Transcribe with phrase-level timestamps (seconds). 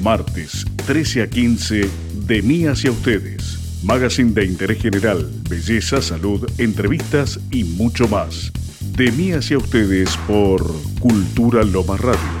[0.00, 1.90] Martes, 13 a 15,
[2.26, 3.80] de mí hacia ustedes.
[3.82, 8.52] Magazine de interés general, belleza, salud, entrevistas y mucho más.
[8.96, 10.64] De mí hacia ustedes por
[11.00, 12.39] Cultura Loma Radio.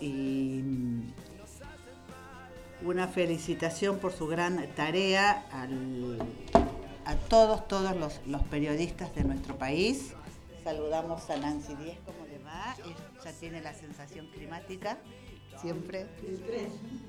[0.00, 1.12] Y mm,
[2.84, 5.44] una felicitación por su gran tarea
[7.04, 10.14] a todos, todos los, los periodistas de nuestro país.
[10.64, 12.74] Saludamos a Nancy Díez, ¿cómo le va?
[13.24, 14.98] ya tiene la sensación climática,
[15.60, 16.06] siempre.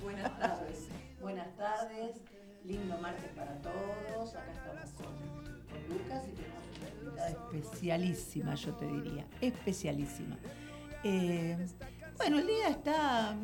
[0.02, 0.88] Buenas tardes.
[1.22, 2.18] Buenas tardes.
[2.66, 4.36] Lindo martes para todos.
[4.36, 5.44] Acá estamos con,
[5.90, 9.26] Lucas y tenemos una invitada especialísima, yo te diría.
[9.42, 10.38] Especialísima.
[11.04, 11.68] Eh,
[12.18, 13.36] bueno, el día está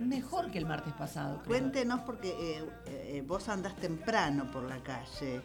[0.00, 1.42] mejor que el martes pasado.
[1.46, 5.42] Cuéntenos porque eh, eh, vos andás temprano por la calle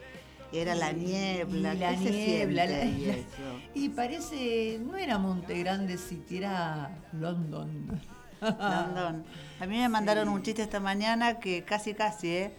[0.54, 2.66] era la niebla, y la niebla,
[3.74, 8.00] y parece, no era Monte Grande, siquiera London.
[8.42, 9.24] London.
[9.60, 12.54] A mí me mandaron un chiste esta mañana que casi casi, ¿eh?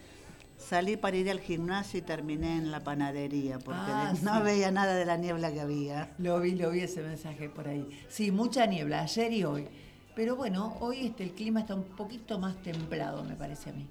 [0.56, 4.94] Salí para ir al gimnasio y terminé en la panadería porque ah, no veía nada
[4.94, 6.14] de la niebla que había.
[6.18, 7.86] Lo vi, lo vi ese mensaje por ahí.
[8.08, 9.68] Sí, mucha niebla, ayer y hoy.
[10.14, 13.86] Pero bueno, hoy este, el clima está un poquito más templado, me parece a mí.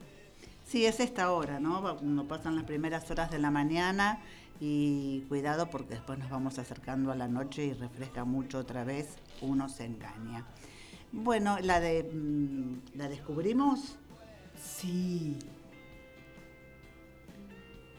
[0.65, 1.99] Sí, es esta hora, ¿no?
[2.01, 4.19] Nos pasan las primeras horas de la mañana
[4.59, 9.17] y cuidado porque después nos vamos acercando a la noche y refresca mucho otra vez,
[9.41, 10.45] uno se engaña.
[11.11, 13.97] Bueno, la de mm, la descubrimos.
[14.59, 15.37] Sí.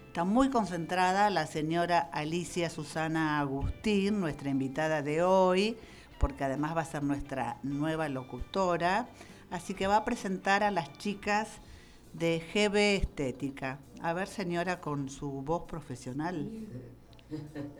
[0.09, 5.77] Está muy concentrada la señora Alicia Susana Agustín, nuestra invitada de hoy,
[6.25, 9.11] porque además va a ser nuestra nueva locutora.
[9.51, 11.49] Así que va a presentar a las chicas
[12.15, 13.79] de GB Estética.
[14.01, 16.49] A ver, señora, con su voz profesional.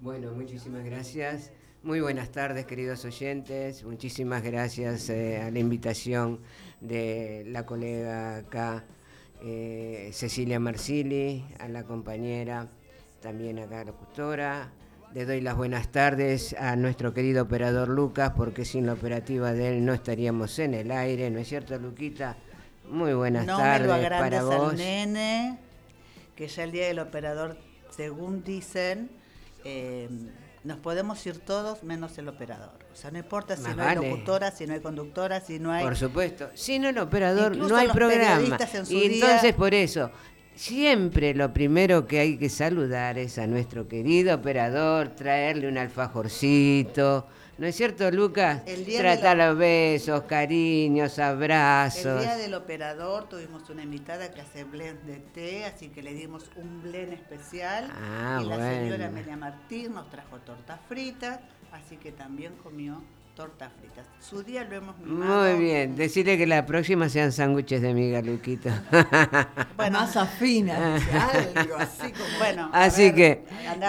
[0.00, 1.50] Bueno, muchísimas gracias.
[1.82, 3.82] Muy buenas tardes, queridos oyentes.
[3.82, 6.40] Muchísimas gracias eh, a la invitación
[6.80, 8.84] de la colega acá,
[9.42, 12.68] eh, Cecilia Marsili, a la compañera,
[13.20, 14.70] también acá locutora.
[15.16, 19.68] Le doy las buenas tardes a nuestro querido operador Lucas, porque sin la operativa de
[19.68, 22.36] él no estaríamos en el aire, ¿no es cierto, Luquita?
[22.90, 24.72] Muy buenas tardes me lo para vos.
[24.72, 25.58] Al nene,
[26.34, 27.56] que ya el día del operador,
[27.88, 29.08] según dicen,
[29.64, 30.06] eh,
[30.64, 32.74] nos podemos ir todos menos el operador.
[32.92, 35.82] O sea, no importa si no hay locutora, si no hay conductora, si no hay...
[35.82, 36.50] Por supuesto.
[36.52, 38.58] Si no el operador, no hay programa.
[38.90, 40.10] Y entonces por eso,
[40.56, 47.26] siempre lo primero que hay que saludar es a nuestro querido operador, traerle un alfajorcito
[47.58, 48.62] ¿No es cierto, Lucas?
[48.98, 52.04] Trata los besos, cariños, abrazos.
[52.04, 56.12] El día del operador tuvimos una invitada que hace blend de té, así que le
[56.12, 57.90] dimos un blend especial.
[57.94, 61.40] Ah, y la señora Amelia Martín nos trajo tortas fritas,
[61.72, 63.02] así que también comió
[63.36, 64.06] tortas fritas.
[64.18, 65.42] Su día lo hemos mimado.
[65.42, 68.70] Muy bien, decirle que la próxima sean sándwiches de miga, Luquito.
[69.76, 70.96] bueno, más afina,
[71.54, 72.38] algo así como...
[72.38, 73.44] Bueno, así que,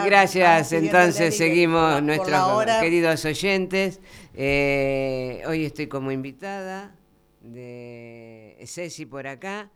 [0.05, 4.01] gracias, entonces seguimos nuestros queridos oyentes.
[4.33, 6.93] Eh, hoy estoy como invitada
[7.39, 9.71] de Ceci por acá.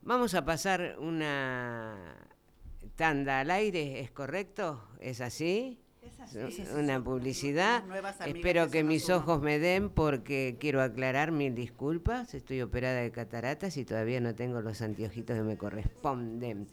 [0.00, 2.16] Vamos a pasar una
[2.96, 4.82] tanda al aire, ¿es correcto?
[4.98, 5.83] ¿Es así?
[6.76, 7.84] Una publicidad.
[8.26, 12.34] Espero que mis ojos me den porque quiero aclarar mil disculpas.
[12.34, 16.66] Estoy operada de cataratas y todavía no tengo los anteojitos que me corresponden.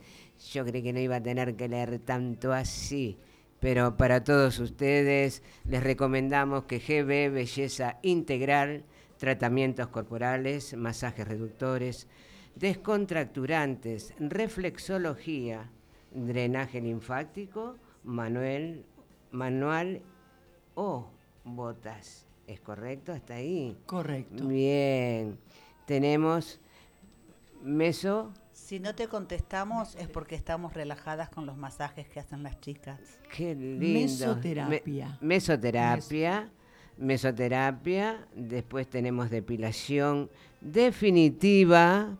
[0.52, 3.18] Yo creí que no iba a tener que leer tanto así.
[3.60, 8.84] Pero para todos ustedes les recomendamos que GB Belleza Integral,
[9.18, 12.08] tratamientos corporales, masajes reductores,
[12.56, 15.70] descontracturantes, reflexología,
[16.12, 18.84] drenaje linfático, manual,
[19.32, 20.02] manual
[20.76, 21.08] o
[21.44, 22.26] botas.
[22.48, 23.78] ¿Es correcto hasta ahí?
[23.86, 24.48] Correcto.
[24.48, 25.38] Bien.
[25.86, 26.60] Tenemos
[27.64, 28.32] meso.
[28.52, 33.00] Si no te contestamos es porque estamos relajadas con los masajes que hacen las chicas.
[33.36, 34.00] Qué lindo.
[34.02, 35.18] Mesoterapia.
[35.22, 36.50] mesoterapia.
[36.98, 38.28] mesoterapia.
[38.36, 40.30] Después tenemos depilación
[40.60, 42.18] definitiva.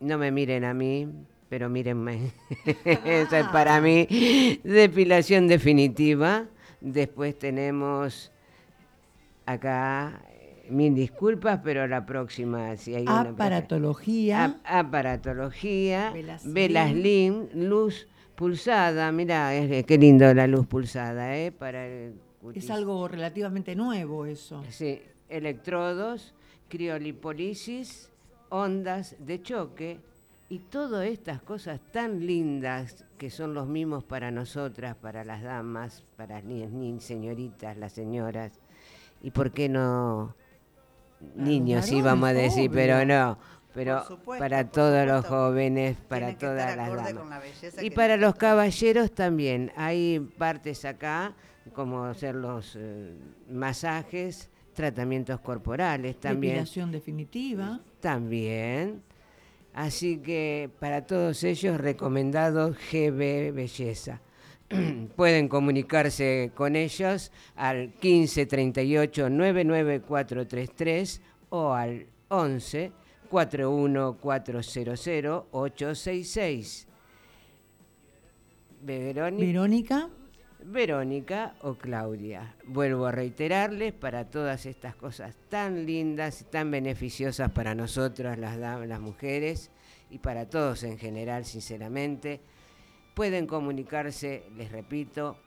[0.00, 1.08] No me miren a mí,
[1.48, 2.32] pero mírenme.
[2.84, 4.06] Eso es para mí.
[4.62, 6.46] Depilación definitiva.
[6.80, 8.30] Después tenemos
[9.46, 10.22] acá
[10.70, 13.20] mil disculpas, pero la próxima, si hay una...
[13.20, 14.60] Aparatología.
[14.64, 16.12] aparatología.
[16.44, 16.94] Velas
[17.54, 19.10] luz pulsada.
[19.10, 19.50] Mirá,
[19.86, 21.50] qué lindo la luz pulsada, ¿eh?
[21.50, 21.86] Para
[22.54, 24.62] Es algo relativamente nuevo eso.
[24.68, 26.34] Sí, electrodos,
[26.68, 28.10] criolipólisis,
[28.50, 30.00] ondas de choque
[30.50, 36.04] y todas estas cosas tan lindas que son los mismos para nosotras, para las damas,
[36.16, 38.52] para las niñas, señoritas, las señoras.
[39.22, 40.34] ¿Y por qué no
[41.34, 43.38] niños íbamos a decir, pero no.
[43.74, 44.02] Pero
[44.38, 47.44] para todos los jóvenes, para todas las damas.
[47.82, 49.70] Y para los caballeros también.
[49.76, 51.34] Hay partes acá,
[51.74, 53.14] como hacer los eh,
[53.50, 56.54] masajes, tratamientos corporales también.
[56.54, 57.80] Depilación definitiva.
[58.00, 59.02] También.
[59.74, 64.20] Así que para todos ellos, recomendado GB Belleza.
[65.16, 71.20] pueden comunicarse con ellos al 15 38 99433
[71.50, 72.92] o al 11
[73.30, 76.86] 41400 866.
[78.80, 79.44] Verónica.
[79.44, 80.08] Verónica
[81.62, 82.54] o Claudia.
[82.64, 88.56] Vuelvo a reiterarles para todas estas cosas tan lindas y tan beneficiosas para nosotras las,
[88.56, 89.70] las mujeres
[90.10, 92.40] y para todos en general, sinceramente
[93.14, 95.38] pueden comunicarse, les repito,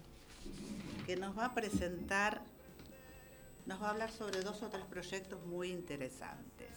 [1.04, 2.40] que nos va a presentar,
[3.66, 6.70] nos va a hablar sobre dos o tres proyectos muy interesantes.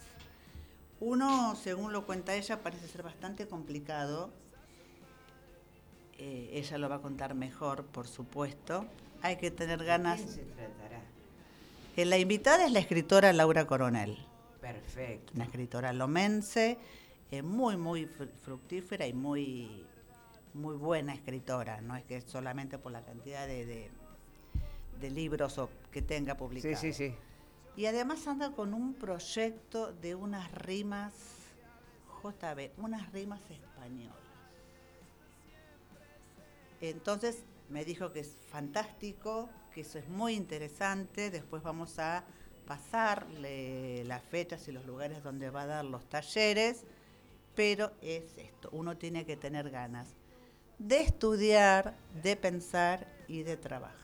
[1.00, 4.30] Uno, según lo cuenta ella, parece ser bastante complicado.
[6.18, 8.84] Eh, ella lo va a contar mejor, por supuesto.
[9.22, 10.20] Hay que tener ganas.
[10.20, 11.00] ¿De se tratará?
[11.96, 14.18] Eh, la invitada es la escritora Laura Coronel.
[14.60, 15.32] Perfecto.
[15.36, 16.76] Una escritora lomense,
[17.30, 19.86] eh, muy, muy fructífera y muy,
[20.54, 21.80] muy buena escritora.
[21.80, 23.90] No es que solamente por la cantidad de,
[25.00, 25.60] de, libros
[25.92, 26.80] que tenga publicados.
[26.80, 27.14] Sí, sí, sí.
[27.76, 31.12] Y además anda con un proyecto de unas rimas,
[32.24, 34.27] JB, unas rimas españolas.
[36.80, 41.30] Entonces me dijo que es fantástico, que eso es muy interesante.
[41.30, 42.24] Después vamos a
[42.66, 46.84] pasarle las fechas y los lugares donde va a dar los talleres,
[47.54, 50.08] pero es esto, uno tiene que tener ganas
[50.78, 53.96] de estudiar, de pensar y de trabajar.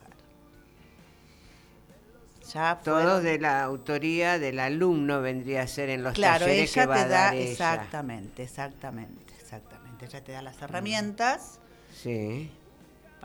[2.53, 7.01] Ya Todo de la autoría del alumno vendría a ser en los talleres que va
[7.01, 7.51] a dar ella.
[7.51, 10.05] Exactamente, exactamente, exactamente.
[10.05, 11.59] Ella te da las herramientas.
[11.93, 12.51] Sí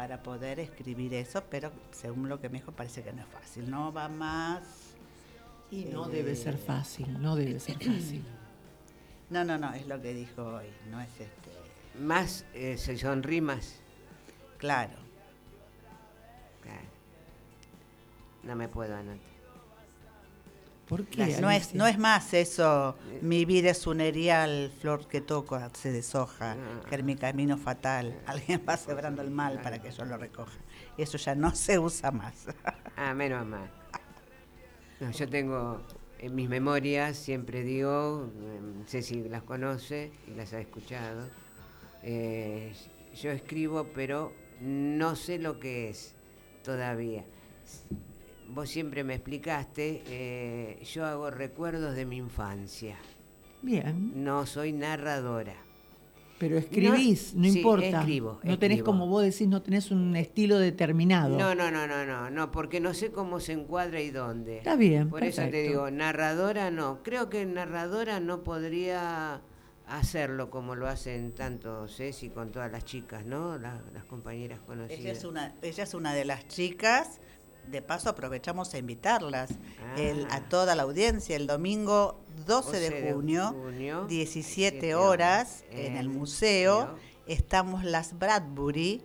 [0.00, 3.70] para poder escribir eso, pero según lo que me dijo parece que no es fácil,
[3.70, 4.62] no va más...
[5.70, 8.24] Y no debe ser fácil, no debe ser fácil.
[9.28, 12.00] No, no, no, es lo que dijo hoy, no es este...
[12.00, 13.78] Más, eh, se son rimas.
[14.56, 14.96] Claro.
[16.62, 16.88] claro.
[18.42, 19.20] No me puedo anotar.
[20.90, 21.36] ¿Por qué?
[21.40, 25.92] No es, no es más eso, mi vida es un erial, flor que toco, se
[25.92, 26.80] deshoja, ah.
[26.88, 30.58] que es mi camino fatal, alguien va sembrando el mal para que yo lo recoja.
[30.98, 32.46] Eso ya no se usa más.
[32.96, 33.70] Ah, menos mal.
[35.12, 35.80] yo tengo
[36.18, 41.28] en mis memorias, siempre digo, no sé si las conoce y las ha escuchado,
[42.02, 42.72] eh,
[43.14, 46.16] yo escribo pero no sé lo que es
[46.64, 47.24] todavía
[48.52, 52.96] vos siempre me explicaste, eh, yo hago recuerdos de mi infancia.
[53.62, 54.24] Bien.
[54.24, 55.54] No soy narradora.
[56.38, 58.00] Pero escribís, no, importa.
[58.00, 61.36] Escribo, no tenés, como vos decís, no tenés un estilo determinado.
[61.36, 64.56] No, no, no, no, no, no, porque no sé cómo se encuadra y dónde.
[64.56, 65.10] Está bien.
[65.10, 67.02] Por eso te digo, narradora no.
[67.02, 69.42] Creo que narradora no podría
[69.86, 73.58] hacerlo como lo hacen tanto Ceci con todas las chicas, ¿no?
[73.58, 75.00] Las, compañeras conocidas.
[75.00, 77.20] Ella es, una, ella es una de las chicas
[77.70, 80.48] de paso aprovechamos a invitarlas a ah.
[80.48, 83.54] toda la audiencia el domingo 12, de, junio,
[84.08, 86.96] 17 horas, en el museo.
[87.26, 89.02] Estamos las Bradbury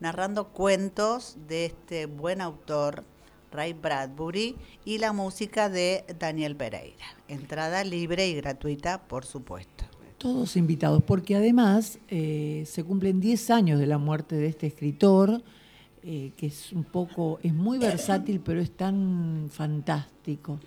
[0.00, 3.04] narrando cuentos de este buen autor,
[3.50, 7.06] Ray Bradbury, y la música de Daniel Pereira.
[7.28, 9.84] Entrada libre y gratuita, por supuesto.
[10.18, 15.42] Todos invitados, porque además eh, se cumplen 10 años de la muerte de este escritor
[16.08, 20.60] eh, que es un poco, es muy versátil, pero es tan fantástico.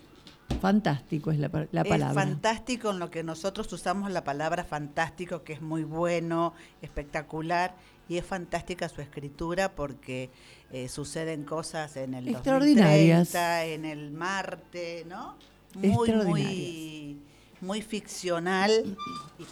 [0.59, 2.09] Fantástico es la, palabra.
[2.09, 7.73] Es fantástico en lo que nosotros usamos la palabra fantástico, que es muy bueno, espectacular,
[8.09, 10.29] y es fantástica su escritura porque
[10.73, 13.33] eh, suceden cosas en el Extraordinarias.
[13.33, 15.37] en el Marte, ¿no?
[15.73, 17.17] Muy, muy,
[17.61, 18.97] muy ficcional,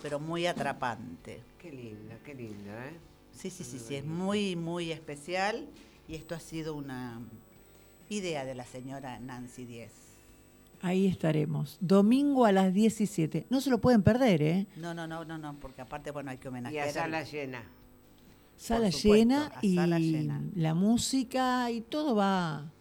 [0.02, 1.44] pero muy atrapante.
[1.58, 3.08] Qué lindo, qué lindo, ¿eh?
[3.38, 5.68] Sí, sí, sí, sí, es muy, muy especial
[6.08, 7.22] y esto ha sido una
[8.10, 9.92] idea de la señora Nancy Díez.
[10.82, 13.46] Ahí estaremos, domingo a las 17.
[13.52, 14.68] No se lo pueden perder, ¿eh?
[14.76, 16.88] No, no, no, no, no, porque aparte, bueno, hay que homenajear.
[16.88, 17.64] Y a sala llena.
[18.56, 19.76] Sala llena y
[20.56, 22.72] la música y todo va...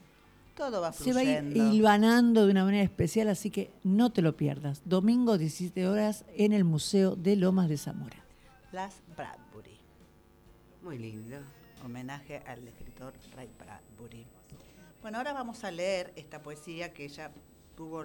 [0.56, 4.22] Todo va Se va a ir hilvanando de una manera especial, así que no te
[4.22, 4.80] lo pierdas.
[4.86, 8.25] Domingo 17 horas en el Museo de Lomas de Zamora.
[8.72, 9.45] Las Bradbury.
[10.86, 11.38] Muy lindo.
[11.84, 14.24] Homenaje al escritor Ray Bradbury.
[15.02, 17.32] Bueno, ahora vamos a leer esta poesía que ella
[17.76, 18.04] tuvo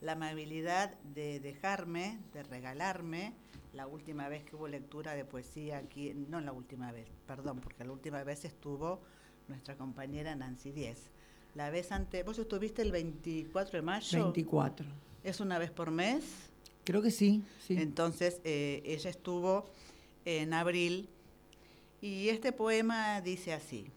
[0.00, 3.34] la amabilidad de dejarme, de regalarme,
[3.74, 7.84] la última vez que hubo lectura de poesía aquí, no la última vez, perdón, porque
[7.84, 9.02] la última vez estuvo
[9.46, 11.10] nuestra compañera Nancy Díez.
[11.54, 14.22] La vez antes, ¿vos estuviste el 24 de mayo?
[14.22, 14.86] 24.
[15.22, 16.24] ¿Es una vez por mes?
[16.82, 17.76] Creo que sí, sí.
[17.76, 19.66] Entonces, eh, ella estuvo
[20.24, 21.10] en abril
[22.00, 23.90] y este poema dice así,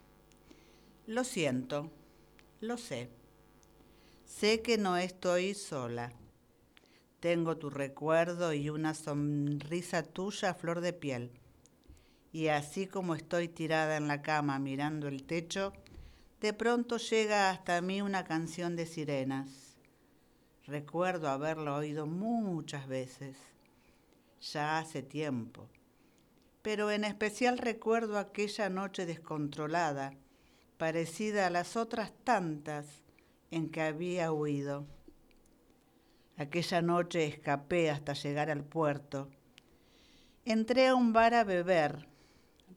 [1.08, 1.90] lo siento,
[2.60, 3.10] lo sé,
[4.26, 6.12] sé que no estoy sola,
[7.22, 11.32] tengo tu recuerdo y una sonrisa tuya a flor de piel,
[12.34, 15.72] y así como estoy tirada en la cama mirando el techo,
[16.42, 19.78] de pronto llega hasta mí una canción de sirenas.
[20.66, 23.38] Recuerdo haberla oído muchas veces,
[24.42, 25.70] ya hace tiempo
[26.64, 30.14] pero en especial recuerdo aquella noche descontrolada,
[30.78, 33.04] parecida a las otras tantas
[33.52, 34.88] en que había huido.
[36.38, 39.30] Aquella noche escapé hasta llegar al puerto.
[40.46, 42.08] Entré a un bar a beber,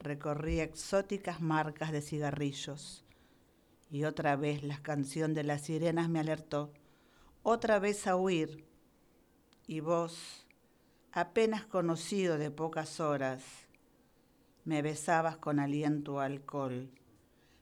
[0.00, 3.05] recorrí exóticas marcas de cigarrillos
[3.88, 6.73] y otra vez la canción de las sirenas me alertó,
[7.45, 8.66] otra vez a huir.
[9.69, 10.45] Y vos,
[11.12, 13.66] apenas conocido de pocas horas,
[14.67, 16.91] me besabas con aliento alcohol,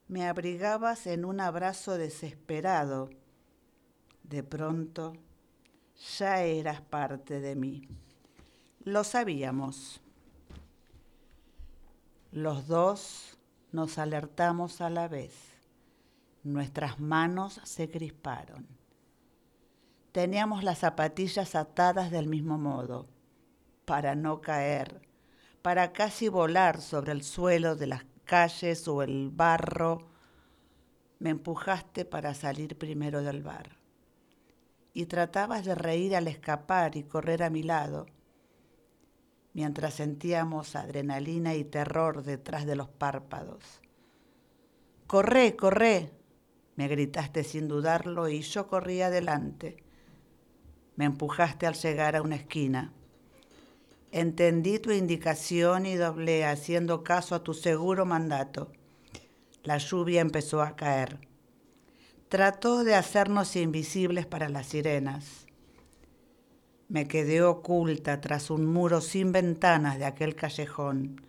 [0.09, 3.11] me abrigabas en un abrazo desesperado.
[4.23, 5.13] De pronto
[6.19, 7.87] ya eras parte de mí.
[8.85, 10.01] Lo sabíamos.
[12.33, 13.39] Los dos
[13.71, 15.35] nos alertamos a la vez.
[16.43, 18.67] Nuestras manos se crisparon.
[20.11, 23.09] Teníamos las zapatillas atadas del mismo modo,
[23.85, 25.14] para no caer
[25.65, 30.11] para casi volar sobre el suelo de las calles o el barro
[31.19, 33.79] me empujaste para salir primero del bar
[34.93, 38.05] y tratabas de reír al escapar y correr a mi lado,
[39.55, 43.81] mientras sentíamos adrenalina y terror detrás de los párpados.
[45.07, 46.13] Corré, corré,
[46.77, 49.83] me gritaste sin dudarlo y yo corrí adelante.
[50.97, 52.93] Me empujaste al llegar a una esquina.
[54.17, 58.71] Entendí tu indicación y doblé haciendo caso a tu seguro mandato.
[59.65, 61.19] La lluvia empezó a caer.
[62.29, 65.47] Trató de hacernos invisibles para las sirenas.
[66.87, 71.21] Me quedé oculta tras un muro sin ventanas de aquel callejón,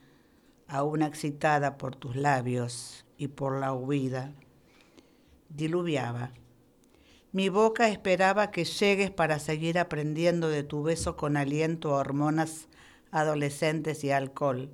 [0.67, 4.31] aún excitada por tus labios y por la huida.
[5.49, 6.33] Diluviaba.
[7.35, 12.69] Mi boca esperaba que llegues para seguir aprendiendo de tu beso con aliento a hormonas
[13.11, 14.69] adolescentes y alcohol.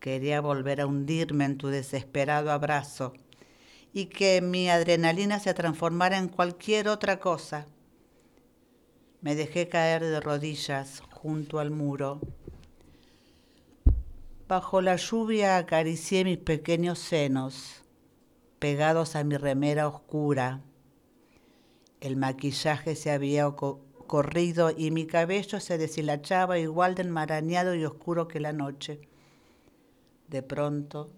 [0.00, 3.12] Quería volver a hundirme en tu desesperado abrazo
[3.92, 7.66] y que mi adrenalina se transformara en cualquier otra cosa.
[9.20, 12.18] Me dejé caer de rodillas junto al muro.
[14.48, 17.82] Bajo la lluvia acaricié mis pequeños senos,
[18.58, 20.62] pegados a mi remera oscura.
[22.02, 23.48] El maquillaje se había
[24.08, 29.08] corrido y mi cabello se deshilachaba igual de enmarañado y oscuro que la noche.
[30.26, 31.12] De pronto,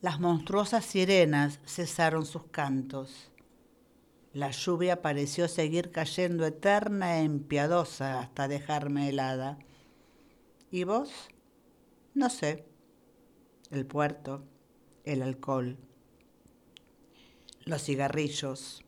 [0.00, 3.30] las monstruosas sirenas cesaron sus cantos.
[4.32, 9.60] La lluvia pareció seguir cayendo eterna e impiadosa hasta dejarme helada.
[10.72, 11.28] ¿Y vos?
[12.14, 12.66] No sé.
[13.70, 14.42] El puerto,
[15.04, 15.78] el alcohol,
[17.64, 18.85] los cigarrillos,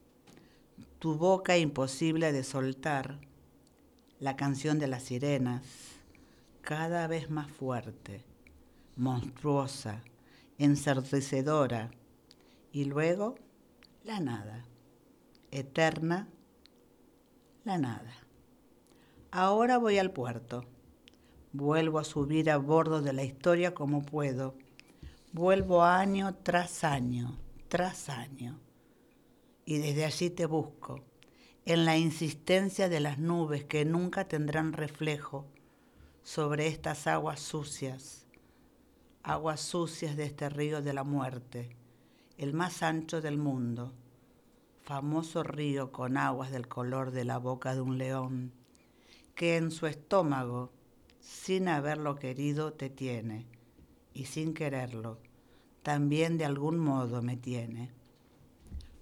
[0.99, 3.21] tu boca imposible de soltar,
[4.19, 5.63] la canción de las sirenas,
[6.61, 8.25] cada vez más fuerte,
[8.97, 10.03] monstruosa,
[10.59, 11.93] ensordecedora,
[12.73, 13.37] y luego
[14.03, 14.65] la nada,
[15.53, 16.29] eterna,
[17.65, 18.13] la nada.
[19.31, 20.65] Ahora voy al puerto,
[21.53, 24.57] vuelvo a subir a bordo de la historia como puedo,
[25.33, 28.59] vuelvo año tras año, tras año,
[29.69, 31.03] y desde allí te busco
[31.67, 35.45] en la insistencia de las nubes que nunca tendrán reflejo
[36.23, 38.25] sobre estas aguas sucias,
[39.23, 41.77] aguas sucias de este río de la muerte,
[42.39, 43.93] el más ancho del mundo,
[44.85, 48.55] famoso río con aguas del color de la boca de un león,
[49.35, 50.73] que en su estómago,
[51.21, 53.45] sin haberlo querido, te tiene,
[54.15, 55.19] y sin quererlo,
[55.83, 57.98] también de algún modo me tiene.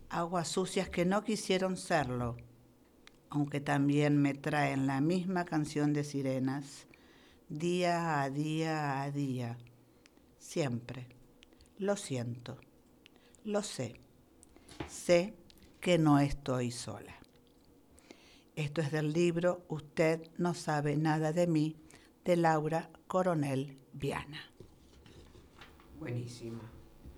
[0.09, 2.37] Aguas sucias que no quisieron serlo,
[3.29, 6.87] aunque también me traen la misma canción de sirenas,
[7.49, 9.59] día a día a día,
[10.39, 11.09] siempre.
[11.79, 12.57] Lo siento,
[13.45, 14.01] lo sé,
[14.89, 15.35] sé
[15.81, 17.15] que no estoy sola.
[18.55, 21.77] Esto es del libro Usted no sabe nada de mí,
[22.25, 24.41] de Laura Coronel Viana.
[25.99, 26.61] Buenísimo.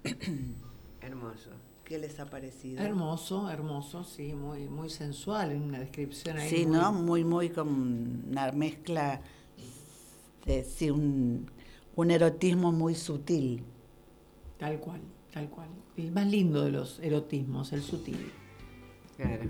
[1.01, 1.68] Hermoso.
[1.89, 2.83] ¿Qué les ha parecido?
[2.83, 6.51] Hermoso, hermoso, sí, muy, muy sensual, en una descripción ahí.
[6.51, 6.93] Sí, ¿no?
[6.93, 9.23] Muy, muy con una mezcla,
[10.45, 11.49] de, sí, un,
[12.11, 13.65] erotismo muy sutil.
[14.59, 15.01] Tal cual,
[15.33, 15.69] tal cual.
[15.97, 18.33] El más lindo de los erotismos, el sutil.
[19.17, 19.45] Claro.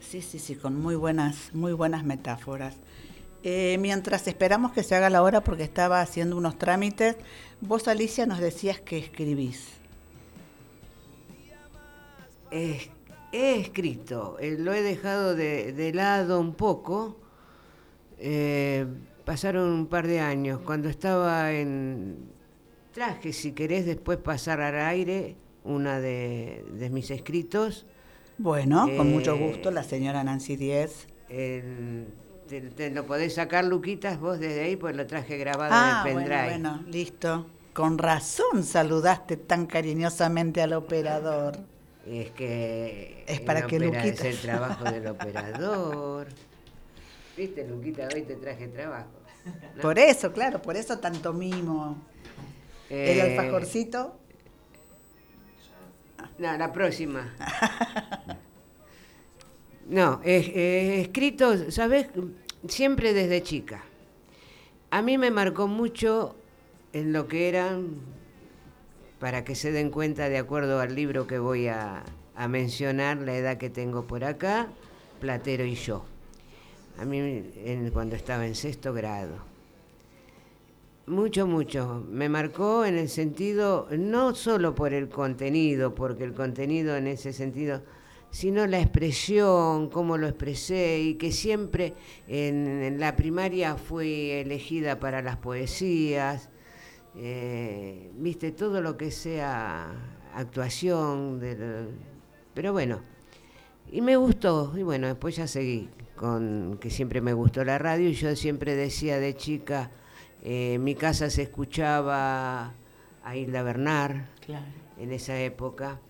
[0.00, 2.74] Sí, sí, sí, con muy buenas, muy buenas metáforas.
[3.42, 7.16] Eh, mientras esperamos que se haga la hora porque estaba haciendo unos trámites,
[7.60, 9.77] vos Alicia nos decías que escribís
[12.50, 12.90] he,
[13.32, 17.16] escrito, eh, lo he dejado de, lado un poco.
[18.18, 18.86] Eh,
[19.24, 22.16] pasaron un par de años, cuando estaba en
[22.92, 27.86] traje, si querés después pasar al aire, una de, mis escritos.
[28.38, 31.06] Bueno, con mucho eh, gusto, la señora Nancy Díez.
[31.28, 36.00] te, lo podés sacar, Luquitas, vos desde ahí, pues lo traje grabado en el ah,
[36.04, 36.44] pendrive.
[36.44, 37.46] Bueno, bueno, listo.
[37.72, 41.58] Con razón saludaste tan cariñosamente al operador.
[42.10, 46.28] Es que es para que Es el trabajo del operador.
[47.36, 49.10] Viste, Luquita, hoy te traje trabajo.
[49.80, 51.98] Por eso, claro, por eso tanto mimo.
[52.88, 54.18] ¿El eh, alfajorcito?
[56.38, 57.34] No, la próxima.
[59.86, 62.08] no, escrito, ¿sabes?
[62.66, 63.84] Siempre desde chica.
[64.90, 66.36] A mí me marcó mucho
[66.92, 68.17] en lo que eran
[69.20, 72.04] para que se den cuenta de acuerdo al libro que voy a,
[72.48, 74.68] mencionar, la edad que tengo por acá,
[75.20, 76.04] Platero y yo.
[76.98, 77.42] A mí
[77.92, 79.48] cuando estaba en sexto grado.
[81.06, 82.04] Mucho, mucho.
[82.10, 87.32] Me marcó en el sentido, no solo por el contenido, porque el contenido en ese
[87.32, 87.82] sentido,
[88.30, 91.94] sino la expresión, cómo lo expresé y que siempre
[92.26, 96.50] en, la primaria fui elegida para las poesías,
[97.18, 99.92] eh, viste, todo lo que sea
[100.34, 101.40] actuación,
[102.54, 103.00] pero bueno,
[103.90, 108.08] y me gustó, y bueno, después ya seguí con que siempre me gustó la radio
[108.08, 109.90] y yo siempre decía de chica,
[110.42, 112.74] eh, en mi casa se escuchaba
[113.24, 114.26] a Hilda Bernard
[114.98, 116.00] en esa época.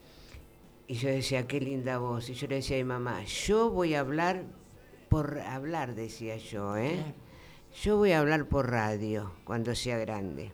[0.86, 2.30] Y yo decía, qué linda voz.
[2.30, 4.44] Y yo le decía a mi mamá, yo voy a hablar
[5.08, 7.14] por hablar, decía yo, ¿eh?
[7.82, 10.52] Yo voy a hablar por radio cuando sea grande.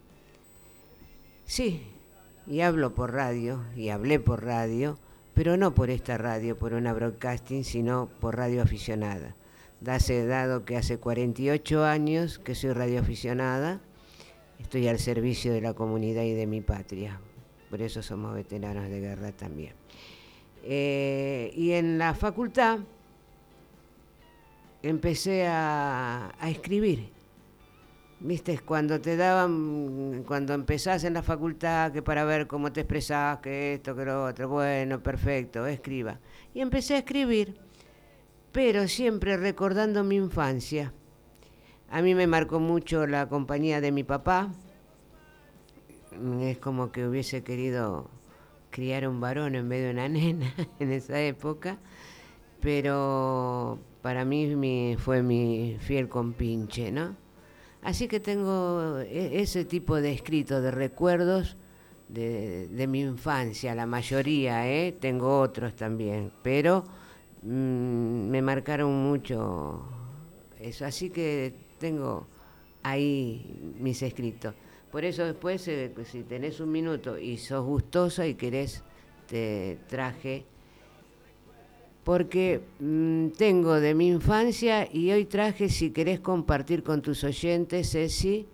[1.47, 1.87] Sí,
[2.47, 4.99] y hablo por radio, y hablé por radio,
[5.35, 9.35] pero no por esta radio, por una broadcasting, sino por radio aficionada
[9.85, 13.81] dase dado que hace 48 años que soy radioaficionada,
[14.59, 17.21] estoy al servicio de la comunidad y de mi patria.
[17.69, 19.75] Por eso somos veteranos de guerra también.
[20.63, 22.79] Eh, y en la facultad
[24.83, 27.14] empecé a, escribir.
[28.25, 33.39] Viste, cuando te daban, cuando empezás en la facultad, que para ver cómo te expresás,
[33.39, 36.19] que esto, que lo otro, bueno, perfecto, escriba.
[36.55, 37.55] Y empecé a escribir
[38.55, 40.93] pero siempre recordando mi infancia.
[41.91, 44.53] A mí me marcó mucho la compañía de mi papá.
[46.41, 48.09] Es como que hubiese querido
[48.71, 51.79] criar un varón en vez de una nena en esa época,
[52.61, 57.24] pero para mí fue mi fiel compinche, ¿no?
[57.85, 61.57] Así que tengo e, ese tipo de escritos, de recuerdos
[62.09, 64.93] de, de mi infancia, la mayoría, ¿eh?
[64.99, 66.85] Tengo otros también, pero
[67.45, 69.83] Mm, me marcaron mucho
[70.59, 70.87] eso.
[70.87, 72.27] Así que tengo
[72.83, 74.55] ahí mis escritos.
[74.91, 78.83] Por eso después, eh, si tenés un minuto y sos gustosa y querés,
[79.29, 80.47] te traje,
[82.05, 87.91] porque mm, tengo de mi infancia y hoy traje, si querés compartir con tus oyentes,
[87.91, 88.47] Ceci,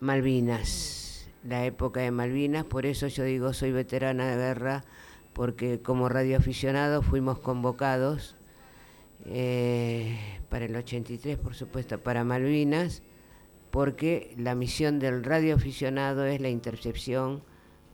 [0.00, 4.84] Malvinas, la época de Malvinas, por eso yo digo, soy veterana de guerra
[5.32, 8.36] porque como radioaficionados fuimos convocados
[9.24, 13.02] eh, para el 83, por supuesto, para Malvinas,
[13.70, 17.42] porque la misión del radioaficionado es la intercepción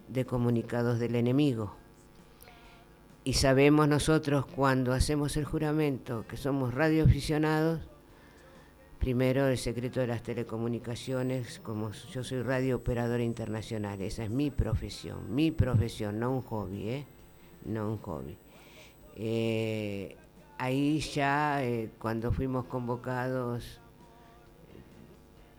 [0.08, 1.77] de comunicados del enemigo.
[3.28, 7.82] Y sabemos nosotros cuando hacemos el juramento que somos radioaficionados,
[8.98, 15.34] primero el secreto de las telecomunicaciones, como yo soy radiooperadora internacional, esa es mi profesión,
[15.34, 17.06] mi profesión, no un hobby, ¿eh?
[17.66, 18.34] no un hobby.
[19.14, 20.16] Eh,
[20.56, 23.78] ahí ya, eh, cuando fuimos convocados,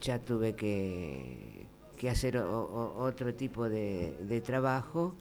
[0.01, 1.67] ya tuve que,
[2.09, 5.13] hacer otro tipo de, trabajo.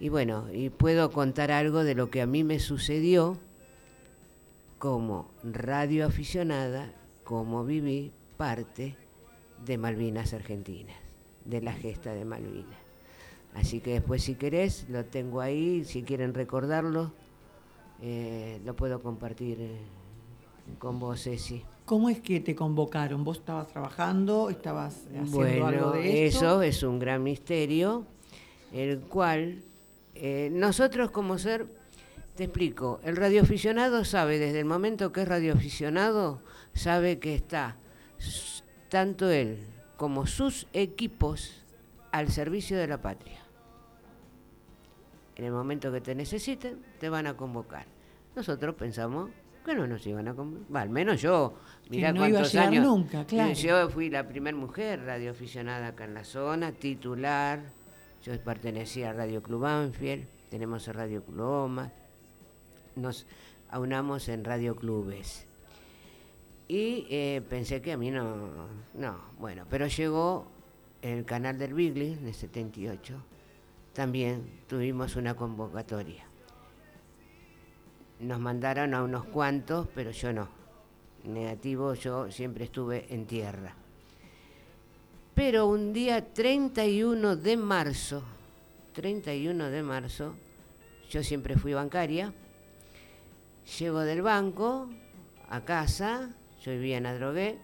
[0.00, 3.36] Y bueno, y puedo contar algo de lo que a mí me sucedió
[4.78, 6.92] como radioaficionada,
[7.24, 8.96] como viví parte
[9.64, 10.96] de Malvinas Argentinas,
[11.44, 12.78] de la gesta de Malvinas.
[13.54, 17.12] Así que después si querés, lo tengo ahí, si quieren recordarlo,
[18.00, 19.78] eh, lo puedo compartir eh,
[20.78, 21.64] con vos, Ceci.
[21.84, 23.24] ¿Cómo es que te convocaron?
[23.24, 24.50] ¿Vos estabas trabajando?
[24.50, 26.38] ¿Estabas haciendo algo de esto?
[26.38, 28.04] Eso es un gran misterio,
[28.72, 29.62] el cual
[30.20, 31.66] eh, nosotros como ser,
[32.34, 36.42] te explico, el radioaficionado sabe, desde el momento que es radioaficionado,
[36.74, 37.76] sabe que está
[38.88, 39.58] tanto él
[39.96, 41.64] como sus equipos
[42.12, 43.48] al servicio de la patria
[45.38, 47.86] en el momento que te necesiten, te van a convocar.
[48.34, 49.30] Nosotros pensamos
[49.64, 51.54] que no nos iban a convocar, al menos yo,
[51.90, 52.84] mirá no cuántos iba a años.
[52.84, 53.52] Nunca, claro.
[53.52, 57.60] Yo fui la primera mujer radioaficionada acá en la zona, titular,
[58.24, 61.88] yo pertenecía a Radio Club Anfield, tenemos el Radio Club
[62.96, 63.26] nos
[63.70, 65.46] aunamos en Radio Clubes.
[66.66, 70.46] Y eh, pensé que a mí no, no, bueno, pero llegó
[71.00, 73.22] el canal del Bigli en el 78
[73.98, 76.22] también tuvimos una convocatoria.
[78.20, 80.48] Nos mandaron a unos cuantos, pero yo no.
[81.24, 83.74] Negativo, yo siempre estuve en tierra.
[85.38, 88.24] Pero un día 31 de marzo,
[88.92, 90.34] 31 de marzo,
[91.10, 92.34] yo siempre fui bancaria,
[93.78, 94.90] llego del banco
[95.48, 97.56] a casa, yo vivía en Adrogué,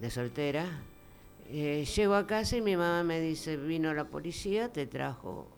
[0.00, 0.66] de soltera,
[1.50, 5.48] eh, llego a casa y mi mamá me dice, vino la policía, te trajo...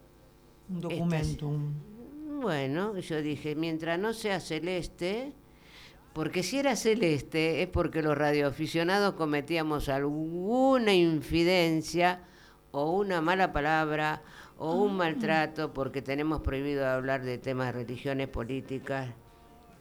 [0.70, 1.52] Un documento.
[2.40, 5.34] Bueno, yo dije, mientras no sea celeste,
[6.18, 12.22] Porque si era celeste es porque los radioaficionados cometíamos alguna infidencia
[12.72, 14.22] o una mala palabra
[14.58, 19.10] o un maltrato porque tenemos prohibido hablar de temas de religiones, políticas,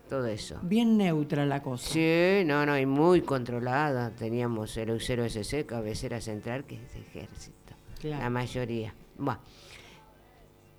[0.08, 0.60] todo eso.
[0.62, 1.92] Bien neutra la cosa.
[1.92, 4.12] Sí, no, no, y muy controlada.
[4.12, 7.74] Teníamos el Eusero SC, cabecera central, que es ejército.
[8.04, 8.94] La mayoría.
[9.18, 9.40] Bueno.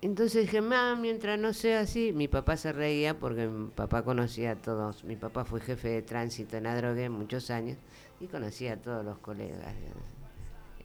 [0.01, 4.55] Entonces dije, mientras no sea así, mi papá se reía porque mi papá conocía a
[4.55, 5.03] todos.
[5.03, 7.77] Mi papá fue jefe de tránsito en Adrogué muchos años
[8.21, 9.75] y conocía a todos los colegas,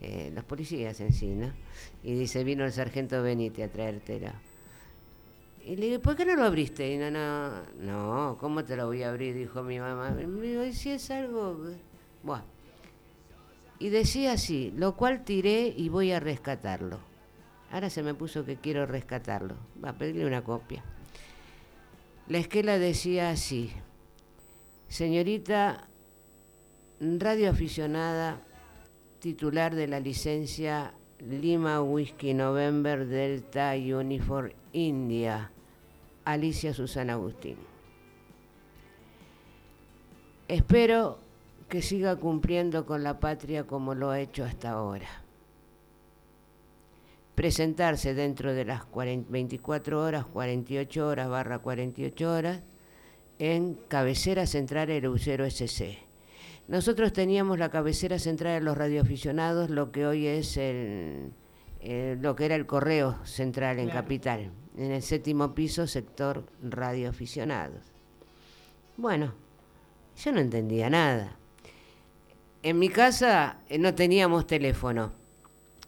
[0.01, 1.53] eh, los policías en sí, ¿no?
[2.03, 4.31] Y dice, vino el sargento Benítez a traértelo.
[5.63, 6.93] Y le dije, ¿por qué no lo abriste?
[6.93, 9.33] Y no, no, no, ¿cómo te lo voy a abrir?
[9.33, 10.13] Dijo mi mamá.
[10.21, 11.57] Y me dijo, ¿y si es algo?
[12.21, 12.43] Bueno.
[13.79, 17.14] Y decía así, lo cual tiré y voy a rescatarlo.
[17.75, 19.57] Ahora se me puso que quiero rescatarlo.
[19.83, 20.81] Va a pedirle una copia.
[22.29, 23.69] La esquela decía así,
[24.87, 25.85] señorita
[27.01, 28.39] radioaficionada,
[29.19, 35.51] titular de la licencia Lima Whisky November Delta Uniform India,
[36.23, 37.57] Alicia Susana Agustín.
[40.47, 41.19] Espero
[41.67, 45.24] que siga cumpliendo con la patria como lo ha hecho hasta ahora
[47.35, 52.61] presentarse dentro de las 24 horas, 48 horas barra 48 horas
[53.37, 55.99] en cabecera central el Eucero SC.
[56.67, 61.31] Nosotros teníamos la cabecera central de los radioaficionados, lo que hoy es el,
[62.21, 67.83] lo que era el correo central en Capital, en el séptimo piso, sector radioaficionados.
[68.97, 69.33] Bueno,
[70.23, 71.37] yo no entendía nada.
[72.63, 75.11] En mi casa eh, no teníamos teléfono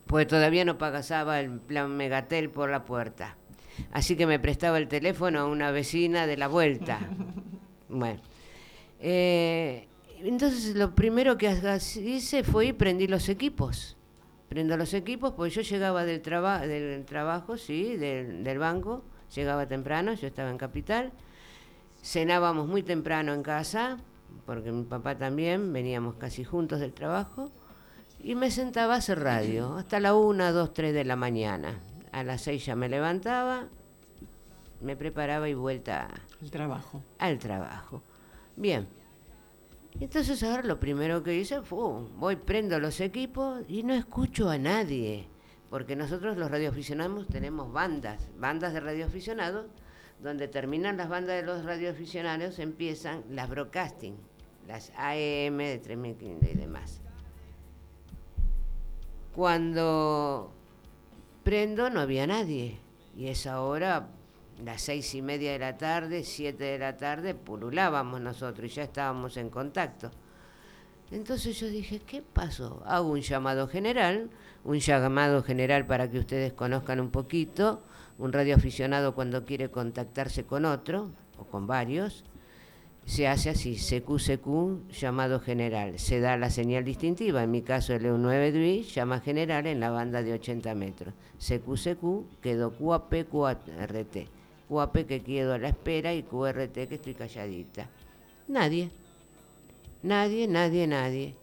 [0.07, 3.37] pues todavía no pagaba el plan Megatel por la puerta.
[3.91, 6.99] Así que me prestaba el teléfono a una vecina de la vuelta.
[7.89, 8.19] Bueno.
[8.99, 9.87] Eh,
[10.19, 11.49] entonces lo primero que
[12.03, 13.95] hice fue ir prendí los equipos.
[14.49, 20.15] Prendo los equipos, pues yo llegaba del, del trabajo, sí, del, del banco, llegaba temprano,
[20.15, 21.13] yo estaba en Capital.
[22.03, 23.99] Cenábamos muy temprano en casa,
[24.45, 27.53] porque mi papá también, veníamos casi juntos del trabajo
[28.27, 31.79] y me sentaba a hacer radio hasta la 1, 2, 3 de la mañana.
[32.11, 33.69] A las 6 ya me levantaba,
[34.81, 36.09] me preparaba y vuelta
[36.41, 37.01] al trabajo.
[37.19, 38.03] Al trabajo.
[38.57, 38.85] Bien.
[40.01, 44.57] Entonces ahora lo primero que hice fue, voy, prendo los equipos y no escucho a
[44.57, 45.29] nadie.
[45.69, 49.67] Porque nosotros los radioaficionados tenemos bandas, bandas de radioaficionados,
[50.21, 54.17] donde terminan las bandas de los radioaficionados, empiezan las broadcasting,
[54.67, 57.06] las AM de 3500 y demás.
[59.37, 60.51] Cuando
[61.43, 62.79] prendo no había nadie.
[63.15, 64.07] Y esa hora,
[64.65, 68.81] las seis y media de la tarde, siete de la tarde, pululábamos nosotros y ya
[68.81, 70.09] estábamos en contacto.
[71.11, 72.81] Entonces yo dije, ¿qué pasó?
[72.87, 74.31] Hago un llamado general,
[74.63, 77.83] un llamado general para que ustedes conozcan un poquito,
[78.17, 82.25] un radioaficionado cuando quiere contactarse con otro, o con varios,
[83.07, 85.97] se hace así, CQ-CQ, llamado general.
[85.97, 89.89] Se da la señal distintiva, en mi caso el EU9 DUI, llama general en la
[89.91, 91.13] banda de 80 metros.
[91.39, 94.27] CQ-CQ quedó QAP-QRT.
[94.67, 97.89] QAP que quedo a la espera y QRT que estoy calladita.
[98.49, 98.91] Nadie.
[100.03, 101.35] Nadie, nadie, nadie.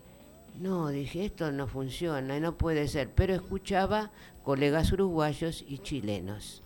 [0.60, 3.08] No, dije, esto no funciona, no puede ser.
[3.08, 4.10] Pero escuchaba
[4.42, 6.63] colegas uruguayos y chilenos.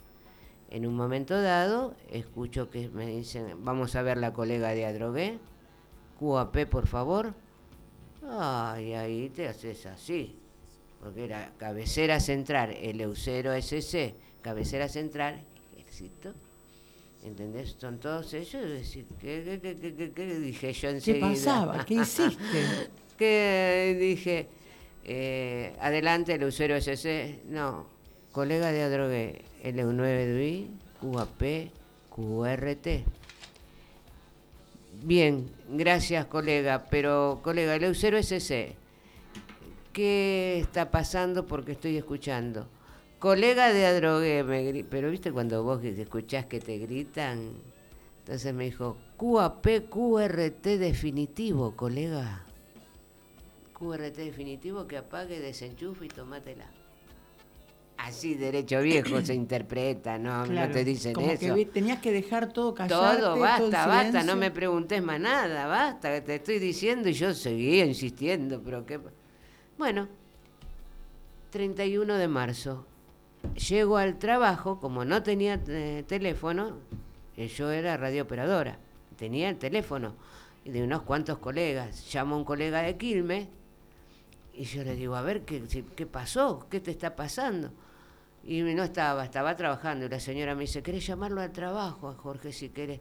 [0.70, 5.38] En un momento dado, escucho que me dicen, vamos a ver la colega de Adrogué,
[6.18, 7.34] QAP, por favor.
[8.28, 10.36] Ay, ahí te haces así,
[11.00, 15.42] porque era cabecera central, el Eucero SC, cabecera central,
[15.78, 16.34] éxito.
[17.24, 17.76] ¿Entendés?
[17.78, 18.62] Son todos ellos.
[18.68, 21.28] Decir, ¿qué, qué, qué, qué, dije yo enseguida?
[21.28, 21.84] ¿Qué pasaba?
[21.84, 22.90] ¿Qué hiciste?
[23.16, 24.48] que dije,
[25.04, 27.86] eh, adelante el Eucero SC, no,
[28.32, 31.70] colega de Adrogué, L9 DUI, QAP,
[32.14, 33.04] QRT.
[35.02, 38.74] Bien, gracias colega, pero colega, el Eucero SC,
[39.92, 41.46] ¿qué está pasando?
[41.46, 42.66] Porque estoy escuchando.
[43.18, 47.52] Colega de Adrogué, me pero viste cuando vos escuchás que te gritan,
[48.20, 52.44] entonces me dijo, QAP, QRT definitivo, colega.
[53.78, 56.66] QRT definitivo que apague, desenchufe y tomátela
[57.98, 61.54] así derecho viejo se interpreta, no, no te dicen como eso.
[61.54, 63.34] Que tenías que dejar todo callado.
[63.34, 67.84] Todo, basta, basta, no me preguntes más nada, basta, te estoy diciendo y yo seguía
[67.84, 69.00] insistiendo, pero qué...
[69.76, 70.08] Bueno,
[71.50, 72.86] 31 de marzo,
[73.68, 76.78] llego al trabajo, como no tenía eh, teléfono,
[77.36, 78.78] eh, yo era radiooperadora,
[79.16, 80.14] tenía el teléfono.
[80.64, 82.04] y de unos cuantos colegas.
[82.12, 83.48] Llamo a un colega de Quilmes
[84.54, 85.62] y yo le digo, a ver, ¿qué,
[85.96, 86.66] qué pasó?
[86.68, 87.72] ¿Qué te está pasando?
[88.44, 90.06] Y no estaba, estaba trabajando.
[90.06, 93.00] Y la señora me dice, ¿querés llamarlo al trabajo, a Jorge, si querés?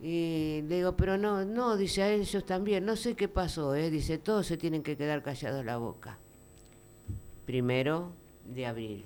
[0.00, 3.90] Y le digo, pero no, no, dice a ellos también, no sé qué pasó, ¿eh?
[3.90, 6.18] dice, todos se tienen que quedar callados la boca.
[7.46, 8.12] Primero
[8.44, 9.04] de abril.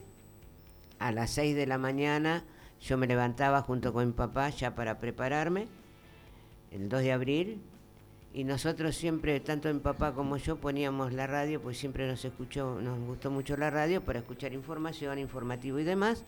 [0.98, 2.42] A las seis de la mañana
[2.80, 5.68] yo me levantaba junto con mi papá ya para prepararme,
[6.70, 7.60] el 2 de abril,
[8.32, 12.80] y nosotros siempre, tanto mi papá como yo, poníamos la radio, pues siempre nos escuchó,
[12.80, 16.24] nos gustó mucho la radio para escuchar información, informativo y demás,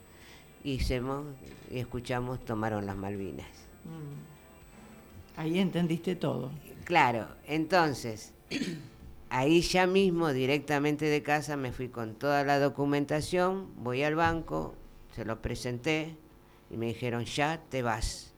[0.65, 3.47] y, y escuchamos Tomaron las Malvinas.
[3.85, 5.41] Mm.
[5.41, 6.51] Ahí entendiste todo.
[6.85, 8.33] Claro, entonces,
[9.31, 14.75] ahí ya mismo, directamente de casa, me fui con toda la documentación, voy al banco,
[15.15, 16.17] se lo presenté
[16.71, 18.30] y me dijeron, ya te vas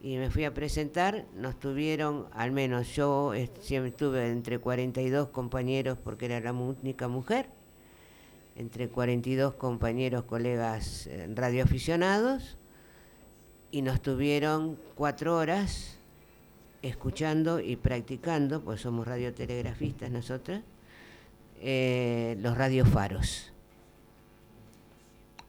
[0.00, 5.98] y me fui a presentar, nos tuvieron, al menos yo siempre estuve entre 42 compañeros
[6.02, 7.48] porque era la única mujer,
[8.54, 12.56] entre 42 compañeros, colegas eh, radioaficionados,
[13.70, 15.98] y nos tuvieron cuatro horas
[16.82, 20.62] escuchando y practicando, pues somos radiotelegrafistas nosotras,
[21.60, 23.52] eh, los radiofaros.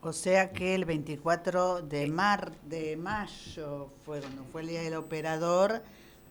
[0.01, 4.95] O sea que el 24 de, mar, de mayo fue cuando fue el Día del
[4.95, 5.81] Operador,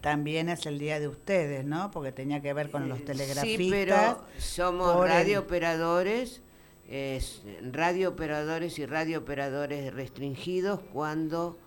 [0.00, 1.90] también es el día de ustedes, ¿no?
[1.90, 3.44] Porque tenía que ver con los telegrafistas.
[3.44, 6.40] Sí, pero somos radiooperadores,
[6.88, 11.58] es, radiooperadores y radiooperadores restringidos cuando...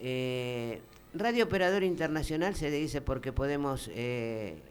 [0.00, 0.80] Eh,
[1.14, 4.62] radiooperador internacional se dice porque podemos eh,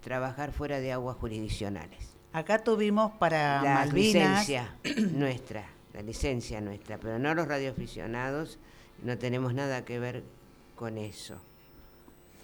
[0.00, 2.16] trabajar fuera de aguas jurisdiccionales.
[2.32, 4.74] Acá tuvimos para la licencia
[5.12, 8.58] nuestra la licencia nuestra, pero no los radioaficionados,
[9.02, 10.22] no tenemos nada que ver
[10.76, 11.36] con eso.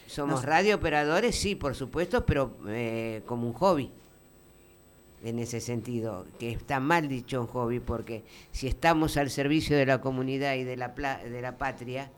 [0.06, 3.90] Somos radiooperadores, sí, por supuesto, pero eh, como un hobby,
[5.22, 9.84] en ese sentido, que está mal dicho un hobby, porque si estamos al servicio de
[9.84, 12.10] la comunidad y de la, de la patria,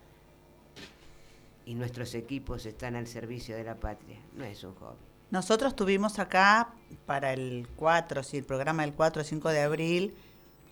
[1.65, 4.99] y nuestros equipos están al servicio de la patria, no es un hobby.
[5.31, 6.75] Nosotros tuvimos acá
[7.07, 10.15] para el 4, sí, el programa del 4 o 5 de abril,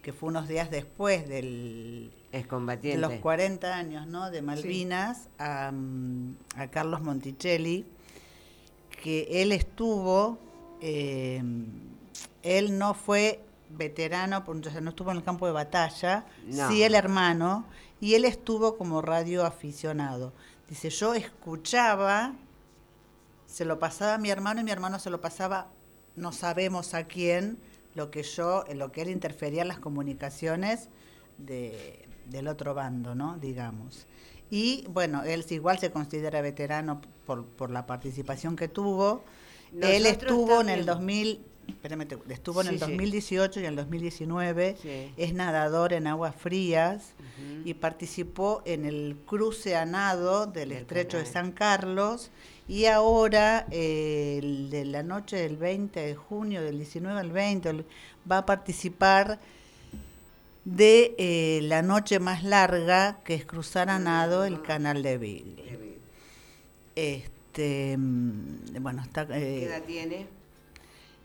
[0.08, 4.30] que fue unos días después del, de los 40 años ¿no?
[4.30, 5.70] de Malvinas, a,
[6.70, 7.84] Carlos Monticelli,
[9.02, 10.38] que él estuvo,
[10.80, 11.42] eh,
[12.42, 16.24] él no fue veterano, entonces no estuvo en el campo de batalla,
[16.70, 17.66] sí el hermano,
[18.00, 20.32] y él estuvo como radio aficionado.
[20.70, 22.32] Dice, yo escuchaba,
[23.46, 25.66] se lo pasaba a mi hermano y mi hermano se lo pasaba,
[26.16, 27.58] no sabemos a quién,
[27.94, 30.88] lo que yo, lo que él interfería en las comunicaciones
[31.38, 33.38] de, del otro bando, ¿no?
[33.38, 34.06] Digamos.
[34.50, 39.22] Y bueno, él igual se considera veterano por, por la participación que tuvo.
[39.82, 41.40] él estuvo en el 2000,
[42.28, 47.12] estuvo en el 2018 y en el 2019, es nadador en aguas frías
[47.64, 52.30] y participó en el cruce a nado del estrecho de San Carlos
[52.68, 57.84] y ahora, de la noche del 20 de junio, del 19 al 20,
[58.30, 59.40] va a participar
[60.64, 65.56] de eh, la noche más larga, que es cruzar a nado el canal de Billy.
[66.94, 70.37] Este, mm, bueno, está, eh, ¿Qué edad tiene?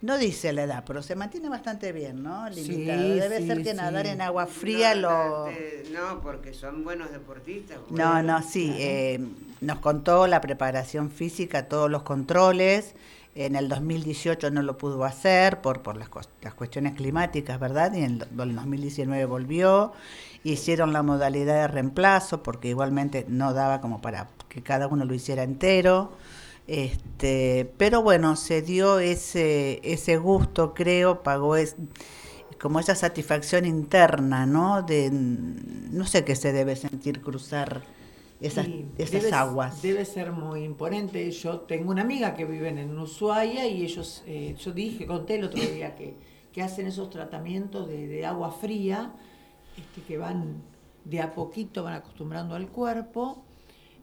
[0.03, 2.49] No dice la edad, pero se mantiene bastante bien, ¿no?
[2.49, 3.01] Limitado.
[3.01, 5.47] Debe ser que nadar en agua fría lo...
[5.93, 7.77] No, porque son buenos deportistas.
[7.89, 8.75] No, no, sí.
[8.77, 9.25] Eh,
[9.61, 12.95] nos contó la preparación física, todos los controles.
[13.33, 16.09] En el 2018 no lo pudo hacer por, por las,
[16.41, 17.93] las cuestiones climáticas, ¿verdad?
[17.93, 19.93] Y en el, el 2019 volvió.
[20.43, 25.13] Hicieron la modalidad de reemplazo porque igualmente no daba como para que cada uno lo
[25.13, 26.11] hiciera entero.
[26.67, 31.75] Este, pero bueno, se dio ese, ese gusto, creo, pagó es,
[32.59, 34.81] como esa satisfacción interna, ¿no?
[34.81, 37.81] De no sé qué se debe sentir cruzar
[38.39, 39.81] esas, esas aguas.
[39.81, 41.29] Debe ser muy imponente.
[41.31, 45.43] Yo tengo una amiga que vive en Ushuaia y ellos, eh, yo dije, conté el
[45.43, 46.15] otro día que,
[46.53, 49.11] que hacen esos tratamientos de, de agua fría,
[49.77, 50.61] este, que van
[51.03, 53.42] de a poquito, van acostumbrando al cuerpo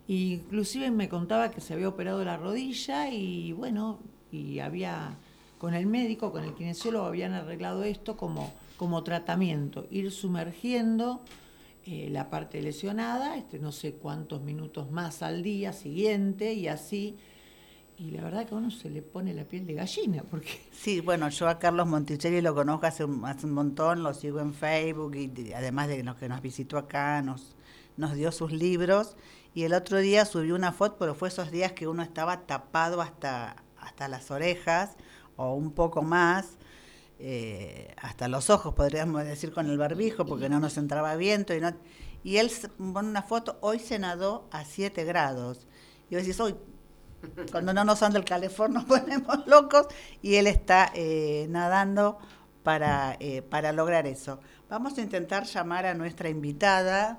[0.09, 3.99] inclusive me contaba que se había operado la rodilla y bueno,
[4.33, 5.17] y había
[5.61, 11.21] con el médico, con el kinesiólogo, habían arreglado esto como, como tratamiento, ir sumergiendo
[11.85, 17.19] eh, la parte lesionada, este, no sé cuántos minutos más al día siguiente y así.
[17.99, 20.49] Y la verdad que a uno se le pone la piel de gallina, porque...
[20.73, 24.41] Sí, bueno, yo a Carlos Monticelli lo conozco hace un, hace un montón, lo sigo
[24.41, 27.55] en Facebook y además de los que nos visitó acá, nos,
[27.99, 29.15] nos dio sus libros
[29.55, 33.01] y el otro día subió una foto, pero fue esos días que uno estaba tapado
[33.01, 34.97] hasta, hasta las orejas
[35.37, 36.59] o un poco más,
[37.19, 41.55] eh, hasta los ojos, podríamos decir, con el barbijo, porque no nos entraba viento.
[41.55, 41.75] Y, no,
[42.23, 45.67] y él pone una foto, hoy se nadó a 7 grados.
[46.09, 46.57] Y vos decís, hoy,
[47.51, 49.87] cuando no nos anda el calefón nos ponemos locos,
[50.23, 52.19] y él está eh, nadando
[52.63, 54.41] para, eh, para lograr eso.
[54.69, 57.19] Vamos a intentar llamar a nuestra invitada,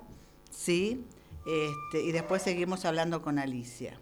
[0.49, 1.05] ¿sí?
[1.45, 3.99] Este, y después seguimos hablando con Alicia.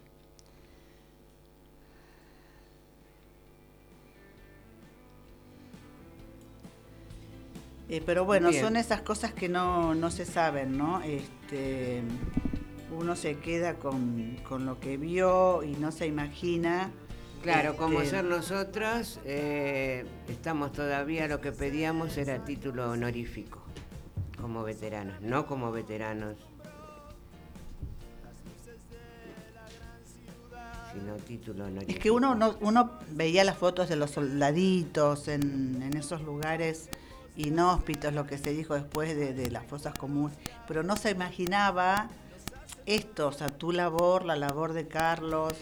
[7.88, 11.02] Eh, pero bueno, son esas cosas que no, no se saben, ¿no?
[11.02, 12.02] Este,
[12.96, 16.92] uno se queda con, con, lo que vio y no se imagina.
[17.42, 23.60] Claro, como este, ser nosotros, eh, estamos todavía, lo que pedíamos era título honorífico,
[24.40, 26.36] como veteranos, no como veteranos
[30.92, 31.92] sino título honorífico.
[31.92, 36.88] Es que uno, no, uno veía las fotos de los soldaditos en, en esos lugares
[37.36, 40.36] inhóspitos, lo que se dijo después de, las fosas comunes,
[40.66, 42.08] pero no se imaginaba
[42.86, 45.54] esto, o sea, tu labor, la labor de Carlos.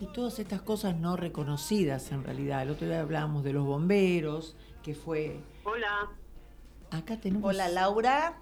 [0.00, 2.62] Y todas estas cosas no reconocidas en realidad.
[2.62, 5.40] El otro día hablábamos de los bomberos, que fue...
[5.64, 6.08] Hola.
[6.90, 7.46] Acá tenemos...
[7.46, 8.34] Hola Laura.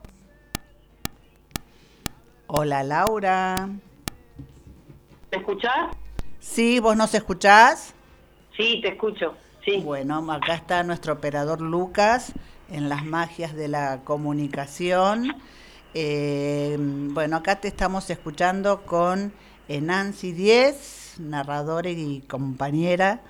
[2.47, 3.69] Hola Laura.
[5.31, 5.97] ¿Me escuchás?
[6.41, 7.95] Sí, ¿vos nos escuchás?
[8.57, 9.35] Sí, te escucho.
[9.85, 12.33] Bueno, acá está nuestro operador Lucas
[12.71, 15.37] en las magias de la comunicación.
[15.93, 19.33] Eh, bueno, acá te estamos escuchando con
[19.69, 23.21] eh, Nancy Diez, narradora y compañera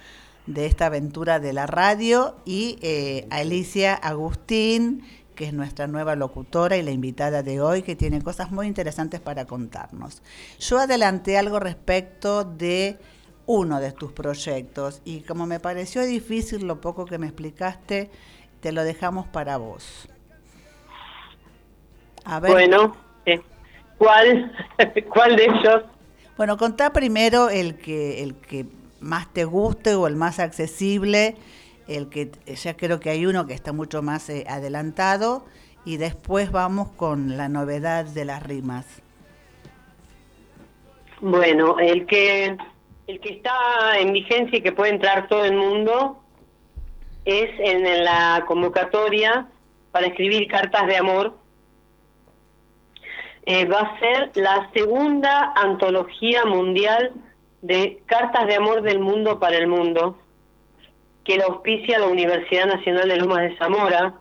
[0.46, 5.02] de esta aventura de la radio, y eh, Alicia Agustín,
[5.38, 9.20] que es nuestra nueva locutora y la invitada de hoy, que tiene cosas muy interesantes
[9.20, 10.20] para contarnos.
[10.58, 12.98] Yo adelanté algo respecto de
[13.46, 18.10] uno de tus proyectos y como me pareció difícil lo poco que me explicaste,
[18.58, 20.08] te lo dejamos para vos.
[22.24, 22.50] A ver.
[22.50, 23.40] Bueno, eh,
[23.96, 24.52] ¿cuál,
[25.08, 25.84] ¿cuál de ellos?
[26.36, 28.66] Bueno, contá primero el que, el que
[28.98, 31.36] más te guste o el más accesible,
[31.88, 35.44] el que ya creo que hay uno que está mucho más eh, adelantado
[35.84, 39.02] y después vamos con la novedad de las rimas.
[41.20, 42.56] Bueno, el que
[43.08, 46.22] el que está en vigencia y que puede entrar todo el mundo
[47.24, 49.48] es en la convocatoria
[49.90, 51.34] para escribir cartas de amor.
[53.46, 57.12] Eh, va a ser la segunda antología mundial
[57.62, 60.18] de cartas de amor del mundo para el mundo,
[61.28, 64.14] que la auspicia la Universidad Nacional de Lomas de Zamora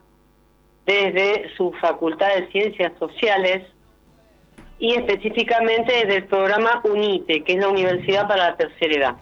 [0.85, 3.65] desde su Facultad de Ciencias Sociales
[4.77, 9.15] y específicamente desde el programa UNITE, que es la Universidad para la Tercera Edad.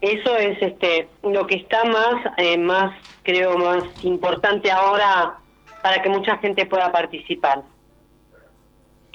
[0.00, 5.38] Eso es este lo que está más, eh, más creo, más importante ahora
[5.84, 7.62] para que mucha gente pueda participar.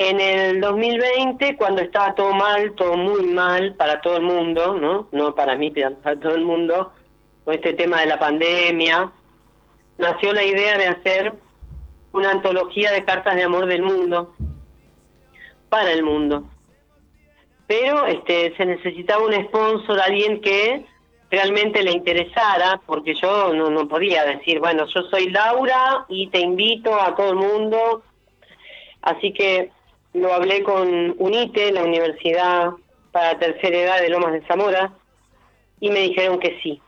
[0.02, 5.10] En el 2020, cuando estaba todo mal, todo muy mal para todo el mundo, ¿no?
[5.12, 6.94] No para mí, para todo el mundo,
[7.44, 9.12] con este tema de la pandemia,
[9.98, 11.34] nació la idea de hacer
[12.14, 14.34] una antología de cartas de amor del mundo,
[15.68, 16.46] para el mundo.
[17.68, 20.86] Pero este, se necesitaba un sponsor, alguien que
[21.30, 26.40] realmente le interesara, porque yo no, no podía decir, bueno, yo soy Laura y te
[26.40, 28.02] invito a todo el mundo.
[29.02, 29.72] Así que
[30.14, 32.72] lo hablé con UNITE, la Universidad
[33.12, 34.94] para Tercera Edad de Lomas de Zamora,
[35.80, 36.82] y me dijeron que sí.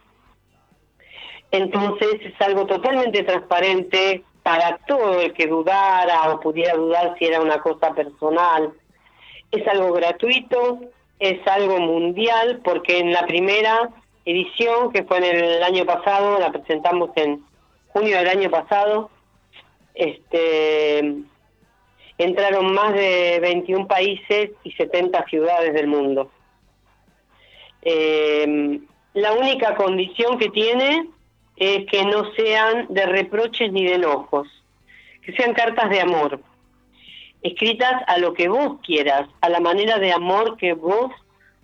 [1.51, 7.41] Entonces es algo totalmente transparente, para todo el que dudara o pudiera dudar si era
[7.41, 8.73] una cosa personal.
[9.51, 10.79] Es algo gratuito,
[11.19, 13.89] es algo mundial, porque en la primera
[14.25, 17.43] edición, que fue en el año pasado, la presentamos en
[17.89, 19.09] junio del año pasado,
[19.93, 21.15] este
[22.23, 26.31] entraron más de 21 países y 70 ciudades del mundo.
[27.81, 28.79] Eh,
[29.13, 31.07] la única condición que tiene
[31.55, 34.47] es que no sean de reproches ni de enojos,
[35.21, 36.39] que sean cartas de amor,
[37.41, 41.11] escritas a lo que vos quieras, a la manera de amor que vos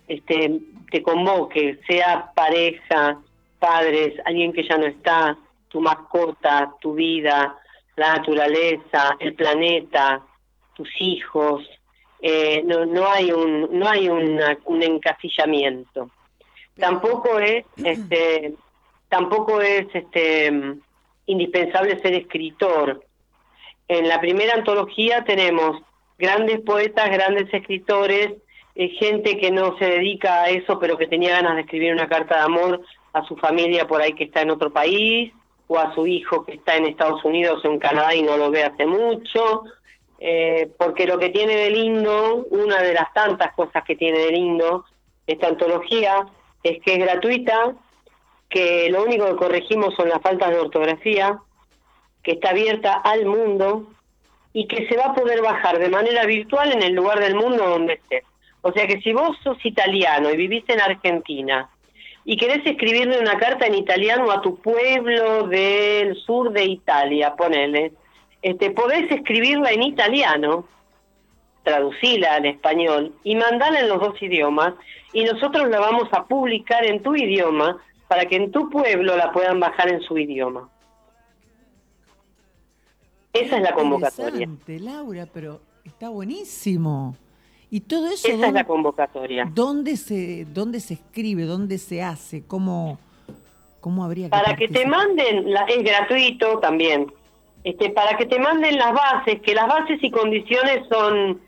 [0.07, 0.59] este,
[0.91, 3.19] te convoque, sea pareja,
[3.59, 5.37] padres, alguien que ya no está,
[5.69, 7.55] tu mascota, tu vida,
[7.95, 10.21] la naturaleza, el planeta,
[10.77, 11.67] tus hijos.
[12.21, 16.09] Eh, no, no hay un no hay un encasillamiento.
[16.77, 18.53] Tampoco es este
[19.09, 20.77] tampoco es este
[21.25, 23.03] indispensable ser escritor.
[23.89, 25.81] en la primera antología tenemos
[26.17, 28.33] grandes poetas, grandes escritores,
[28.75, 32.07] eh, gente que no se dedica a eso, pero que tenía ganas de escribir una
[32.07, 32.81] carta de amor
[33.13, 35.33] a su familia por ahí que está en otro país,
[35.67, 38.49] o a su hijo que está en Estados Unidos o en Canadá y no lo
[38.49, 39.63] ve hace mucho,
[40.19, 44.31] eh, porque lo que tiene de lindo, una de las tantas cosas que tiene de
[44.31, 44.85] lindo
[45.25, 46.25] esta antología,
[46.63, 47.73] es que es gratuita,
[48.49, 51.39] que lo único que corregimos son las faltas de ortografía,
[52.23, 53.87] que está abierta al mundo
[54.53, 57.67] y que se va a poder bajar de manera virtual en el lugar del mundo
[57.67, 58.23] donde estés.
[58.61, 61.69] O sea que si vos sos italiano y vivís en Argentina
[62.25, 67.93] y querés escribirle una carta en italiano a tu pueblo del sur de Italia, ponele,
[68.51, 70.65] este, podés escribirla en italiano,
[71.63, 74.73] traducirla al español y mandarla en los dos idiomas
[75.11, 77.77] y nosotros la vamos a publicar en tu idioma
[78.07, 80.69] para que en tu pueblo la puedan bajar en su idioma.
[83.33, 84.47] Esa es la convocatoria.
[84.65, 87.17] Laura, pero está buenísimo.
[87.69, 88.29] Y todo eso.
[88.29, 89.51] Esa es la convocatoria.
[89.53, 91.43] ¿Dónde se, dónde se escribe?
[91.43, 92.45] ¿Dónde se hace?
[92.47, 92.97] ¿Cómo,
[93.81, 97.11] cómo habría que Para que te manden, la, es gratuito también.
[97.67, 101.41] Este, para que te manden las bases, que las bases y condiciones son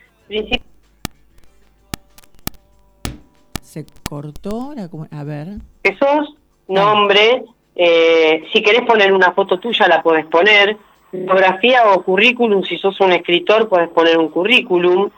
[3.61, 4.73] Se cortó,
[5.11, 5.47] a ver.
[5.81, 6.35] Jesús,
[6.67, 10.75] nombre, eh, si querés poner una foto tuya la puedes poner,
[11.13, 15.09] biografía o currículum, si sos un escritor puedes poner un currículum,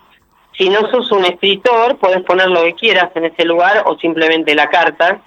[0.56, 4.54] si no sos un escritor, puedes poner lo que quieras en ese lugar o simplemente
[4.54, 5.20] la carta.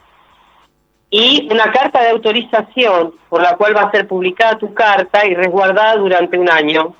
[1.17, 5.33] Y una carta de autorización por la cual va a ser publicada tu carta y
[5.33, 6.97] resguardada durante un año,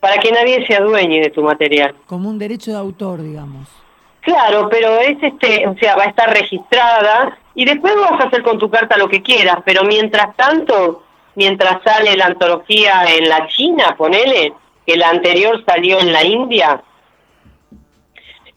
[0.00, 1.94] para que nadie se adueñe de tu material.
[2.08, 3.68] Como un derecho de autor, digamos.
[4.20, 8.42] Claro, pero es este, o sea, va a estar registrada y después vas a hacer
[8.42, 11.04] con tu carta lo que quieras, pero mientras tanto,
[11.36, 14.54] mientras sale la antología en la China, ponele,
[14.84, 16.82] que la anterior salió en la India,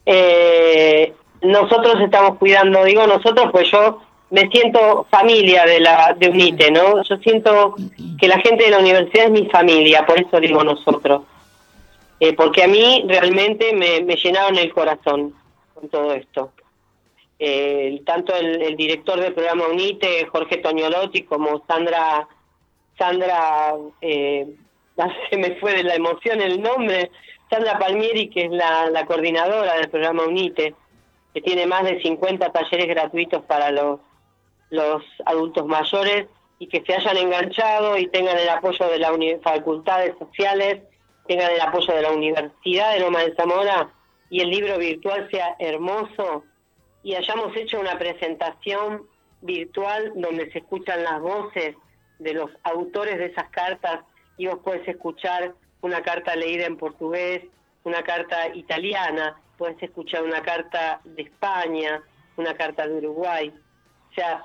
[0.04, 4.00] eh, nosotros estamos cuidando, digo nosotros, pues yo
[4.30, 7.02] me siento familia de la de UNITE, ¿no?
[7.02, 7.74] Yo siento
[8.20, 11.22] que la gente de la universidad es mi familia, por eso digo nosotros.
[12.20, 15.34] Eh, porque a mí realmente me, llenaron el corazón
[15.74, 16.52] con todo esto.
[17.38, 22.26] Eh, tanto el, director del programa UNITE, Jorge Toñolotti, como Sandra,
[22.98, 24.46] Sandra, eh,
[25.30, 27.10] se me fue de la emoción el nombre,
[27.48, 30.74] Sandra Palmieri, que es la, coordinadora del programa UNITE,
[31.32, 34.00] que tiene más de 50 talleres gratuitos para los,
[34.70, 36.26] los adultos mayores
[36.58, 39.12] y que se hayan enganchado y tengan el apoyo de las
[39.42, 40.82] facultades sociales,
[41.26, 43.90] tengan el apoyo de la Universidad de Loma de Zamora
[44.30, 46.44] y el libro virtual sea hermoso
[47.02, 49.06] y hayamos hecho una presentación
[49.40, 51.76] virtual donde se escuchan las voces
[52.18, 54.00] de los autores de esas cartas
[54.36, 57.44] y vos puedes escuchar una carta leída en portugués,
[57.84, 62.02] una carta italiana, puedes escuchar una carta de España,
[62.36, 63.52] una carta de Uruguay.
[64.10, 64.44] O sea,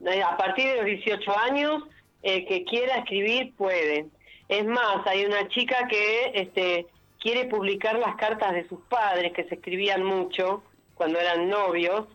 [0.00, 0.10] no.
[0.10, 1.82] Eh, a partir de los 18 años,
[2.22, 4.06] el que quiera escribir puede.
[4.48, 6.86] Es más, hay una chica que este,
[7.20, 10.62] quiere publicar las cartas de sus padres, que se escribían mucho
[10.94, 12.06] cuando eran novios,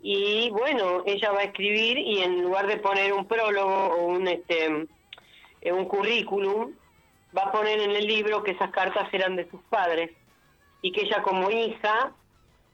[0.00, 4.28] y bueno, ella va a escribir y en lugar de poner un prólogo o un,
[4.28, 4.86] este,
[5.60, 6.72] eh, un currículum,
[7.36, 10.10] va a poner en el libro que esas cartas eran de sus padres
[10.82, 12.12] y que ella como hija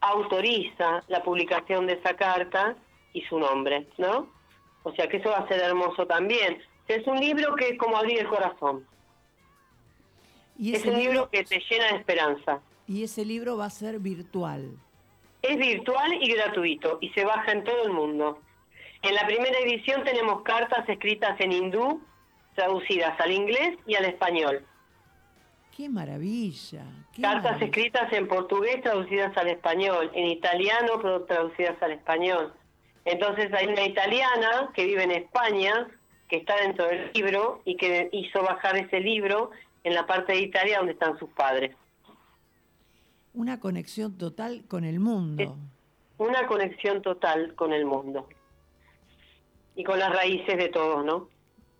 [0.01, 2.77] autoriza la publicación de esa carta
[3.15, 4.29] y su nombre, ¿no?
[4.83, 6.63] O sea que eso va a ser hermoso también.
[6.89, 8.87] Es un libro que es como abrir el corazón.
[10.59, 12.61] ¿Y es un libro, que te llena de esperanza.
[12.87, 14.77] Y ese libro va a ser virtual.
[15.45, 18.41] Es virtual y gratuito y se baja en todo el mundo.
[19.03, 22.03] En la primera edición tenemos cartas escritas en hindú,
[22.55, 24.65] traducidas al inglés y al español.
[25.77, 26.87] ¡Qué maravilla!
[27.21, 32.55] cartas escritas en portugués traducidas al español, en italiano traducidas al español.
[33.05, 35.89] Entonces hay una italiana que vive en España,
[36.27, 39.51] que está dentro del libro y que hizo bajar ese libro
[39.85, 41.77] en la parte de Italia donde están sus padres.
[43.35, 45.57] Una conexión total con el mundo.
[46.19, 48.29] Una conexión total con el mundo.
[49.75, 51.29] Y con las raíces de todos, ¿no?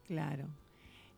[0.09, 0.47] Claro.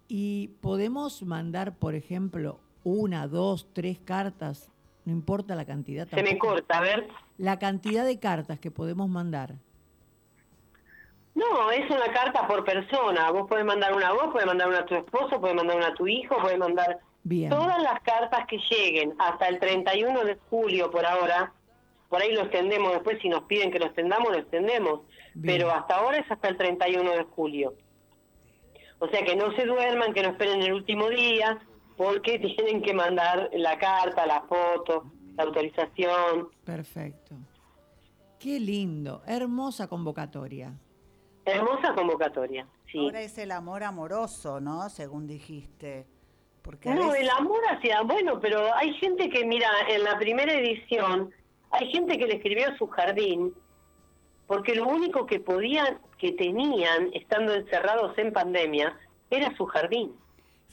[0.09, 4.71] Y podemos mandar, por ejemplo, una, dos, tres cartas,
[5.07, 6.07] no importa la cantidad.
[6.09, 7.09] Se me corta, a ver.
[7.39, 9.55] La cantidad de cartas que podemos mandar.
[11.35, 13.31] No, es una carta por persona.
[13.31, 15.89] Vos podés mandar una a vos, podés mandar una a tu esposo, podés mandar una
[15.89, 17.01] a tu hijo, podés mandar
[17.49, 21.53] todas las cartas que lleguen hasta el 31 de julio por ahora.
[22.09, 25.01] Por ahí lo extendemos después, si nos piden que lo extendamos, lo extendemos.
[25.43, 27.75] Pero hasta ahora es hasta el 31 de julio.
[28.99, 31.59] O sea que no se duerman, que no esperen el último día,
[31.97, 36.49] porque tienen que mandar la carta, la foto, la autorización.
[36.65, 37.35] Perfecto.
[38.39, 40.79] Qué lindo, hermosa convocatoria.
[41.45, 42.99] Hermosa convocatoria, sí.
[42.99, 44.89] Ahora es el amor amoroso, ¿no?
[44.89, 46.07] Según dijiste.
[46.67, 51.33] Porque no, el amor hacia, bueno, pero hay gente que, mira, en la primera edición,
[51.71, 53.55] hay gente que le escribió su jardín,
[54.49, 58.99] porque lo único que podían, que tenían, estando encerrados en pandemia,
[59.31, 60.17] era su jardín.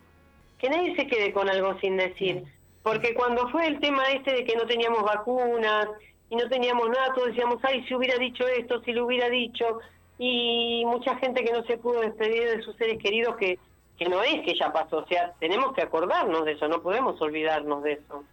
[0.59, 2.45] Que nadie se quede con algo sin decir.
[2.83, 5.89] Porque cuando fue el tema este de que no teníamos vacunas
[6.33, 9.81] y no teníamos nada, todos decíamos, ay, si hubiera dicho esto, si lo hubiera dicho.
[10.19, 13.59] Y mucha gente que no se pudo despedir de sus seres queridos, que,
[13.99, 14.99] que no es que ya pasó.
[14.99, 18.25] O sea, tenemos que acordarnos de eso, no podemos olvidarnos de eso.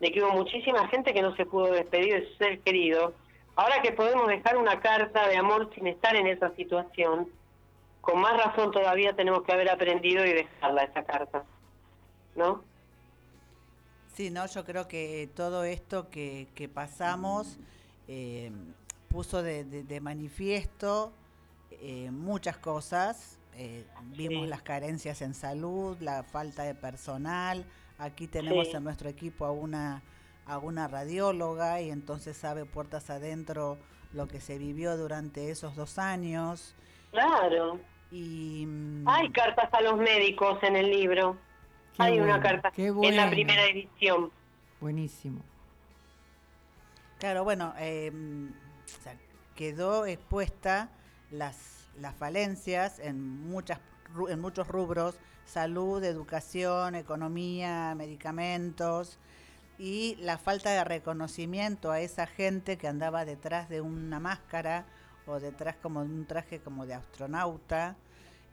[0.00, 3.14] De que hubo muchísima gente que no se pudo despedir de sus seres queridos
[3.56, 7.28] Ahora que podemos dejar una carta de amor sin estar en esa situación,
[8.00, 11.44] con más razón todavía tenemos que haber aprendido y dejarla esa carta,
[12.34, 12.64] ¿no?
[14.14, 17.58] Sí, no, yo creo que todo esto que, que pasamos
[18.06, 18.52] eh,
[19.08, 21.12] puso de, manifiesto
[21.70, 23.38] eh, muchas cosas.
[23.56, 23.84] Eh,
[24.16, 27.64] vimos las carencias en salud, la falta de personal.
[27.98, 30.02] Aquí tenemos en nuestro equipo a una
[30.46, 33.78] a una radióloga y entonces sabe puertas adentro
[34.12, 36.74] lo que se vivió durante esos dos años.
[37.10, 37.80] Claro.
[38.10, 38.68] Y
[39.06, 41.36] hay cartas a los médicos en el libro.
[41.98, 44.30] Hay una carta en la primera edición.
[44.80, 45.40] Buenísimo.
[47.18, 48.52] Claro, bueno, em,
[49.54, 50.90] quedó expuesta
[51.30, 53.80] las, las falencias en muchas
[54.28, 59.18] en muchos rubros, salud, educación, economía, medicamentos,
[59.78, 64.86] y la falta de reconocimiento a esa gente que andaba detrás de una máscara
[65.26, 67.96] o detrás como de un traje como de astronauta.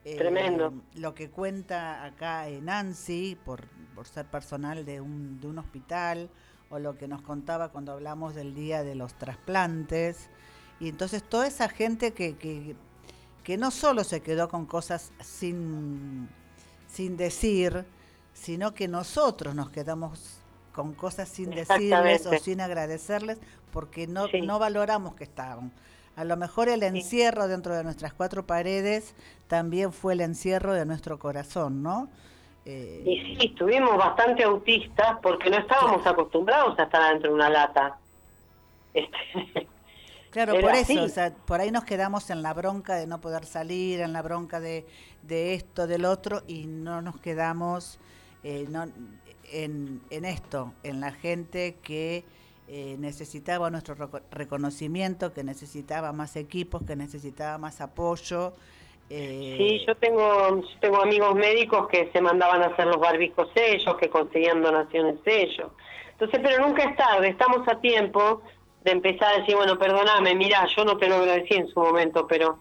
[0.04, 0.72] Eh, Tremendo.
[0.94, 6.28] lo que cuenta acá Nancy, por, por ser personal de un, de un hospital,
[6.70, 10.30] o lo que nos contaba cuando hablamos del día de los trasplantes.
[10.80, 12.74] Y entonces toda esa gente que, que,
[13.44, 16.28] que no solo se quedó con cosas sin,
[16.88, 17.84] sin decir,
[18.32, 20.38] sino que nosotros nos quedamos
[20.72, 23.38] con cosas sin decirles o sin agradecerles
[23.70, 25.72] porque no, no valoramos que estaban.
[26.16, 29.14] A lo mejor el encierro dentro de nuestras cuatro paredes
[29.48, 32.08] también fue el encierro de nuestro corazón, ¿no?
[32.64, 37.50] Eh, y sí, estuvimos bastante autistas porque no estábamos acostumbrados a estar dentro de una
[37.50, 37.98] lata.
[38.94, 39.68] Este,
[40.32, 43.44] Claro, por eso, o sea, por ahí nos quedamos en la bronca de no poder
[43.44, 44.86] salir, en la bronca de,
[45.22, 47.98] de esto, del otro, y no nos quedamos
[48.42, 48.84] eh, no,
[49.52, 52.24] en, en, esto, en la gente que
[52.68, 53.96] eh, necesitaba nuestro
[54.30, 58.54] reconocimiento, que necesitaba más equipos, que necesitaba más apoyo.
[59.10, 63.96] Eh, sí, yo tengo, tengo amigos médicos que se mandaban a hacer los barbijos ellos,
[63.96, 65.70] que conseguían donaciones ellos.
[66.12, 68.42] Entonces, pero nunca es tarde, estamos a tiempo
[68.84, 72.26] de empezar a decir, bueno, perdóname, mira, yo no te lo agradecí en su momento,
[72.26, 72.58] pero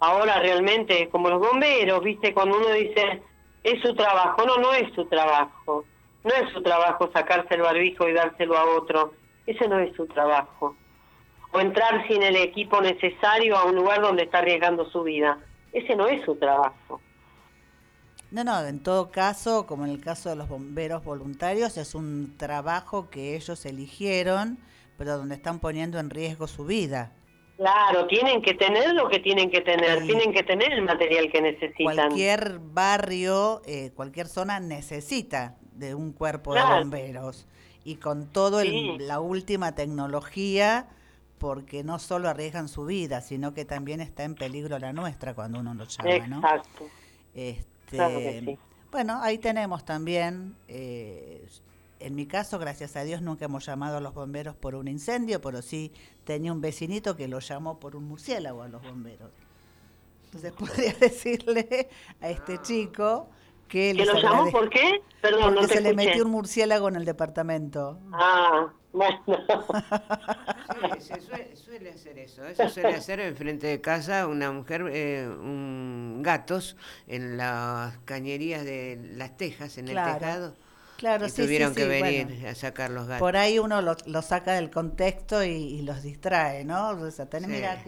[0.00, 3.22] ahora realmente, como los bomberos, viste, cuando uno dice,
[3.62, 5.84] es su trabajo, no, no es su trabajo,
[6.24, 9.12] no es su trabajo sacarse el barbijo y dárselo a otro,
[9.46, 10.76] ese no es su trabajo.
[11.52, 15.38] O entrar sin el equipo necesario a un lugar donde está arriesgando su vida,
[15.72, 17.00] ese no es su trabajo.
[18.30, 22.36] No, no, en todo caso, como en el caso de los bomberos voluntarios, es un
[22.36, 24.58] trabajo que ellos eligieron
[24.96, 27.12] pero donde están poniendo en riesgo su vida.
[27.56, 31.40] Claro, tienen que tener lo que tienen que tener, tienen que tener el material que
[31.40, 31.94] necesitan.
[31.94, 37.46] Cualquier barrio, eh, cualquier zona necesita de un cuerpo de bomberos
[37.86, 40.88] y con todo la última tecnología,
[41.38, 45.60] porque no solo arriesgan su vida, sino que también está en peligro la nuestra cuando
[45.60, 46.36] uno lo llama, ¿no?
[46.38, 46.84] Exacto.
[47.32, 48.58] Este,
[48.90, 51.46] Bueno, ahí tenemos también eh,
[52.00, 55.40] en mi caso, gracias a Dios, nunca hemos llamado a los bomberos por un incendio,
[55.40, 55.92] pero sí
[56.24, 59.30] tenía un vecinito que lo llamó por un murciélago a los bomberos.
[60.24, 61.88] Entonces podría decirle
[62.20, 63.28] a este chico
[63.68, 63.94] que...
[63.94, 65.02] ¿Que lo llamó por qué?
[65.20, 67.98] Perdón, porque se le metió un murciélago en el departamento.
[68.12, 69.20] Ah, bueno.
[71.54, 72.44] suele, hacer eso.
[72.46, 78.98] Eso suele hacer enfrente de casa una mujer, eh, un, gatos en las cañerías de
[79.16, 80.54] las tejas, en el tejado
[80.96, 83.20] Claro, sí, tuvieron que venir a sacar los gatos.
[83.20, 86.90] Por ahí uno lo, saca del contexto y, los distrae, ¿no?
[86.90, 87.82] O sea, mira,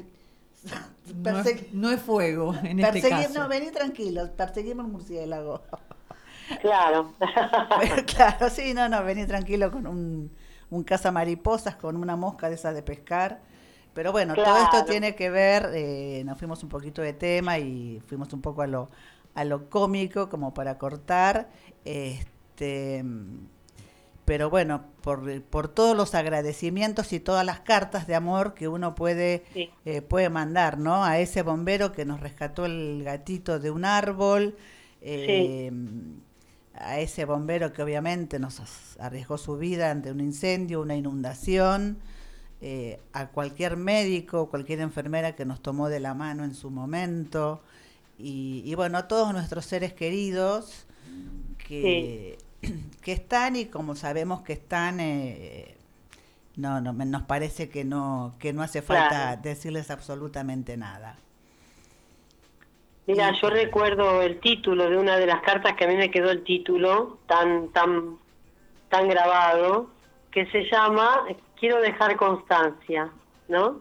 [1.73, 3.39] no, es, fuego en este caso.
[3.39, 5.63] No, vení tranquilo, perseguimos el murciélago.
[6.63, 7.13] Claro.
[8.07, 10.31] claro, sí, no, no, vení tranquilo con un,
[10.71, 13.43] un caza mariposas, con una mosca de esas de pescar.
[13.93, 18.01] Pero bueno, todo esto tiene que ver, eh, nos fuimos un poquito de tema y
[18.07, 18.89] fuimos un poco a lo,
[19.35, 21.51] a lo cómico como para cortar.
[21.85, 23.05] Este,
[24.29, 28.95] pero bueno, por, por, todos los agradecimientos y todas las cartas de amor que uno
[28.95, 29.43] puede,
[29.87, 31.03] eh, puede mandar, ¿no?
[31.03, 34.55] A ese bombero que nos rescató el gatito de un árbol,
[35.01, 35.73] eh,
[36.75, 38.61] a ese bombero que obviamente nos
[38.99, 41.97] arriesgó su vida ante un incendio, una inundación,
[42.61, 47.63] eh, a cualquier médico, cualquier enfermera que nos tomó de la mano en su momento,
[48.19, 50.85] y, y bueno, a todos nuestros seres queridos
[51.57, 52.37] que
[53.03, 55.77] que están y como sabemos que están, eh,
[56.57, 61.17] no, no, nos parece que no, que no hace falta decirles absolutamente nada.
[63.07, 66.31] Mira, yo recuerdo el título de una de las cartas que a mí me quedó
[66.31, 68.19] el título tan, tan,
[68.91, 69.89] tan grabado,
[70.31, 71.25] que se llama
[71.59, 73.11] Quiero dejar constancia,
[73.49, 73.81] ¿no?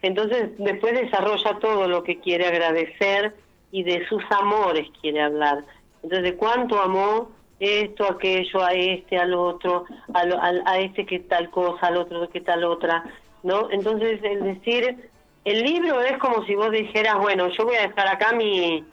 [0.00, 3.36] Entonces después desarrolla todo lo que quiere agradecer
[3.70, 5.64] y de sus amores quiere hablar.
[6.02, 11.50] Entonces, de cuánto amó esto, aquello, a este, al otro, a, a, este que tal
[11.50, 13.04] cosa, al otro que tal otra,
[13.42, 13.70] ¿no?
[13.70, 15.10] Entonces, es decir,
[15.44, 18.84] el libro es como si vos dijeras, bueno, yo voy a dejar acá mi,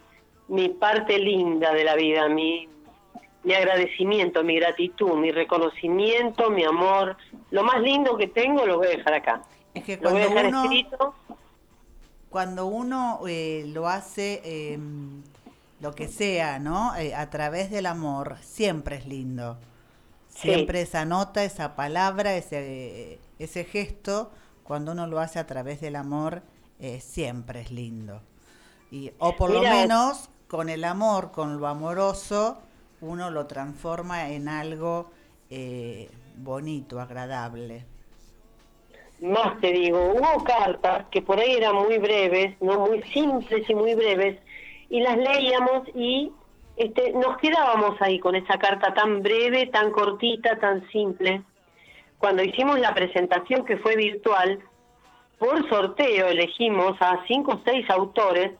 [0.48, 2.68] mi parte linda de la vida, mi,
[3.42, 7.16] mi agradecimiento, mi gratitud, mi reconocimiento, mi amor,
[7.50, 9.42] lo más lindo que tengo lo voy a dejar acá.
[9.74, 11.14] Es que cuando uno,
[12.30, 14.40] Cuando uno eh, lo hace...
[14.44, 14.78] Eh,
[15.80, 16.96] lo que sea, ¿no?
[16.96, 19.58] Eh, a través del amor, siempre es lindo.
[20.28, 24.32] Siempre esa nota, esa palabra, ese, ese gesto,
[24.64, 26.42] cuando uno lo hace a través del amor,
[26.80, 28.20] eh, siempre es lindo.
[28.90, 32.58] Y, o por lo menos con el amor, con lo amoroso,
[33.00, 35.10] uno lo transforma en algo
[35.50, 37.84] eh, bonito, agradable.
[39.20, 43.74] Más te digo, hubo cartas que por ahí eran muy breves, no muy simples y
[43.74, 44.38] muy breves,
[44.94, 46.30] y las leíamos y
[46.76, 51.42] este, nos quedábamos ahí con esa carta tan breve, tan cortita, tan simple.
[52.16, 54.60] Cuando hicimos la presentación que fue virtual,
[55.36, 58.52] por sorteo elegimos a cinco o seis autores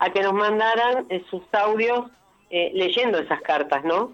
[0.00, 2.10] a que nos mandaran eh, sus audios
[2.50, 4.12] eh, leyendo esas cartas, ¿no?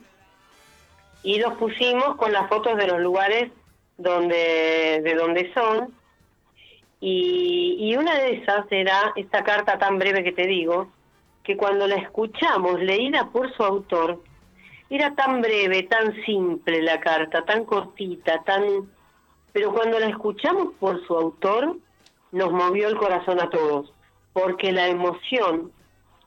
[1.22, 3.50] Y los pusimos con las fotos de los lugares
[3.96, 5.94] donde de donde son.
[7.00, 10.92] Y, y una de esas era esta carta tan breve que te digo,
[11.46, 14.20] que cuando la escuchamos leída por su autor,
[14.90, 18.90] era tan breve, tan simple la carta, tan cortita, tan...
[19.52, 21.76] Pero cuando la escuchamos por su autor,
[22.32, 23.92] nos movió el corazón a todos,
[24.32, 25.70] porque la emoción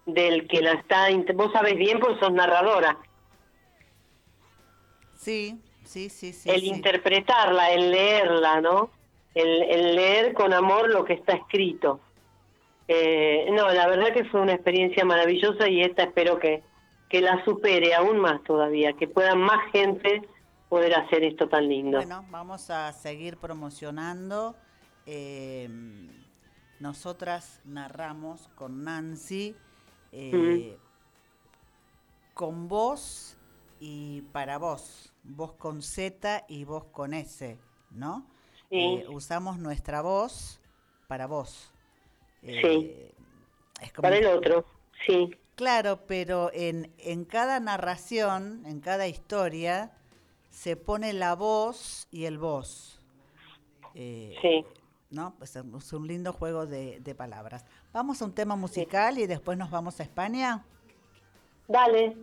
[0.06, 2.98] del que la está, vos sabés bien porque sos narradora.
[5.18, 6.50] Sí, sí, sí, sí.
[6.50, 8.90] El interpretarla, el leerla, ¿no?
[9.36, 12.00] El, leer con amor lo que está escrito.
[12.92, 16.64] Eh, no, la verdad que fue una experiencia maravillosa y esta espero que,
[17.08, 20.28] que la supere aún más todavía, que pueda más gente
[20.70, 22.00] poder hacer esto tan lindo.
[22.00, 24.56] Bueno, vamos a seguir promocionando.
[25.06, 25.70] Eh,
[26.80, 29.56] nosotras narramos con Nancy
[30.12, 30.78] eh,
[32.34, 33.38] con vos
[33.80, 37.60] y para vos, vos con Z y vos con S,
[37.92, 38.26] ¿no?
[38.72, 40.60] Eh, usamos nuestra voz
[41.08, 41.72] para vos.
[42.44, 43.12] Eh,
[43.82, 43.92] sí.
[44.02, 44.66] para el otro,
[45.06, 45.36] sí.
[45.56, 49.92] Claro, pero en, en cada narración, en cada historia,
[50.50, 53.02] se pone la voz y el vos.
[53.94, 54.66] sí.
[55.10, 55.34] ¿no?
[55.38, 57.66] Pues es un lindo juego de, palabras.
[57.92, 60.64] Vamos a un tema musical y después nos vamos a España.
[61.68, 62.16] Dale.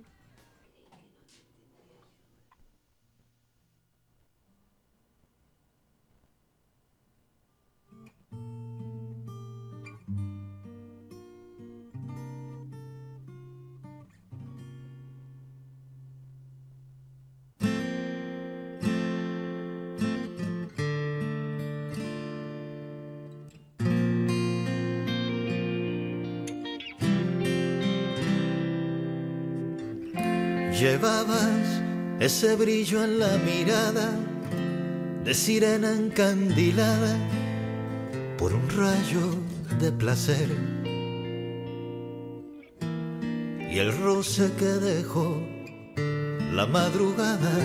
[30.88, 31.82] Llevabas
[32.20, 34.08] ese brillo en la mirada
[35.24, 37.18] de sirena encandilada
[38.38, 39.34] por un rayo
[39.80, 40.48] de placer.
[43.68, 45.42] Y el roce que dejó
[46.52, 47.58] la madrugada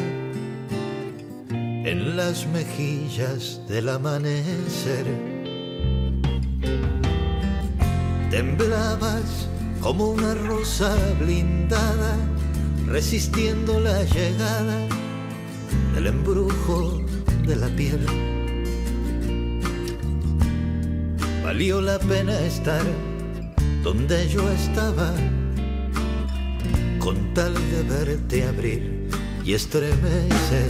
[1.52, 5.06] en las mejillas del amanecer.
[8.32, 9.48] Temblabas
[9.80, 12.16] como una rosa blindada
[12.92, 14.86] resistiendo la llegada
[15.96, 17.02] del embrujo
[17.48, 18.06] de la piel.
[21.42, 22.84] Valió la pena estar
[23.82, 25.14] donde yo estaba,
[27.00, 29.08] con tal de verte abrir
[29.46, 30.70] y estremecer.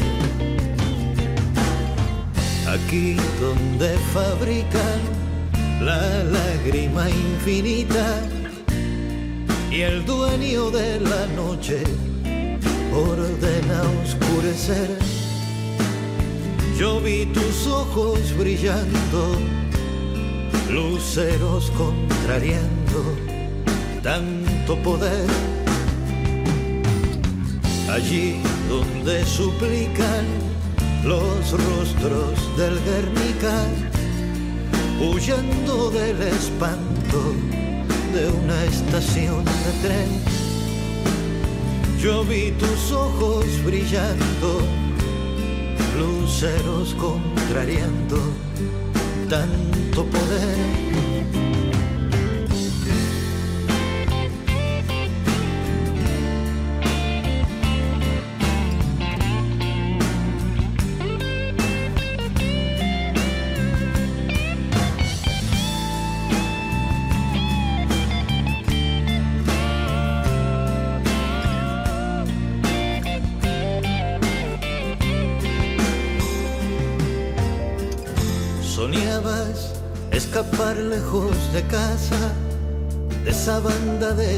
[2.68, 5.00] Aquí donde fabrican
[5.82, 8.22] la lágrima infinita
[9.72, 11.84] y el dueño de la noche
[12.94, 14.90] ordena oscurecer.
[16.78, 19.38] Yo vi tus ojos brillando,
[20.70, 23.32] luceros contrariando
[24.02, 25.28] tanto poder.
[27.90, 30.26] Allí donde suplican
[31.04, 33.66] los rostros del Guernica,
[35.00, 37.34] huyendo del espanto
[38.14, 40.41] de una estación de tren
[42.02, 44.62] yo vi tus ojos brillando,
[46.00, 48.18] luceros contrariando
[49.30, 50.91] tanto poder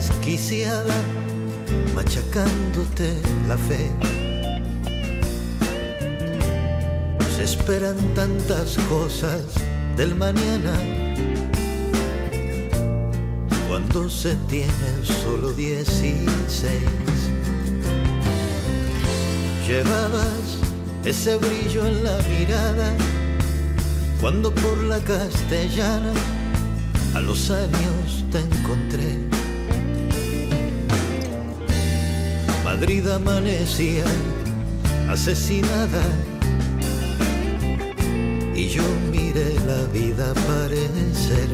[0.04, 0.96] desquiciada,
[1.96, 3.14] machacándote
[3.48, 3.90] la fe.
[7.36, 9.42] Se esperan tantas cosas
[9.96, 10.74] del mañana
[13.68, 16.82] cuando se tienen solo 16.
[19.68, 20.60] Llevabas
[21.06, 22.94] ese brillo en la mirada
[24.20, 26.14] cuando por la castellana
[27.16, 28.93] a los años te encontré.
[32.84, 34.04] Madrid amanecía
[35.10, 36.04] asesinada
[38.54, 41.48] y yo miré la vida aparecer.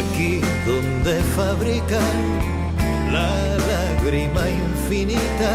[0.00, 2.16] Aquí donde fabrican
[3.12, 3.28] la
[3.72, 5.52] lágrima infinita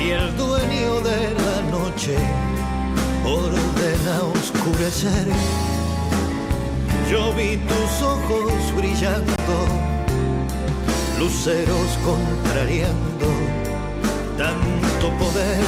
[0.00, 2.16] y el dueño de la noche
[3.24, 5.28] ordena oscurecer.
[7.08, 9.91] Yo vi tus ojos brillando,
[11.22, 13.28] luceros contrariando
[14.36, 15.64] tanto poder.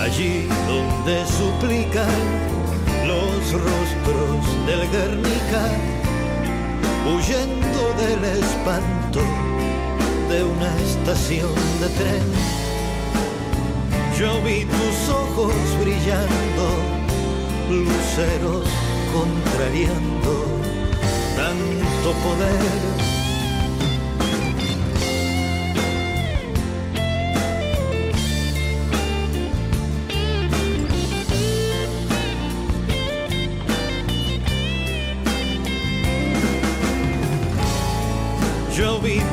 [0.00, 2.18] Allí donde de suplicar
[3.06, 5.62] los rostros del Guernica,
[7.12, 9.20] huyendo del espanto
[10.30, 12.28] de una estación de tren.
[14.18, 16.64] Yo vi tus ojos brillando,
[17.68, 18.66] luceros
[19.12, 20.45] contrariando
[22.06, 23.16] tanto poder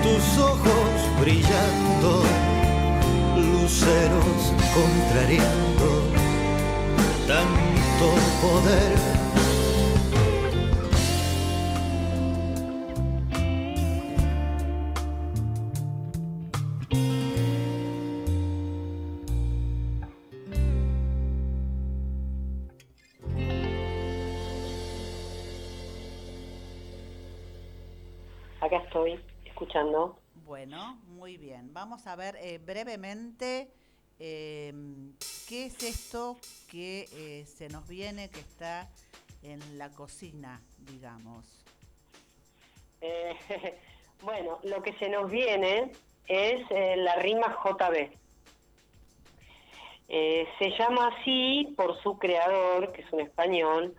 [0.01, 2.23] tus ojos brillando,
[3.35, 6.03] luceros contrariando
[7.27, 9.22] tanto poder.
[30.45, 31.73] Bueno, muy bien.
[31.73, 33.69] Vamos a ver eh, brevemente
[34.17, 35.13] em,
[35.47, 36.37] qué es esto
[36.71, 38.89] que eh, se nos viene, que está
[39.41, 41.65] en la cocina, digamos.
[43.01, 43.35] Eh,
[44.21, 45.91] bueno, lo que se nos viene
[46.27, 46.61] es
[46.97, 48.09] la rima JB.
[50.07, 53.93] se llama así por su creador, que es un español,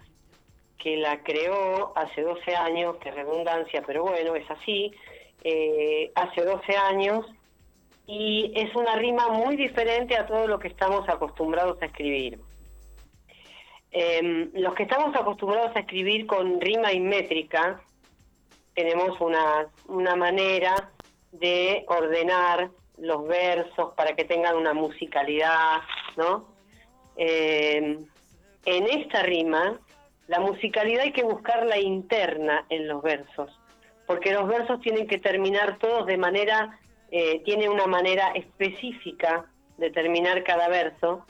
[0.79, 4.91] que la creó hace 12 años, qué redundancia, pero bueno, es así
[5.47, 7.27] eh, hace 12 años
[8.07, 12.39] y es una rima muy diferente a todo lo que estamos acostumbrados a escribir.
[13.91, 17.81] Em, los que estamos acostumbrados a escribir con rima y métrica,
[18.75, 20.91] tenemos una, una manera
[21.33, 25.83] de ordenar los versos para que tengan una musicalidad,
[26.17, 26.49] ¿no?
[27.17, 28.07] Em,
[28.65, 29.79] en esta rima,
[30.27, 33.51] la musicalidad hay que buscarla interna en los versos
[34.07, 36.79] porque los versos tienen que terminar todos de manera,
[37.11, 39.47] eh, tiene una manera específica
[39.79, 41.25] de terminar cada verso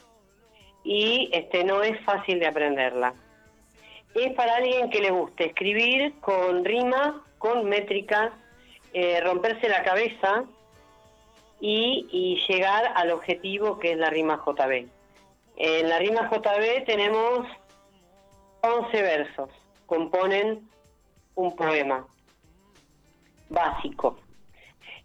[0.83, 3.15] y este no es fácil de aprenderla.
[4.15, 8.33] Es para alguien que le guste escribir con rima, con métrica,
[8.93, 10.45] eh, romperse la cabeza
[11.61, 14.87] y, y llegar al objetivo que es la rima JB.
[15.57, 17.47] En la rima JB tenemos
[18.63, 19.51] 11 versos,
[19.87, 20.69] componen
[21.35, 22.07] un poema
[23.55, 24.19] básico.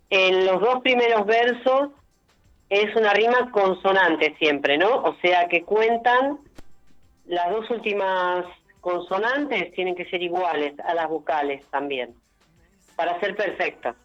[0.09, 1.89] En los dos primeros versos
[2.69, 5.03] es una rima consonante siempre, ¿no?
[5.03, 6.39] O sea que cuentan
[7.25, 8.45] las dos últimas
[8.81, 12.15] consonantes tienen que ser iguales a las vocales también,
[12.95, 13.95] para ser perfectas.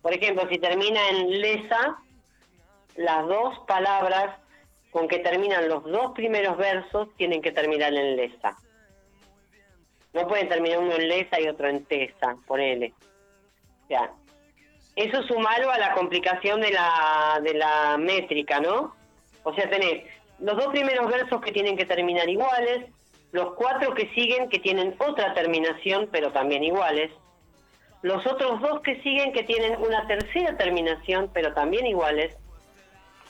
[0.00, 1.98] Por ejemplo, si termina en lesa,
[2.96, 4.38] las dos palabras
[4.90, 8.56] con que terminan los dos primeros versos tienen que terminar en lesa.
[10.12, 12.94] No pueden terminar uno en lesa y otro en tesa, ponele.
[13.88, 14.10] Ya.
[14.96, 18.94] Eso sumalo a la complicación de la, de la métrica, ¿no?
[19.42, 20.04] O sea, tenés
[20.38, 22.86] los dos primeros versos que tienen que terminar iguales,
[23.32, 27.10] los cuatro que siguen que tienen otra terminación, pero también iguales,
[28.02, 32.36] los otros dos que siguen que tienen una tercera terminación, pero también iguales,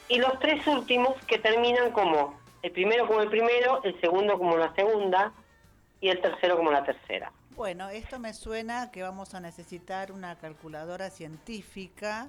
[0.08, 4.56] y los tres últimos que terminan como el primero como el primero, el segundo como
[4.56, 5.32] la segunda
[6.00, 7.32] y el tercero como la tercera.
[7.56, 12.28] Bueno, esto me suena que vamos a necesitar una calculadora científica.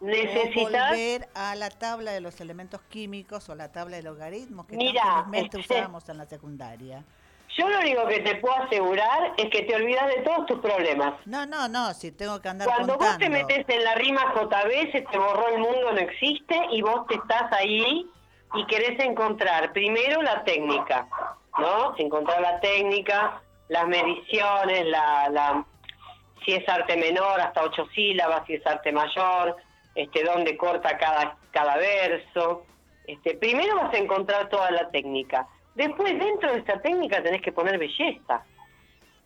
[0.00, 4.76] Necesitar volver a la tabla de los elementos químicos o la tabla de logaritmos que
[5.32, 7.02] este, usábamos en la secundaria.
[7.56, 11.14] Yo lo único que te puedo asegurar es que te olvidas de todos tus problemas.
[11.24, 14.92] No, no, no, si tengo que andar Cuando vos te metes en la rima JB,
[14.92, 18.06] se te borró el mundo, no existe, y vos te estás ahí
[18.52, 21.08] y querés encontrar primero la técnica,
[21.58, 21.94] ¿no?
[21.96, 25.64] Encontrar la técnica, las mediciones, la, la,
[26.44, 29.56] si es arte menor hasta ocho sílabas, si es arte mayor,
[29.94, 32.64] este, dónde corta cada, cada verso.
[33.06, 35.46] Este, primero vas a encontrar toda la técnica.
[35.74, 38.44] Después, dentro de esta técnica tenés que poner belleza.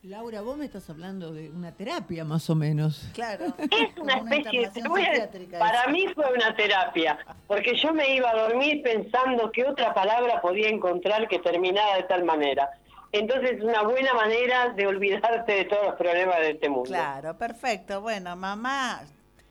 [0.02, 3.10] Laura, vos me estás hablando de una terapia más o menos.
[3.12, 3.46] Claro.
[3.58, 5.58] Es una especie, de...
[5.58, 10.40] para mí fue una terapia, porque yo me iba a dormir pensando qué otra palabra
[10.40, 12.70] podía encontrar que terminara de tal manera.
[13.12, 16.88] Entonces es una buena manera de olvidarte de todos los problemas de este mundo.
[16.88, 18.00] Claro, perfecto.
[18.00, 19.02] Bueno, mamá,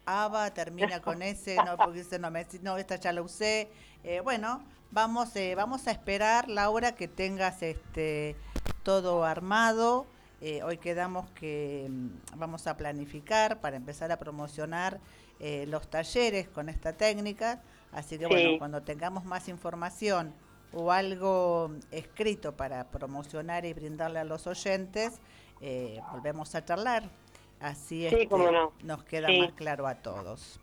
[0.05, 3.70] Ava termina con ese, no, porque ese no me no, esta ya la usé.
[4.03, 8.38] Eh, bueno, vamos, eh, vamos a esperar, Laura, que tengas este
[8.84, 10.05] todo armado.
[10.39, 14.99] Eh, hoy quedamos que mm, vamos a planificar para empezar a promocionar
[15.68, 17.62] los talleres con esta técnica.
[17.93, 20.34] Así que bueno, cuando tengamos más información
[20.74, 25.20] o algo escrito para promocionar y brindarle a los oyentes,
[25.61, 27.03] eh, volvemos a charlar.
[27.59, 28.36] Así es este,
[28.84, 30.59] nos queda más claro a todos.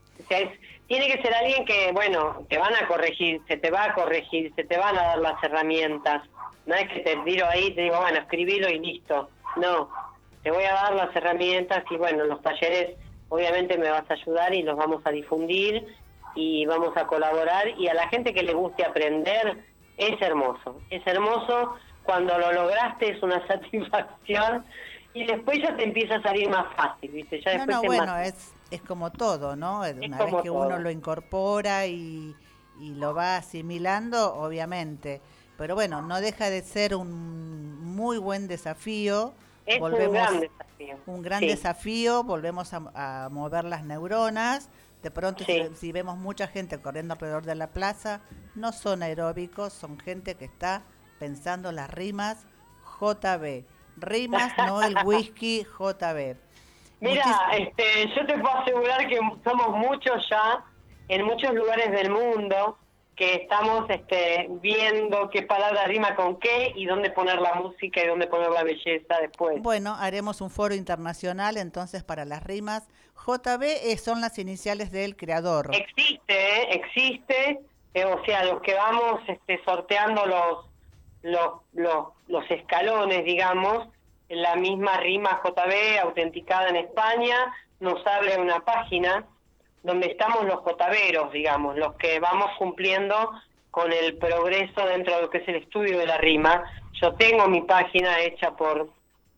[0.86, 4.52] tiene que ser alguien que, bueno, te van a corregir, se te va a corregir,
[4.56, 6.22] se te van a dar las herramientas.
[6.64, 9.28] No es que te tiro ahí y te digo, bueno, escribilo y listo.
[9.56, 9.90] No,
[10.42, 12.96] te voy a dar las herramientas y bueno, los talleres
[13.28, 15.86] obviamente me vas a ayudar y los vamos a difundir
[16.34, 19.64] y vamos a colaborar y a la gente que le guste aprender
[19.96, 24.64] es hermoso, es hermoso cuando lo lograste es una satisfacción
[25.14, 27.40] y después ya te empieza a salir más fácil, ¿viste?
[27.40, 29.80] Ya no, no, bueno, es, es como todo, ¿no?
[29.80, 32.34] Una vez que uno lo incorpora y,
[32.80, 35.20] y lo va asimilando, obviamente.
[35.56, 39.32] Pero bueno, no deja de ser un muy buen desafío.
[39.64, 40.96] Es volvemos, un gran desafío.
[41.06, 44.68] Un gran desafío, volvemos a, mover las neuronas.
[45.02, 45.44] De pronto,
[45.74, 48.22] si, vemos mucha gente corriendo alrededor de la plaza,
[48.54, 50.82] no son aeróbicos, son gente que está
[51.18, 52.46] pensando las rimas
[53.00, 53.64] JB
[53.96, 56.36] rimas, no el whisky JB.
[57.00, 60.64] Mira, este, yo te puedo asegurar que somos muchos ya
[61.08, 62.78] en muchos lugares del mundo
[63.14, 68.06] que estamos este, viendo qué palabra rima con qué y dónde poner la música y
[68.06, 69.62] dónde poner la belleza después.
[69.62, 72.88] Bueno, haremos un foro internacional entonces para las rimas.
[73.26, 75.70] JB eh, son las iniciales del creador.
[75.74, 77.60] Existe, existe,
[77.94, 80.66] eh, o sea, los que vamos este, sorteando los
[81.26, 83.88] los, los, escalones, digamos,
[84.28, 89.24] la misma rima JB autenticada en España, nos abre una página
[89.82, 93.32] donde estamos los JBeros, digamos, los que vamos cumpliendo
[93.70, 96.64] con el progreso dentro de lo que es el estudio de la rima.
[97.00, 98.88] Yo tengo mi página hecha por,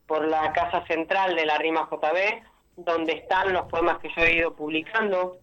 [0.07, 2.43] por la Casa Central de la Rima JB,
[2.79, 5.39] donde están los poemas que yo he ido publicando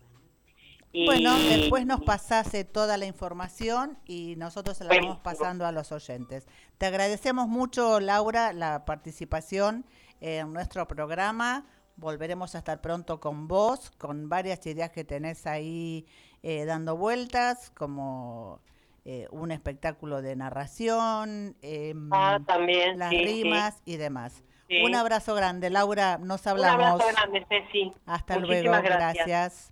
[1.05, 5.91] bueno, después nos pasase toda la información y nosotros se la vamos pasando a los
[5.91, 6.47] oyentes.
[6.77, 9.85] Te agradecemos mucho, Laura, la participación
[10.21, 11.65] en nuestro programa.
[11.97, 16.05] Volveremos a estar pronto con vos, con varias ideas que tenés ahí
[16.43, 18.61] eh, dando vueltas, como
[19.03, 24.43] eh, un espectáculo de narración, em, ah, también, las rimas y demás.
[24.69, 26.77] Un abrazo grande, Laura, nos hablamos.
[26.77, 27.93] Un abrazo grande, Ceci.
[28.05, 29.71] Hasta luego, gracias.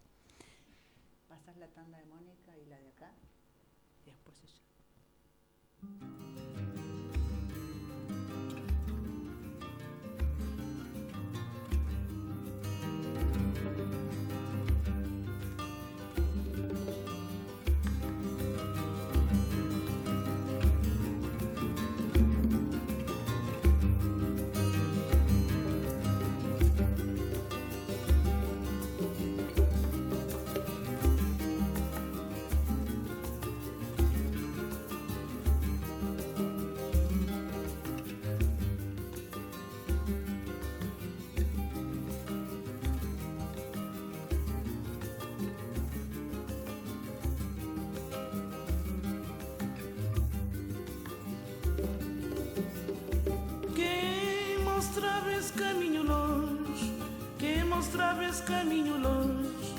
[58.64, 59.76] Caminho longe,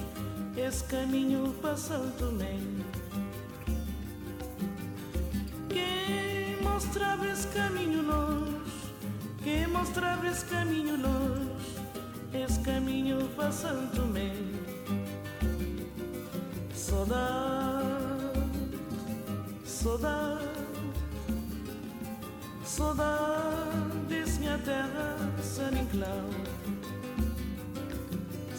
[0.59, 2.85] esse caminho passa também.
[5.71, 8.61] Quem mostrava esse caminho longe,
[9.43, 11.79] quem mostrava esse caminho longe,
[12.35, 14.53] esse caminho passa também.
[16.75, 18.39] Saudade,
[19.65, 20.45] saudade,
[22.63, 26.64] saudade, desse minha terra, San Inclau.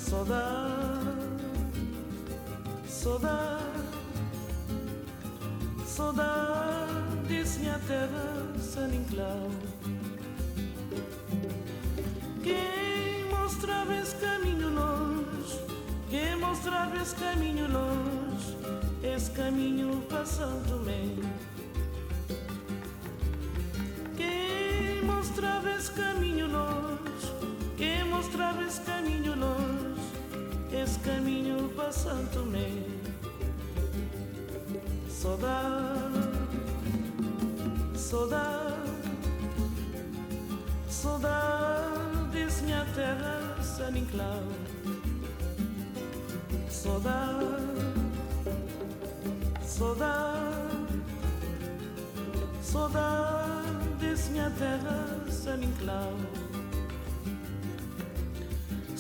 [0.08, 1.18] Saudade,
[2.88, 3.64] saudade,
[5.84, 9.50] saudade, minha terra, San Inclau.
[12.44, 15.60] Quem mostrava esse caminho longe,
[16.08, 18.58] quem mostrava esse caminho longe,
[19.02, 21.20] esse caminho passando bem.
[24.16, 27.34] Quem mostrava esse caminho longe,
[27.76, 29.85] quem mostrava esse caminho longe
[30.82, 32.86] esse caminho passando-me.
[35.10, 36.20] Saudade,
[37.96, 38.76] saudade,
[40.90, 44.44] saudade, minha terra, San Inclau.
[46.70, 47.56] Saudade,
[49.64, 51.02] saudade,
[52.62, 56.45] saudade, minha terra, San Inclau.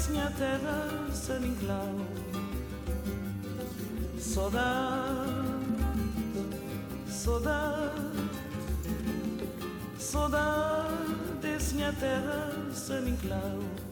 [0.00, 2.30] sinha terra sem inclau glav
[4.18, 4.64] Sodat,
[7.06, 7.92] sodat,
[9.98, 13.89] sodat Desmjateva terra sem inclau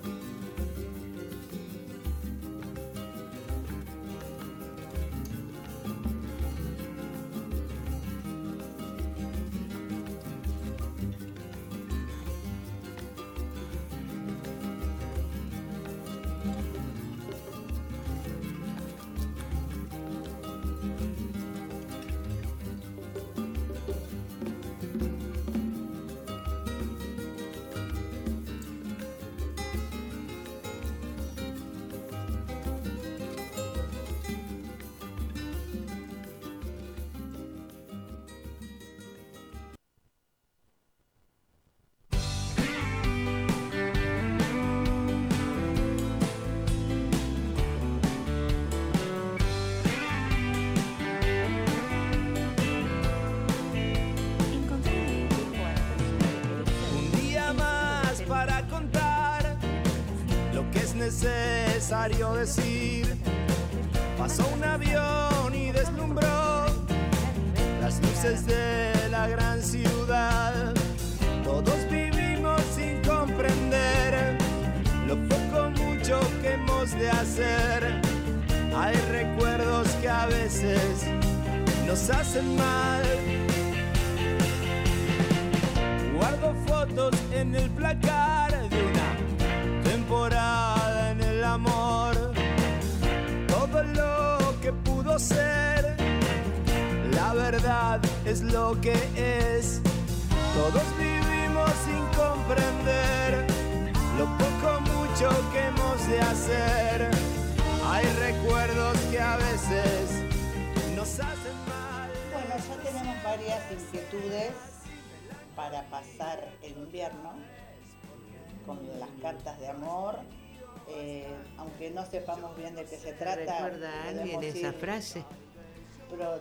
[126.10, 126.40] pero-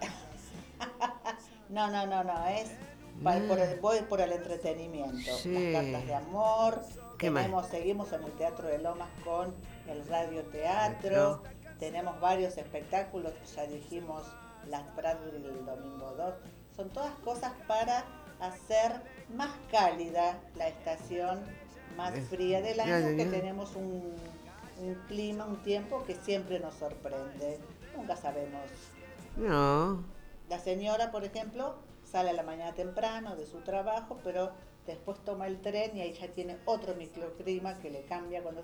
[1.68, 2.70] no, no, no, no, es
[3.22, 5.32] pa- por el, voy por el entretenimiento.
[5.36, 5.72] Sí.
[5.72, 6.82] Las cartas de amor.
[7.70, 9.54] Seguimos en el Teatro de Lomas con
[9.88, 11.42] el radioteatro.
[11.78, 14.22] Tenemos varios espectáculos, ya dijimos
[14.68, 16.34] las Bradbury el domingo 2.
[16.76, 18.04] Son todas cosas para
[18.40, 18.92] hacer
[19.34, 21.40] más cálida la estación
[21.96, 24.14] más fría del ya, año, ya, que tenemos un,
[24.80, 27.58] un clima, un tiempo que siempre nos sorprende.
[27.96, 28.62] Nunca sabemos.
[29.36, 30.04] No.
[30.48, 34.52] La señora, por ejemplo, sale a la mañana temprano de su trabajo, pero
[34.86, 38.62] después toma el tren y ahí ya tiene otro microclima que le cambia cuando...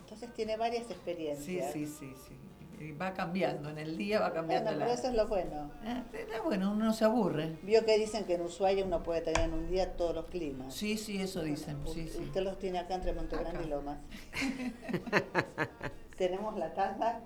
[0.00, 1.72] Entonces tiene varias Sí, experiencias.
[1.72, 2.36] sí, sí, sí.
[2.84, 4.84] Y va cambiando, en el día va cambiando Bueno, la...
[4.86, 5.70] pero eso es lo bueno.
[5.84, 7.56] Ah, está bueno, uno no se aburre.
[7.62, 10.74] Vio que dicen que en Ushuaia uno puede tener en un día todos los climas.
[10.74, 12.18] Sí, sí, eso dicen, sí, sí.
[12.24, 13.98] Usted los tiene acá entre Montegrande y Lomas.
[16.16, 17.20] Tenemos la taza.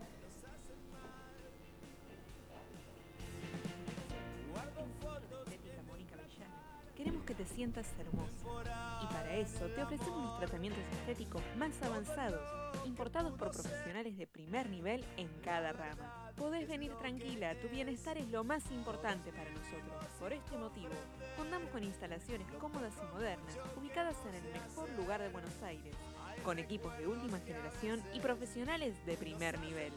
[7.26, 8.62] Que te sientas hermoso.
[9.02, 12.40] Y para eso te ofrecemos los tratamientos estéticos más avanzados,
[12.86, 16.32] importados por profesionales de primer nivel en cada rama.
[16.36, 20.06] Podés venir tranquila, tu bienestar es lo más importante para nosotros.
[20.20, 20.92] Por este motivo,
[21.36, 25.96] contamos con instalaciones cómodas y modernas, ubicadas en el mejor lugar de Buenos Aires,
[26.44, 29.92] con equipos de última generación y profesionales de primer nivel.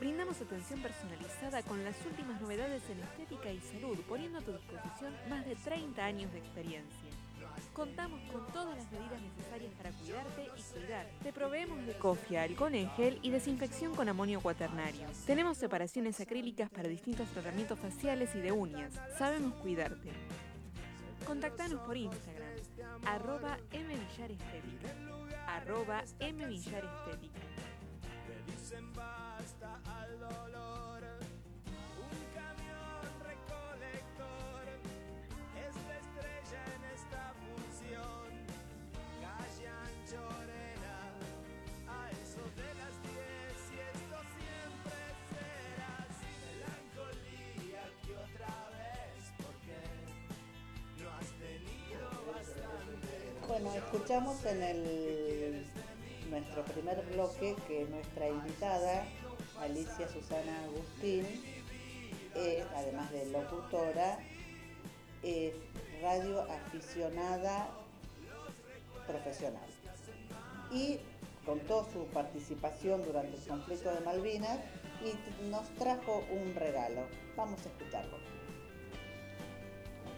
[0.00, 5.14] Brindamos atención personalizada con las últimas novedades en estética y salud, poniendo a tu disposición
[5.30, 7.10] más de 30 años de experiencia.
[7.72, 11.06] Contamos con todas las medidas necesarias para cuidarte y cuidar.
[11.22, 15.06] Te proveemos de cofia, alcohol en gel y desinfección con amonio cuaternario.
[15.26, 18.92] Tenemos separaciones acrílicas para distintos tratamientos faciales y de uñas.
[19.18, 20.10] Sabemos cuidarte.
[21.26, 22.52] Contactanos por Instagram,
[23.06, 24.88] arroba mvillarestética,
[25.48, 27.40] arroba mvillarestética.
[53.94, 55.64] Escuchamos en el,
[56.28, 59.04] nuestro primer bloque que nuestra invitada,
[59.60, 61.24] Alicia Susana Agustín,
[62.74, 64.18] además de locutora,
[65.22, 65.54] es
[66.02, 67.70] radio aficionada
[69.06, 69.68] profesional.
[70.72, 70.98] Y
[71.46, 74.58] contó su participación durante el conflicto de Malvinas
[75.04, 77.02] y nos trajo un regalo.
[77.36, 78.16] Vamos a escucharlo.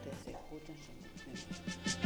[0.02, 2.05] Ustedes escuchan.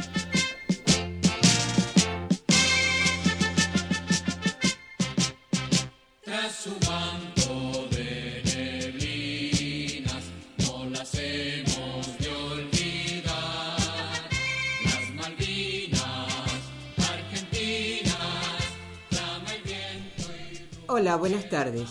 [20.87, 21.89] Hola, buenas tardes.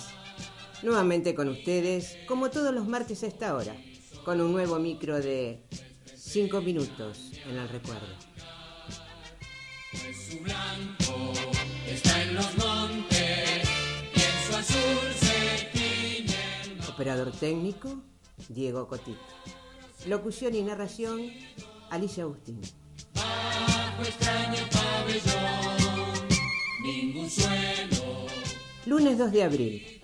[0.82, 3.76] Nuevamente con ustedes, como todos los martes a esta hora,
[4.24, 5.62] con un nuevo micro de
[6.16, 8.16] 5 minutos en el recuerdo.
[17.00, 18.02] Operador técnico,
[18.50, 19.16] Diego Cotit.
[20.06, 21.30] Locución y narración,
[21.88, 22.60] Alicia Agustín.
[23.14, 26.28] Bajo extraño pabellón,
[26.82, 28.26] ningún suelo.
[28.84, 30.02] Lunes 2 de abril.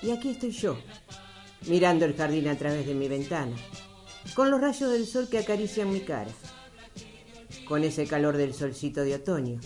[0.00, 0.78] Y aquí estoy yo,
[1.66, 3.54] mirando el jardín a través de mi ventana,
[4.34, 6.32] con los rayos del sol que acarician mi cara,
[7.66, 9.60] con ese calor del solcito de otoño,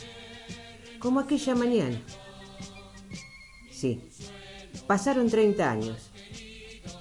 [0.99, 2.03] como aquella mañana.
[3.71, 4.01] Sí,
[4.89, 6.12] pasaron 30 años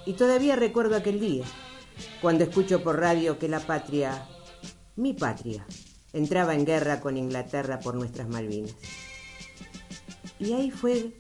[0.06, 1.44] y todavía recuerdo aquel día,
[2.22, 4.28] cuando escucho por radio que la patria,
[4.96, 5.66] mi patria,
[6.14, 8.76] entraba en guerra con Inglaterra por nuestras Malvinas.
[10.40, 11.12] Y ahí fue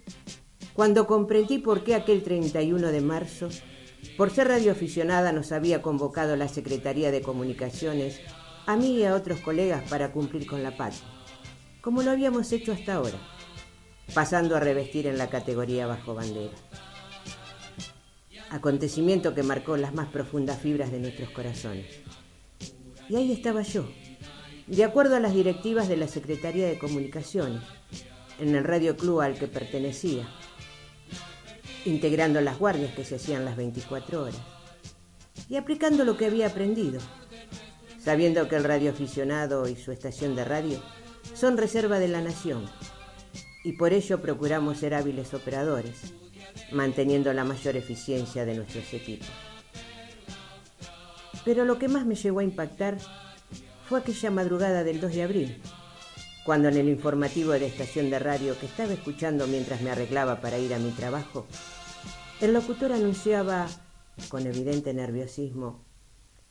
[0.73, 3.49] cuando comprendí por qué aquel 31 de marzo,
[4.17, 8.19] por ser radioaficionada, nos había convocado la Secretaría de Comunicaciones,
[8.65, 11.07] a mí y a otros colegas para cumplir con la patria,
[11.81, 13.19] como lo habíamos hecho hasta ahora,
[14.13, 16.53] pasando a revestir en la categoría bajo bandera.
[18.51, 21.85] Acontecimiento que marcó las más profundas fibras de nuestros corazones.
[23.07, 23.89] Y ahí estaba yo,
[24.67, 27.61] de acuerdo a las directivas de la Secretaría de Comunicaciones,
[28.39, 30.27] en el radio club al que pertenecía,
[31.85, 34.41] integrando las guardias que se hacían las 24 horas
[35.47, 36.99] y aplicando lo que había aprendido,
[38.03, 40.81] sabiendo que el radioaficionado y su estación de radio
[41.33, 42.65] son reserva de la nación
[43.63, 46.13] y por ello procuramos ser hábiles operadores,
[46.71, 49.27] manteniendo la mayor eficiencia de nuestros equipos.
[51.43, 52.97] Pero lo que más me llegó a impactar
[53.87, 55.61] fue aquella madrugada del 2 de abril,
[56.45, 60.39] cuando en el informativo de la estación de radio que estaba escuchando mientras me arreglaba
[60.41, 61.45] para ir a mi trabajo,
[62.41, 63.67] el locutor anunciaba,
[64.29, 65.83] con evidente nerviosismo,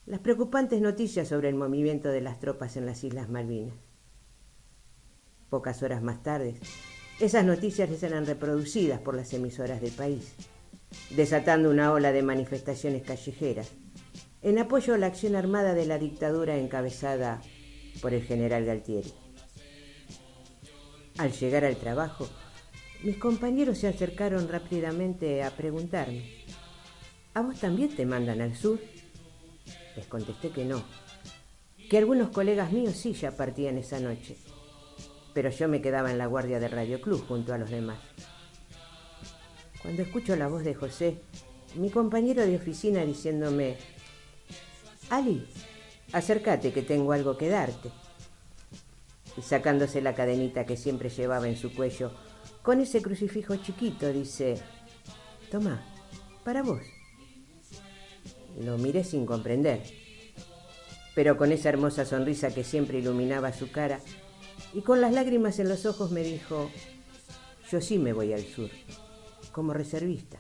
[0.07, 3.75] las preocupantes noticias sobre el movimiento de las tropas en las Islas Malvinas.
[5.49, 6.59] Pocas horas más tarde,
[7.21, 10.33] esas noticias eran reproducidas por las emisoras del país,
[11.11, 13.71] desatando una ola de manifestaciones callejeras
[14.43, 17.43] en apoyo a la acción armada de la dictadura encabezada
[18.01, 19.13] por el general Galtieri.
[21.19, 22.27] Al llegar al trabajo,
[23.03, 26.25] mis compañeros se acercaron rápidamente a preguntarme,
[27.35, 28.81] ¿a vos también te mandan al sur?
[29.95, 30.83] Les contesté que no,
[31.91, 34.39] que algunos colegas míos sí ya partían esa noche,
[35.35, 37.99] pero yo me quedaba en la guardia del Radio Club junto a los demás.
[39.83, 41.21] Cuando escucho la voz de José,
[41.75, 43.77] mi compañero de oficina diciéndome,
[45.09, 45.47] Ali,
[46.13, 47.91] acércate que tengo algo que darte
[49.37, 52.13] y sacándose la cadenita que siempre llevaba en su cuello,
[52.63, 54.61] con ese crucifijo chiquito, dice,
[55.51, 55.83] toma,
[56.45, 56.83] para vos.
[58.61, 59.83] Lo miré sin comprender,
[61.15, 64.01] pero con esa hermosa sonrisa que siempre iluminaba su cara
[64.73, 66.71] y con las lágrimas en los ojos me dijo,
[67.71, 68.71] yo sí me voy al sur,
[69.53, 70.39] como reservista.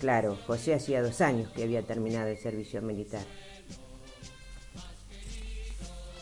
[0.00, 3.24] Claro, José hacía dos años que había terminado el servicio militar.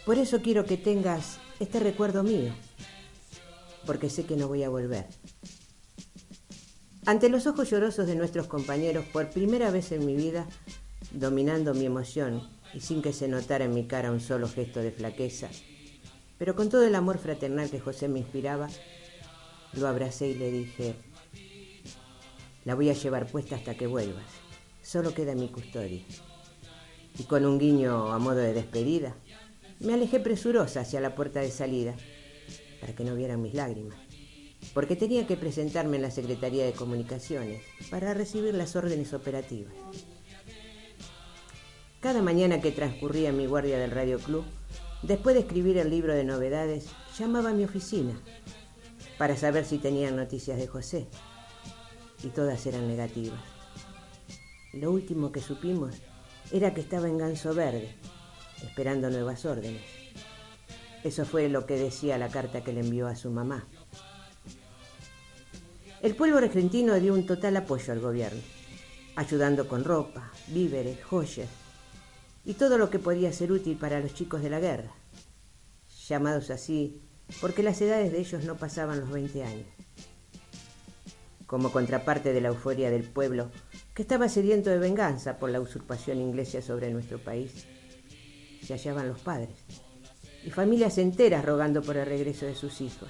[0.05, 2.53] Por eso quiero que tengas este recuerdo mío,
[3.87, 5.07] porque sé que no voy a volver.
[7.07, 10.47] Ante los ojos llorosos de nuestros compañeros, por primera vez en mi vida,
[11.13, 14.93] dominando mi emoción y sin que se notara en mi cara un solo gesto de
[14.93, 15.49] flaqueza,
[16.43, 18.69] pero con todo el amor fraternal que José me inspiraba,
[19.75, 20.97] lo abracé y le dije,
[22.65, 24.25] la voy a llevar puesta hasta que vuelvas,
[24.83, 26.03] solo queda mi custodia.
[27.17, 29.15] Y con un guiño a modo de despedida,
[29.79, 31.95] me alejé presurosa hacia la puerta de salida,
[32.81, 33.97] para que no vieran mis lágrimas,
[34.75, 39.75] porque tenía que presentarme en la Secretaría de Comunicaciones para recibir las órdenes operativas.
[42.01, 44.45] Cada mañana que transcurría mi guardia del Radio Club,
[45.03, 46.87] Después de escribir el libro de novedades,
[47.19, 48.15] llamaba a mi oficina
[49.19, 51.09] para saber si tenían noticias de José.
[52.23, 53.41] Y todas eran negativas.
[54.73, 55.97] Lo último que supimos
[56.53, 57.97] era que estaba en Ganso Verde,
[58.63, 59.83] esperando nuevas órdenes.
[61.03, 63.67] Eso fue lo que decía la carta que le envió a su mamá.
[66.01, 68.41] El pueblo argentino dio un total apoyo al gobierno,
[69.17, 71.49] ayudando con ropa, víveres, joyas
[72.45, 74.93] y todo lo que podía ser útil para los chicos de la guerra,
[76.09, 77.01] llamados así
[77.41, 79.67] porque las edades de ellos no pasaban los 20 años.
[81.47, 83.51] Como contraparte de la euforia del pueblo,
[83.95, 87.67] que estaba sediento de venganza por la usurpación inglesa sobre nuestro país,
[88.63, 89.57] se hallaban los padres
[90.45, 93.09] y familias enteras rogando por el regreso de sus hijos.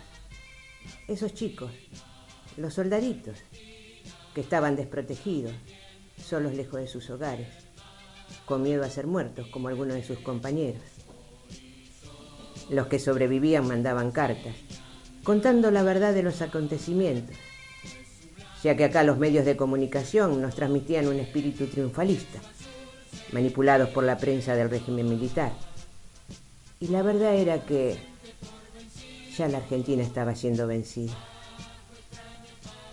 [1.08, 1.70] Esos chicos,
[2.56, 3.38] los soldaditos,
[4.34, 5.52] que estaban desprotegidos,
[6.16, 7.48] solos lejos de sus hogares,
[8.44, 10.82] con miedo a ser muertos como algunos de sus compañeros.
[12.70, 14.54] Los que sobrevivían mandaban cartas,
[15.24, 17.36] contando la verdad de los acontecimientos,
[18.62, 22.40] ya que acá los medios de comunicación nos transmitían un espíritu triunfalista,
[23.32, 25.52] manipulados por la prensa del régimen militar.
[26.80, 27.96] Y la verdad era que
[29.36, 31.14] ya la Argentina estaba siendo vencida.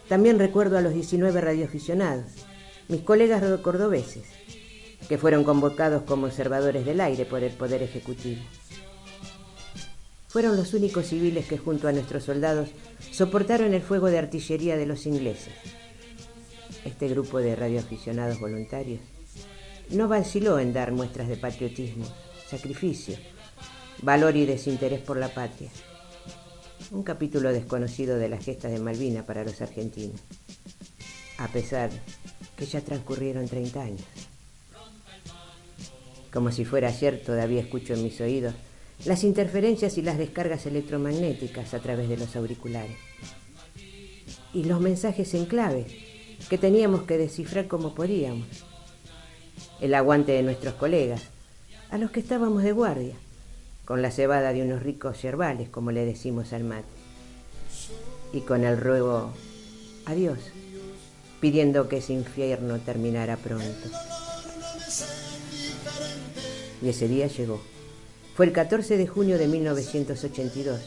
[0.08, 2.26] También recuerdo a los 19 radioaficionados,
[2.88, 4.24] mis colegas cordobeses,
[5.10, 8.42] que fueron convocados como observadores del aire por el Poder Ejecutivo.
[10.28, 12.70] Fueron los únicos civiles que junto a nuestros soldados
[13.12, 15.54] soportaron el fuego de artillería de los ingleses.
[16.86, 19.02] Este grupo de radioaficionados voluntarios
[19.90, 22.06] no vaciló en dar muestras de patriotismo,
[22.48, 23.18] sacrificio,
[24.04, 25.72] valor y desinterés por la patria.
[26.92, 30.22] Un capítulo desconocido de las gestas de Malvina para los argentinos,
[31.40, 31.90] a pesar
[32.56, 34.29] que ya transcurrieron 30 años.
[36.32, 38.54] Como si fuera ayer, todavía escucho en mis oídos
[39.06, 42.98] las interferencias y las descargas electromagnéticas a través de los auriculares.
[44.54, 45.86] Y los mensajes en clave
[46.50, 48.48] que teníamos que descifrar como podíamos.
[49.80, 51.24] El aguante de nuestros colegas,
[51.90, 53.16] a los que estábamos de guardia,
[53.86, 56.88] con la cebada de unos ricos yerbales, como le decimos al mate.
[58.34, 59.32] Y con el ruego
[60.06, 60.40] adiós,
[61.40, 63.90] pidiendo que ese infierno terminara pronto.
[66.82, 67.62] Y ese día llegó.
[68.36, 70.80] Fue el 14 de junio de 1982,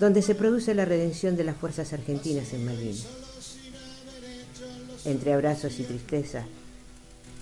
[0.00, 3.06] donde se produce la redención de las fuerzas argentinas en Malvinas.
[5.04, 6.44] Entre abrazos y tristeza,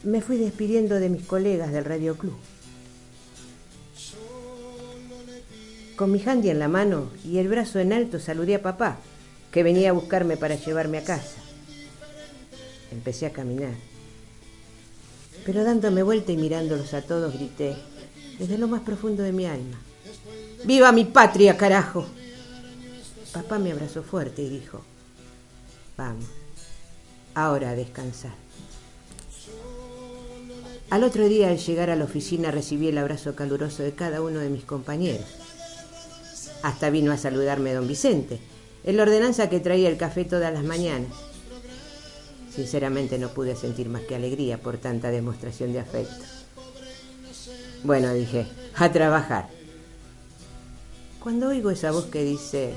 [0.02, 2.36] me fui despidiendo de mis colegas del Radio Club.
[5.96, 8.98] Con mi handy en la mano y el brazo en alto saludé a papá,
[9.50, 11.38] que venía a buscarme para llevarme a casa.
[12.90, 13.72] Empecé a caminar,
[15.44, 17.76] pero dándome vuelta y mirándolos a todos grité,
[18.38, 19.78] desde lo más profundo de mi alma.
[20.64, 22.06] ¡Viva mi patria, carajo!
[23.32, 24.80] Papá me abrazó fuerte y dijo,
[25.96, 26.26] vamos,
[27.34, 28.32] ahora a descansar.
[30.90, 34.38] Al otro día, al llegar a la oficina, recibí el abrazo caluroso de cada uno
[34.38, 35.26] de mis compañeros.
[36.62, 38.38] Hasta vino a saludarme don Vicente,
[38.84, 41.10] el ordenanza que traía el café todas las mañanas.
[42.54, 46.24] Sinceramente no pude sentir más que alegría por tanta demostración de afecto.
[47.82, 49.48] Bueno, dije, a trabajar.
[51.20, 52.74] Cuando oigo esa voz que dice,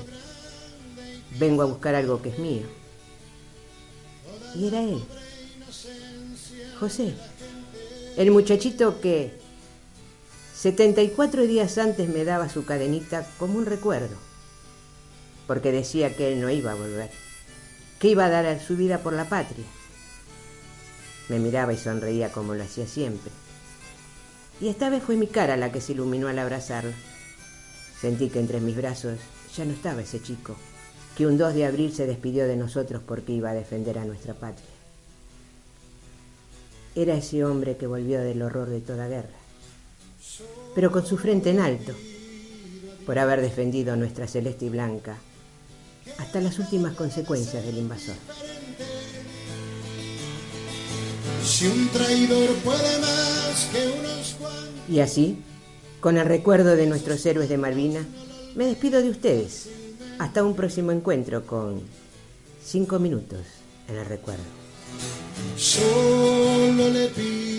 [1.38, 2.66] vengo a buscar algo que es mío.
[4.54, 5.02] Y era él,
[6.80, 7.14] José,
[8.16, 9.32] el muchachito que
[10.54, 14.16] 74 días antes me daba su cadenita como un recuerdo,
[15.46, 17.10] porque decía que él no iba a volver,
[17.98, 19.66] que iba a dar su vida por la patria.
[21.28, 23.30] Me miraba y sonreía como lo hacía siempre
[24.60, 26.92] y esta vez fue mi cara la que se iluminó al abrazarlo.
[28.00, 29.18] Sentí que entre mis brazos
[29.56, 30.56] ya no estaba ese chico,
[31.16, 34.34] que un 2 de abril se despidió de nosotros porque iba a defender a nuestra
[34.34, 34.66] patria.
[36.94, 39.36] Era ese hombre que volvió del horror de toda guerra,
[40.74, 41.92] pero con su frente en alto,
[43.06, 45.16] por haber defendido a nuestra celeste y blanca
[46.16, 48.16] hasta las últimas consecuencias del invasor.
[54.88, 55.38] Y así,
[56.00, 58.06] con el recuerdo de nuestros héroes de Malvina,
[58.54, 59.68] me despido de ustedes.
[60.18, 61.80] Hasta un próximo encuentro con
[62.64, 63.40] Cinco Minutos
[63.88, 64.42] en el Recuerdo.
[65.56, 67.57] Solo le pido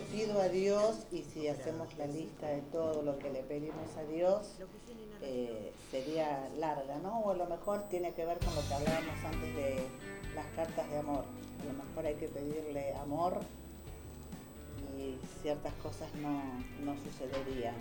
[0.00, 3.96] le pido a Dios y si hacemos la lista de todo lo que le pedimos
[3.98, 4.54] a Dios,
[5.22, 7.20] eh, sería larga, ¿no?
[7.20, 9.76] O a lo mejor tiene que ver con lo que hablábamos antes de
[10.34, 11.24] las cartas de amor.
[11.60, 13.40] A lo mejor hay que pedirle amor
[14.98, 16.42] y ciertas cosas no,
[16.82, 17.74] no sucederían.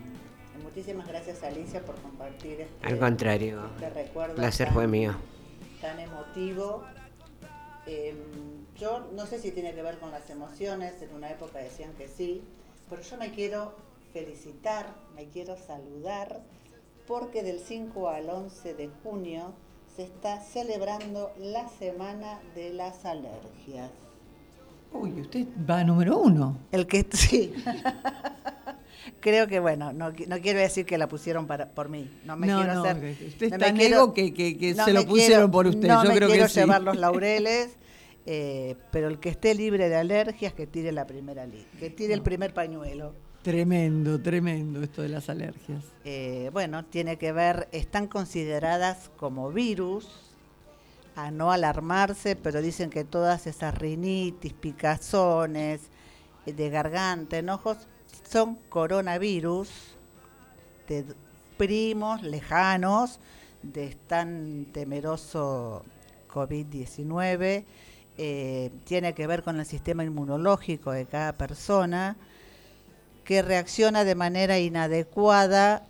[0.64, 4.36] muchísimas gracias Alicia por compartir este, Al contrario, este recuerdo.
[4.36, 5.16] placer fue mío.
[5.82, 6.84] Tan emotivo.
[7.86, 8.18] Em,
[8.80, 12.08] yo no sé si tiene que ver con las emociones, en una época decían que
[12.08, 12.42] sí,
[12.90, 13.74] pero yo me quiero
[14.14, 16.42] felicitar, me quiero saludar,
[17.08, 19.54] porque del 5 al 11 de junio
[19.96, 23.92] se está celebrando la Semana de las Alergias.
[24.92, 26.58] Uy, usted va a número uno.
[26.72, 27.54] El que sí.
[29.20, 32.10] Creo que, bueno, no, quiero decir que la pusieron para, por mí.
[32.26, 33.18] No me quiero hacer.
[33.28, 33.74] Usted está
[34.14, 35.88] que, que, se lo pusieron por usted.
[35.88, 37.76] No Yo me creo quiero que llevar los laureles.
[38.32, 41.48] Eh, pero el que esté libre de alergias, que tire la primera
[41.80, 43.16] que tire el primer pañuelo.
[43.42, 45.84] Tremendo, tremendo esto de las alergias.
[46.06, 50.08] Eh, bueno, tiene que ver, están consideradas como virus,
[51.16, 55.90] a no alarmarse, pero dicen que todas esas rinitis, picazones
[56.46, 57.78] eh, de garganta, enojos,
[58.30, 59.72] son coronavirus
[60.88, 61.04] de
[61.58, 63.20] primos lejanos
[63.64, 65.84] de tan temeroso
[66.32, 67.66] COVID-19.
[68.22, 72.18] Eh, tiene que ver con el sistema inmunológico de cada persona
[73.24, 75.86] que reacciona de manera inadecuada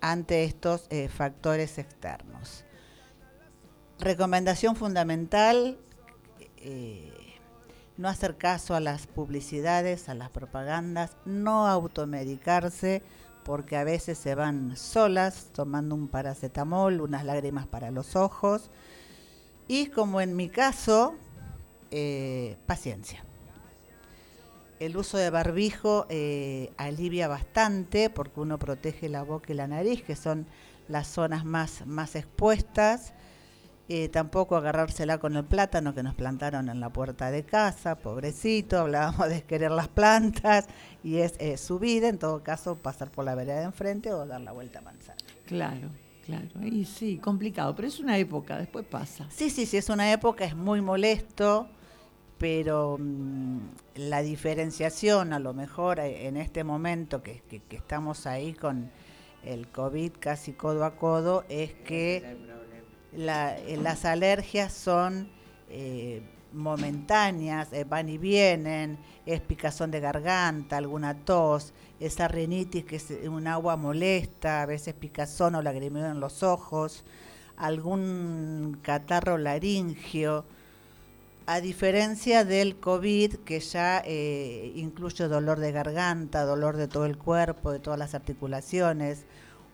[0.00, 2.64] ante estos eh, factores externos.
[3.98, 5.76] Recomendación fundamental,
[6.56, 7.36] eh,
[7.98, 13.02] no hacer caso a las publicidades, a las propagandas, no automedicarse,
[13.44, 18.70] porque a veces se van solas tomando un paracetamol, unas lágrimas para los ojos,
[19.66, 21.14] y como en mi caso,
[21.90, 23.24] eh, paciencia.
[24.80, 30.02] El uso de barbijo eh, alivia bastante porque uno protege la boca y la nariz,
[30.02, 30.46] que son
[30.88, 33.12] las zonas más, más expuestas
[33.90, 38.78] eh, tampoco agarrársela con el plátano que nos plantaron en la puerta de casa, pobrecito,
[38.80, 40.66] hablábamos de querer las plantas
[41.02, 44.26] y es eh, su vida, en todo caso pasar por la vereda de enfrente o
[44.26, 45.16] dar la vuelta a manzana.
[45.46, 45.88] Claro,
[46.26, 49.26] claro, y sí, complicado, pero es una época, después pasa.
[49.30, 51.70] Sí, sí, sí, es una época, es muy molesto,
[52.38, 53.58] pero mm,
[53.96, 58.90] la diferenciación a lo mejor eh, en este momento que, estamos ahí con
[59.44, 62.36] el COVID casi codo a codo es que
[63.12, 65.30] eh, las alergias son
[65.68, 72.96] eh, momentáneas, eh, van y vienen, es picazón de garganta, alguna tos, esa rinitis que
[72.96, 77.04] es un agua molesta, a veces picazón o lagrimeo en los ojos,
[77.56, 80.44] algún catarro laringio,
[81.50, 87.72] a diferencia del COVID que ya incluye dolor de garganta, dolor de todo el cuerpo,
[87.72, 89.24] de todas las articulaciones,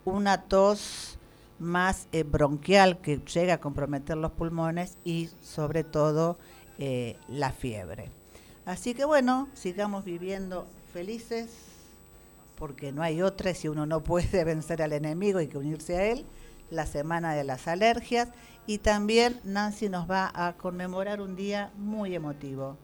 [0.05, 1.19] una tos
[1.59, 6.39] más eh, bronquial que llega a comprometer los pulmones y sobre todo
[6.79, 8.09] eh, la fiebre.
[8.67, 11.51] Así que bueno, sigamos viviendo felices
[12.57, 16.05] porque no hay otra si uno no puede vencer al enemigo hay que unirse a
[16.05, 16.25] él.
[16.71, 18.29] La semana de las alergias
[18.67, 22.77] y también Nancy nos va a conmemorar un día muy emotivo.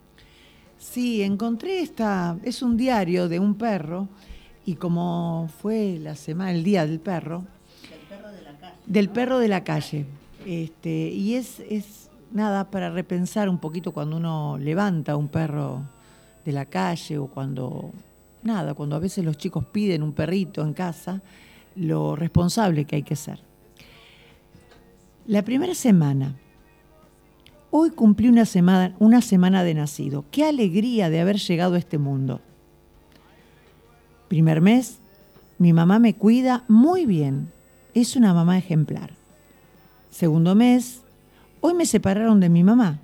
[0.77, 4.07] Sí, encontré esta, es un diario de un perro
[4.65, 7.45] y como fue la semana, el día del perro,
[8.85, 10.05] del perro de la calle.
[10.45, 15.83] Este, y es, es nada para repensar un poquito cuando uno levanta un perro
[16.45, 17.91] de la calle o cuando,
[18.43, 21.21] nada, cuando a veces los chicos piden un perrito en casa,
[21.75, 23.50] lo responsable que hay que ser.
[25.31, 26.35] La primera semana,
[27.69, 30.25] hoy cumplí una semana, una semana de nacido.
[30.29, 32.41] Qué alegría de haber llegado a este mundo.
[34.27, 34.99] Primer mes,
[35.57, 37.49] mi mamá me cuida muy bien
[37.93, 39.11] es una mamá ejemplar.
[40.09, 40.99] Segundo mes,
[41.61, 42.99] hoy me separaron de mi mamá.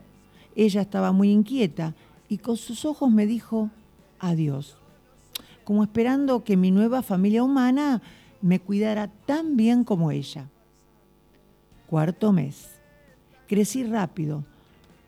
[0.53, 1.95] Ella estaba muy inquieta
[2.27, 3.69] y con sus ojos me dijo
[4.19, 4.75] adiós,
[5.63, 8.01] como esperando que mi nueva familia humana
[8.41, 10.49] me cuidara tan bien como ella.
[11.87, 12.81] Cuarto mes.
[13.47, 14.43] Crecí rápido.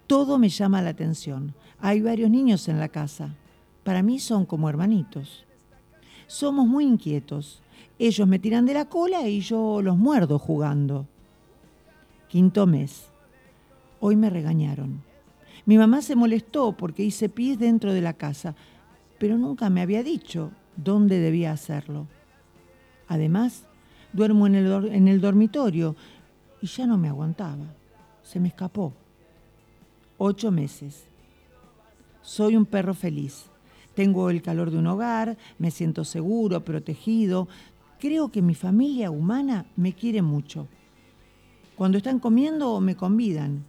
[0.08, 1.54] Todo me llama la atención.
[1.80, 3.36] Hay varios niños en la casa.
[3.84, 5.46] Para mí son como hermanitos.
[6.28, 7.62] Somos muy inquietos.
[7.98, 11.06] Ellos me tiran de la cola y yo los muerdo jugando.
[12.30, 13.10] Quinto mes.
[14.00, 15.04] Hoy me regañaron.
[15.66, 18.56] Mi mamá se molestó porque hice pis dentro de la casa,
[19.18, 22.08] pero nunca me había dicho dónde debía hacerlo.
[23.10, 23.66] Además,
[24.14, 25.98] duermo en el, en el dormitorio
[26.62, 27.74] y ya no me aguantaba.
[28.24, 28.94] Se me escapó.
[30.18, 31.06] Ocho meses.
[32.22, 33.46] Soy un perro feliz.
[33.96, 37.48] Tengo el calor de un hogar, me siento seguro, protegido,
[38.00, 40.70] Creo que mi familia humana me quiere mucho.
[41.76, 43.66] Cuando están comiendo me convidan.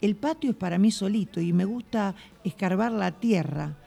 [0.00, 3.78] El patio es para mí solito y me gusta escarbar la tierra.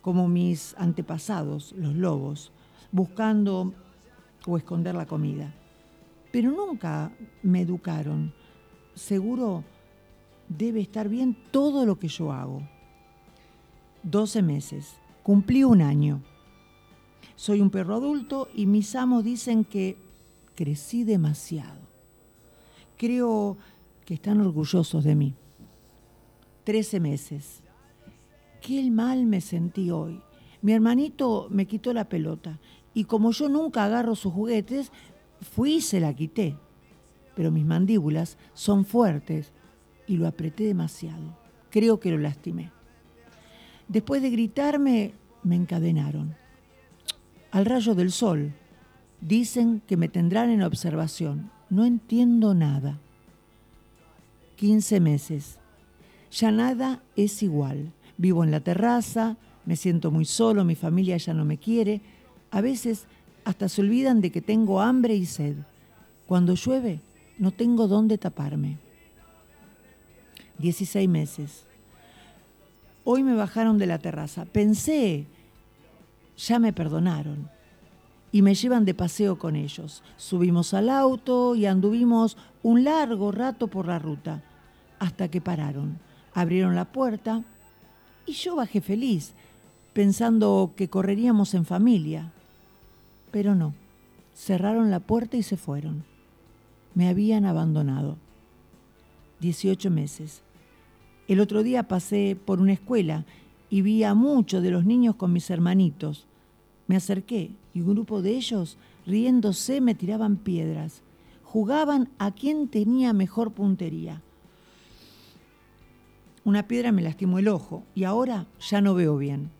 [0.00, 2.50] como mis antepasados, los lobos,
[2.90, 3.72] buscando
[4.48, 5.54] o esconder la comida.
[6.32, 8.32] Pero nunca me educaron.
[8.94, 9.62] Seguro
[10.48, 12.62] debe estar bien todo lo que yo hago.
[14.02, 14.96] 12 meses.
[15.22, 16.22] Cumplí un año.
[17.36, 19.96] Soy un perro adulto y mis amos dicen que
[20.54, 21.80] crecí demasiado.
[22.96, 23.56] Creo
[24.04, 25.34] que están orgullosos de mí.
[26.64, 27.62] 13 meses.
[28.60, 30.20] Qué mal me sentí hoy.
[30.60, 32.60] Mi hermanito me quitó la pelota
[32.94, 34.92] y como yo nunca agarro sus juguetes,
[35.42, 36.56] fui y se la quité.
[37.34, 39.52] Pero mis mandíbulas son fuertes
[40.06, 41.36] y lo apreté demasiado.
[41.70, 42.70] Creo que lo lastimé.
[43.88, 46.34] Después de gritarme, me encadenaron.
[47.50, 48.54] Al rayo del sol.
[49.20, 51.50] Dicen que me tendrán en observación.
[51.70, 52.98] No entiendo nada.
[54.56, 55.58] 15 meses.
[56.30, 57.92] Ya nada es igual.
[58.16, 62.00] Vivo en la terraza, me siento muy solo, mi familia ya no me quiere.
[62.50, 63.06] A veces
[63.44, 65.56] hasta se olvidan de que tengo hambre y sed.
[66.26, 67.00] Cuando llueve,
[67.38, 68.78] no tengo dónde taparme.
[70.58, 71.64] 16 meses.
[73.04, 74.44] Hoy me bajaron de la terraza.
[74.44, 75.26] Pensé,
[76.36, 77.50] ya me perdonaron.
[78.30, 80.02] Y me llevan de paseo con ellos.
[80.16, 84.42] Subimos al auto y anduvimos un largo rato por la ruta,
[84.98, 85.98] hasta que pararon.
[86.32, 87.42] Abrieron la puerta
[88.24, 89.34] y yo bajé feliz,
[89.92, 92.32] pensando que correríamos en familia.
[93.32, 93.74] Pero no,
[94.34, 96.04] cerraron la puerta y se fueron.
[96.94, 98.18] Me habían abandonado.
[99.40, 100.42] 18 meses.
[101.26, 103.24] El otro día pasé por una escuela
[103.70, 106.26] y vi a muchos de los niños con mis hermanitos.
[106.86, 108.76] Me acerqué y un grupo de ellos,
[109.06, 111.02] riéndose, me tiraban piedras.
[111.42, 114.22] Jugaban a quien tenía mejor puntería.
[116.44, 119.50] Una piedra me lastimó el ojo y ahora ya no veo bien.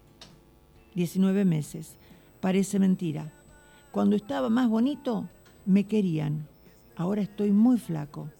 [0.94, 1.96] 19 meses.
[2.40, 3.32] Parece mentira.
[3.92, 5.28] Cuando estaba más bonito,
[5.66, 6.48] me querían.
[6.96, 8.30] Ahora estoy muy flaco.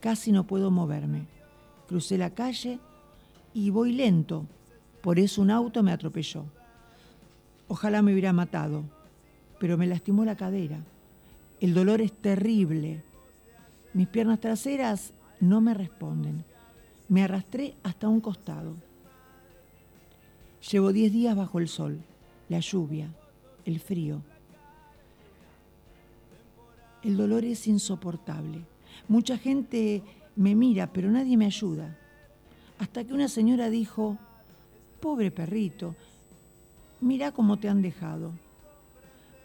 [0.00, 1.26] Casi no puedo moverme.
[1.86, 2.78] Crucé la calle
[3.52, 4.46] y voy lento,
[5.02, 6.46] por eso un auto me atropelló.
[7.68, 8.84] Ojalá me hubiera matado,
[9.60, 10.78] pero me lastimó la cadera.
[11.60, 13.04] El dolor es terrible.
[13.92, 16.42] Mis piernas traseras no me responden.
[17.10, 18.76] Me arrastré hasta un costado.
[20.72, 22.00] Llevo diez días bajo el sol,
[22.48, 23.10] la lluvia,
[23.66, 24.22] el frío.
[27.02, 28.64] El dolor es insoportable.
[29.08, 30.02] Mucha gente
[30.36, 31.96] me mira, pero nadie me ayuda.
[32.78, 34.18] Hasta que una señora dijo,
[35.00, 35.94] pobre perrito,
[37.00, 38.32] mira cómo te han dejado.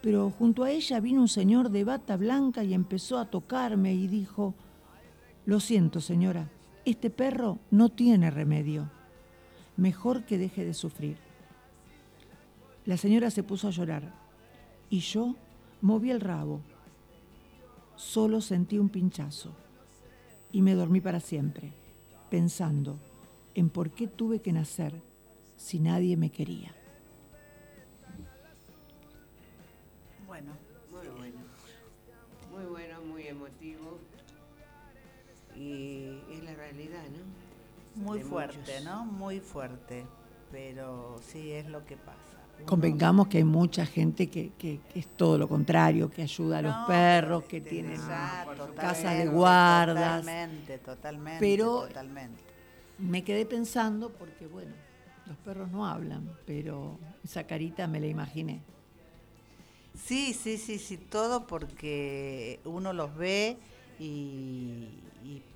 [0.02, 4.08] Pero junto a ella vino un señor de bata blanca y empezó a tocarme y
[4.08, 4.54] dijo,
[5.46, 6.50] lo siento señora,
[6.86, 8.90] este perro no tiene remedio.
[9.78, 11.18] Mejor que deje de sufrir.
[12.86, 14.14] La señora se puso a llorar
[14.90, 15.36] y yo
[15.82, 16.62] moví el rabo.
[17.96, 19.52] Solo sentí un pinchazo
[20.52, 21.74] y me dormí para siempre,
[22.30, 22.98] pensando
[23.56, 25.02] en por qué tuve que nacer
[25.58, 26.74] si nadie me quería.
[30.28, 30.52] Bueno,
[30.92, 31.40] muy bueno,
[32.52, 34.00] muy bueno, muy emotivo
[35.56, 38.04] y es la realidad, ¿no?
[38.04, 39.06] Muy fuerte, ¿no?
[39.06, 40.06] Muy fuerte,
[40.52, 42.33] pero sí es lo que pasa.
[42.66, 47.44] Convengamos que hay mucha gente que, es todo lo contrario, que ayuda a los perros,
[47.44, 48.00] que tienen
[48.76, 50.22] casas de guardas.
[50.22, 51.40] Totalmente, totalmente.
[51.40, 51.88] Pero
[53.00, 54.74] me quedé pensando porque, bueno,
[55.26, 58.62] los perros no hablan, pero esa carita me la imaginé.
[60.02, 63.58] Sí, sí, sí, sí, todo porque uno los ve
[64.00, 64.90] y,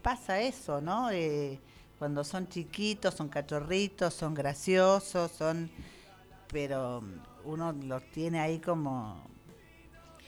[0.02, 1.10] pasa eso, ¿no?
[1.12, 1.60] Eh,
[2.00, 5.70] cuando son chiquitos, son cachorritos, son graciosos, son
[6.58, 7.04] pero
[7.46, 9.22] uno los tiene ahí como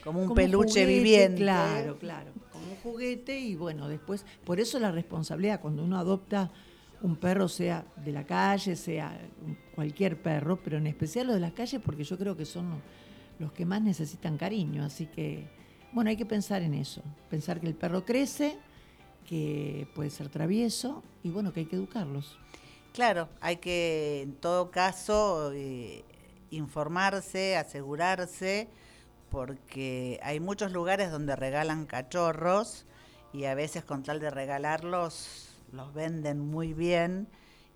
[0.04, 1.38] como un peluche viviente.
[1.38, 6.52] Claro, claro, como un juguete y bueno, después, por eso la responsabilidad cuando uno adopta
[7.02, 9.20] un perro, sea de la calle, sea
[9.74, 12.80] cualquier perro, pero en especial los de las calles, porque yo creo que son
[13.40, 14.84] los que más necesitan cariño.
[14.84, 15.48] Así que,
[15.90, 18.56] bueno, hay que pensar en eso, pensar que el perro crece,
[19.28, 22.38] que puede ser travieso y bueno, que hay que educarlos.
[22.92, 26.04] Claro, hay que en todo caso eh,
[26.50, 28.68] informarse, asegurarse,
[29.30, 32.84] porque hay muchos lugares donde regalan cachorros
[33.32, 37.28] y a veces con tal de regalarlos los venden muy bien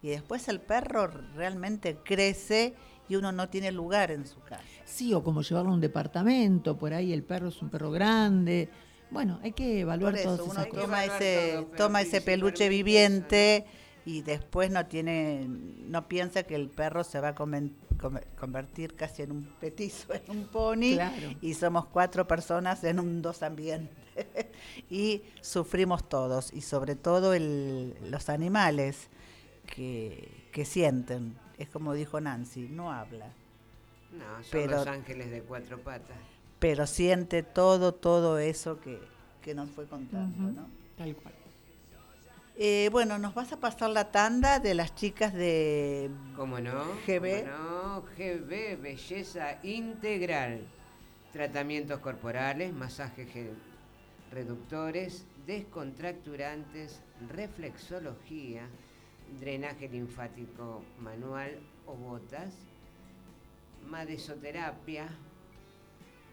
[0.02, 2.74] y después el perro realmente crece
[3.08, 4.62] y uno no tiene lugar en su casa.
[4.84, 8.68] Sí, o como llevarlo a un departamento, por ahí el perro es un perro grande.
[9.10, 13.64] Bueno, hay que evaluar todo eso, uno toma ese, toma ese peluche viviente
[14.06, 19.32] y después no tiene, no piensa que el perro se va a convertir casi en
[19.32, 20.98] un petizo, en un pony,
[21.40, 23.96] y somos cuatro personas en un dos ambientes.
[24.90, 29.08] y sufrimos todos, y sobre todo los animales
[29.66, 31.36] que, que sienten.
[31.58, 33.32] Es como dijo Nancy, no habla.
[34.12, 36.16] No, son los ángeles de cuatro patas.
[36.58, 39.00] Pero siente todo, todo eso que,
[39.42, 40.68] que nos fue contando, ¿no?
[40.96, 41.34] Tal cual.
[42.56, 46.84] Eh, bueno, nos vas a pasar la tanda de las chicas de ¿Cómo no?
[47.04, 47.46] GB.
[47.46, 48.04] no?
[48.16, 50.60] GB, belleza integral.
[51.32, 53.28] Tratamientos corporales, masajes
[54.30, 58.68] reductores, descontracturantes, reflexología,
[59.40, 62.54] drenaje linfático manual o botas,
[63.88, 65.08] madesoterapia,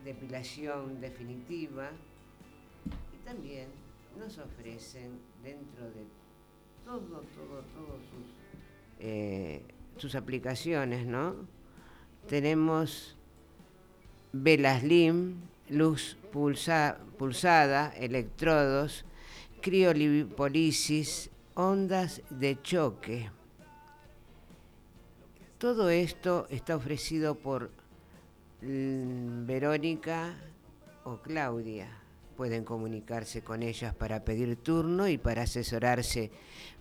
[0.06, 1.90] depilación definitiva
[3.12, 3.81] y también
[4.18, 6.06] nos ofrecen dentro de
[6.86, 8.28] todo, todo, todo sus,
[9.00, 9.64] eh,
[9.98, 11.36] sus aplicaciones, ¿no?
[12.28, 13.16] Tenemos
[14.32, 19.06] velas LIM, luz pulsada, electrodos,
[19.62, 23.30] criolipolisis, ondas de choque.
[25.58, 27.70] Todo esto está ofrecido por
[28.62, 30.36] mm, Verónica
[31.04, 32.01] o Claudia
[32.42, 36.32] pueden comunicarse con ellas para pedir turno y para asesorarse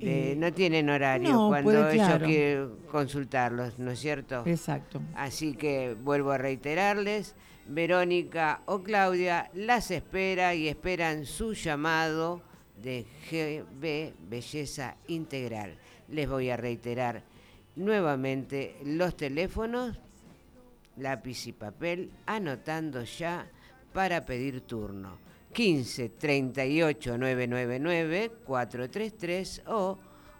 [0.00, 4.42] eh, no tienen horario cuando ellos quieren consultarlos, ¿no es cierto?
[4.46, 5.02] Exacto.
[5.14, 7.34] Así que vuelvo a reiterarles,
[7.66, 12.40] Verónica o Claudia las espera y esperan su llamado
[12.82, 15.76] de GB Belleza Integral.
[16.08, 17.22] Les voy a reiterar
[17.76, 19.98] nuevamente los teléfonos
[20.96, 23.46] lápiz y papel, anotando ya
[23.92, 25.18] para pedir turno.
[25.52, 29.98] 15 38 999 433 o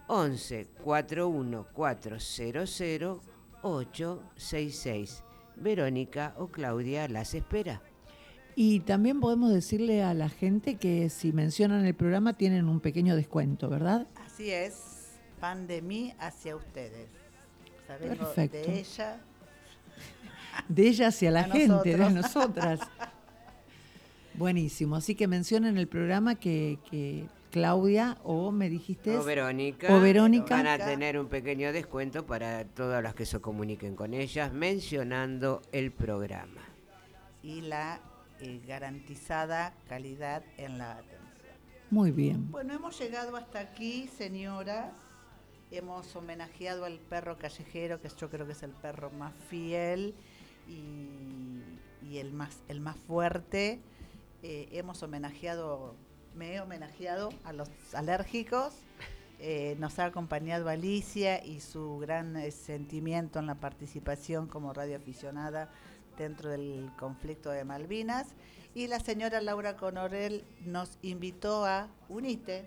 [0.09, 3.21] 11 41 400
[3.63, 5.23] 866.
[5.57, 7.81] Verónica o Claudia las espera.
[8.57, 13.17] Y también podemos decirle a la gente que si mencionan el programa tienen un pequeño
[13.17, 14.07] descuento, ¿verdad?
[14.17, 17.09] Así es, pan de mí hacia ustedes.
[17.87, 18.57] Perfecto.
[18.57, 19.21] de ella
[20.69, 22.81] de ella hacia la gente, de nosotras.
[24.35, 24.97] Buenísimo.
[24.97, 29.17] Así que mencionen el programa que, Claudia o me dijiste.
[29.17, 29.95] O Verónica.
[29.95, 30.57] O Verónica.
[30.57, 35.63] Van a tener un pequeño descuento para todas las que se comuniquen con ellas mencionando
[35.71, 36.63] el programa.
[37.45, 38.01] Y la
[38.41, 41.21] eh, garantizada calidad en la atención.
[41.91, 42.51] Muy bien.
[42.51, 44.91] Bueno, hemos llegado hasta aquí, señoras.
[45.71, 50.17] Hemos homenajeado al perro callejero, que yo creo que es el perro más fiel
[50.69, 53.81] y, el, más, el más fuerte.
[54.43, 55.97] Eh, hemos homenajeado,
[56.35, 58.75] me he homenajeado a los alérgicos.
[59.41, 65.71] Eh, nos ha acompañado Alicia y su gran eh, sentimiento en la participación como radioaficionada
[66.17, 68.29] dentro del conflicto de Malvinas.
[68.75, 72.65] Y la señora Laura Conorel nos invitó a Unite.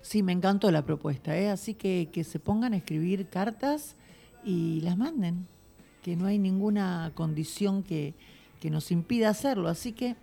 [0.00, 3.96] Sí, me encantó la propuesta, así que que se pongan a escribir cartas
[4.44, 5.46] y las manden
[6.06, 8.14] que no hay ninguna condición que,
[8.70, 10.14] nos impida hacerlo, así que...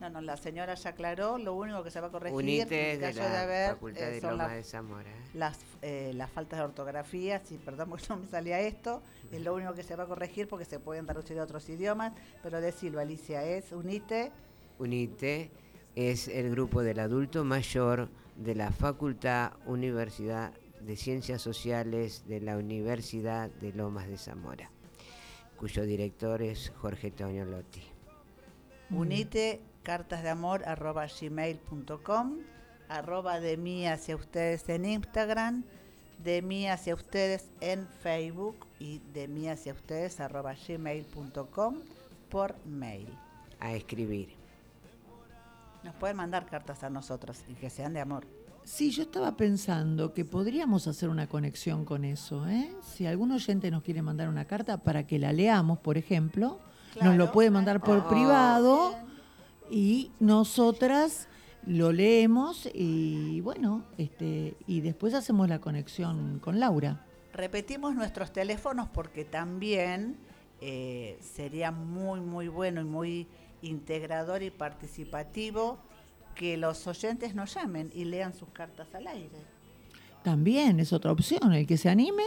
[0.00, 3.00] No, no, la señora ya aclaró, lo único que se va a corregir Unite en
[3.00, 5.10] caso de, la haber Facultad eh, de Loma de Zamora.
[5.10, 5.30] ¿eh?
[5.34, 9.02] Las, eh, las faltas de ortografía, sí, perdón porque no me salía esto,
[9.32, 12.12] es lo único que se va a corregir porque se pueden traducir a otros idiomas,
[12.40, 14.30] pero decirlo, Alicia, es UNITE.
[14.78, 15.50] UNITE
[15.96, 22.56] es el grupo del adulto mayor de la Facultad Universidad de Ciencias Sociales de la
[22.56, 24.73] Universidad de Lomas de Zamora
[25.56, 27.82] cuyo director es Jorge Toño Lotti.
[28.90, 32.38] Unite cartas de amor arroba gmail.com,
[32.88, 35.64] arroba de mí hacia ustedes en Instagram,
[36.22, 41.80] de mí hacia ustedes en Facebook y de mí hacia ustedes arroba gmail.com
[42.30, 43.08] por mail.
[43.60, 44.34] A escribir.
[45.82, 48.26] Nos pueden mandar cartas a nosotros y que sean de amor.
[48.64, 52.48] Sí, yo estaba pensando que podríamos hacer una conexión con eso.
[52.48, 52.72] ¿eh?
[52.82, 56.58] Si algún oyente nos quiere mandar una carta para que la leamos, por ejemplo,
[57.02, 58.94] nos lo puede mandar por privado
[59.70, 61.28] y nosotras
[61.66, 67.04] lo leemos y bueno, este, y después hacemos la conexión con Laura.
[67.34, 70.16] Repetimos nuestros teléfonos porque también
[70.60, 73.26] eh, sería muy, muy bueno y muy
[73.60, 75.78] integrador y participativo
[76.34, 79.36] que los oyentes nos llamen y lean sus cartas al aire.
[80.22, 82.24] También es otra opción, el que se anime,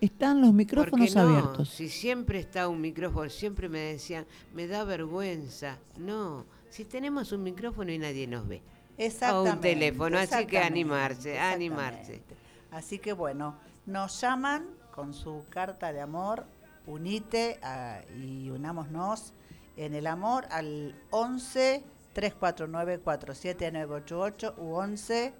[0.00, 1.70] están los micrófonos abiertos.
[1.70, 5.78] Si siempre está un micrófono, siempre me decían, me da vergüenza.
[5.98, 8.60] No, si tenemos un micrófono y nadie nos ve.
[8.98, 9.50] Exactamente.
[9.50, 12.22] O un teléfono, así que animarse, animarse.
[12.70, 13.56] Así que bueno,
[13.86, 16.44] nos llaman con su carta de amor,
[16.86, 17.58] unite
[18.22, 19.32] y unámonos
[19.76, 21.82] en el amor al 11
[22.14, 25.34] 349 47988 u 11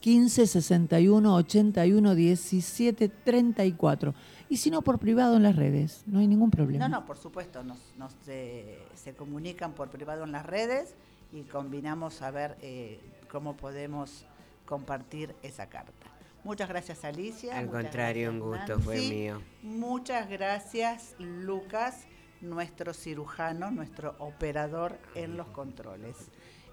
[0.00, 4.14] 15 61 81 17 34.
[4.48, 6.88] Y si no, por privado en las redes, no hay ningún problema.
[6.88, 7.78] No, no, por supuesto, nos,
[8.24, 10.94] se, comunican por privado en las redes
[11.32, 12.98] y combinamos a ver eh,
[13.30, 14.24] cómo podemos
[14.64, 16.06] compartir esa carta.
[16.42, 17.58] Muchas gracias Alicia.
[17.58, 19.42] Al contrario, un gusto fue mío.
[19.62, 22.06] Muchas gracias Lucas,
[22.40, 26.16] nuestro cirujano, nuestro operador en los controles.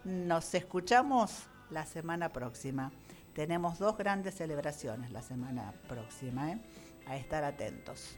[0.04, 2.92] Nos escuchamos la semana próxima.
[3.34, 6.60] Tenemos dos grandes celebraciones la semana próxima, ¿eh?
[7.06, 8.18] a estar atentos.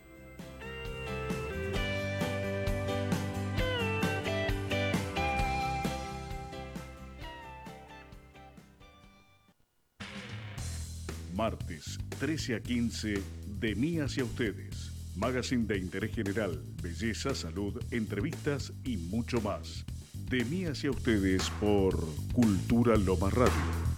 [11.34, 13.24] Martes, 13 a 15,
[13.60, 14.89] de mí hacia ustedes.
[15.20, 19.86] Magazine de interés general, belleza, salud, entrevistas y mucho más.
[20.30, 21.98] De mí hacia ustedes por
[22.32, 23.89] Cultura Loma Radio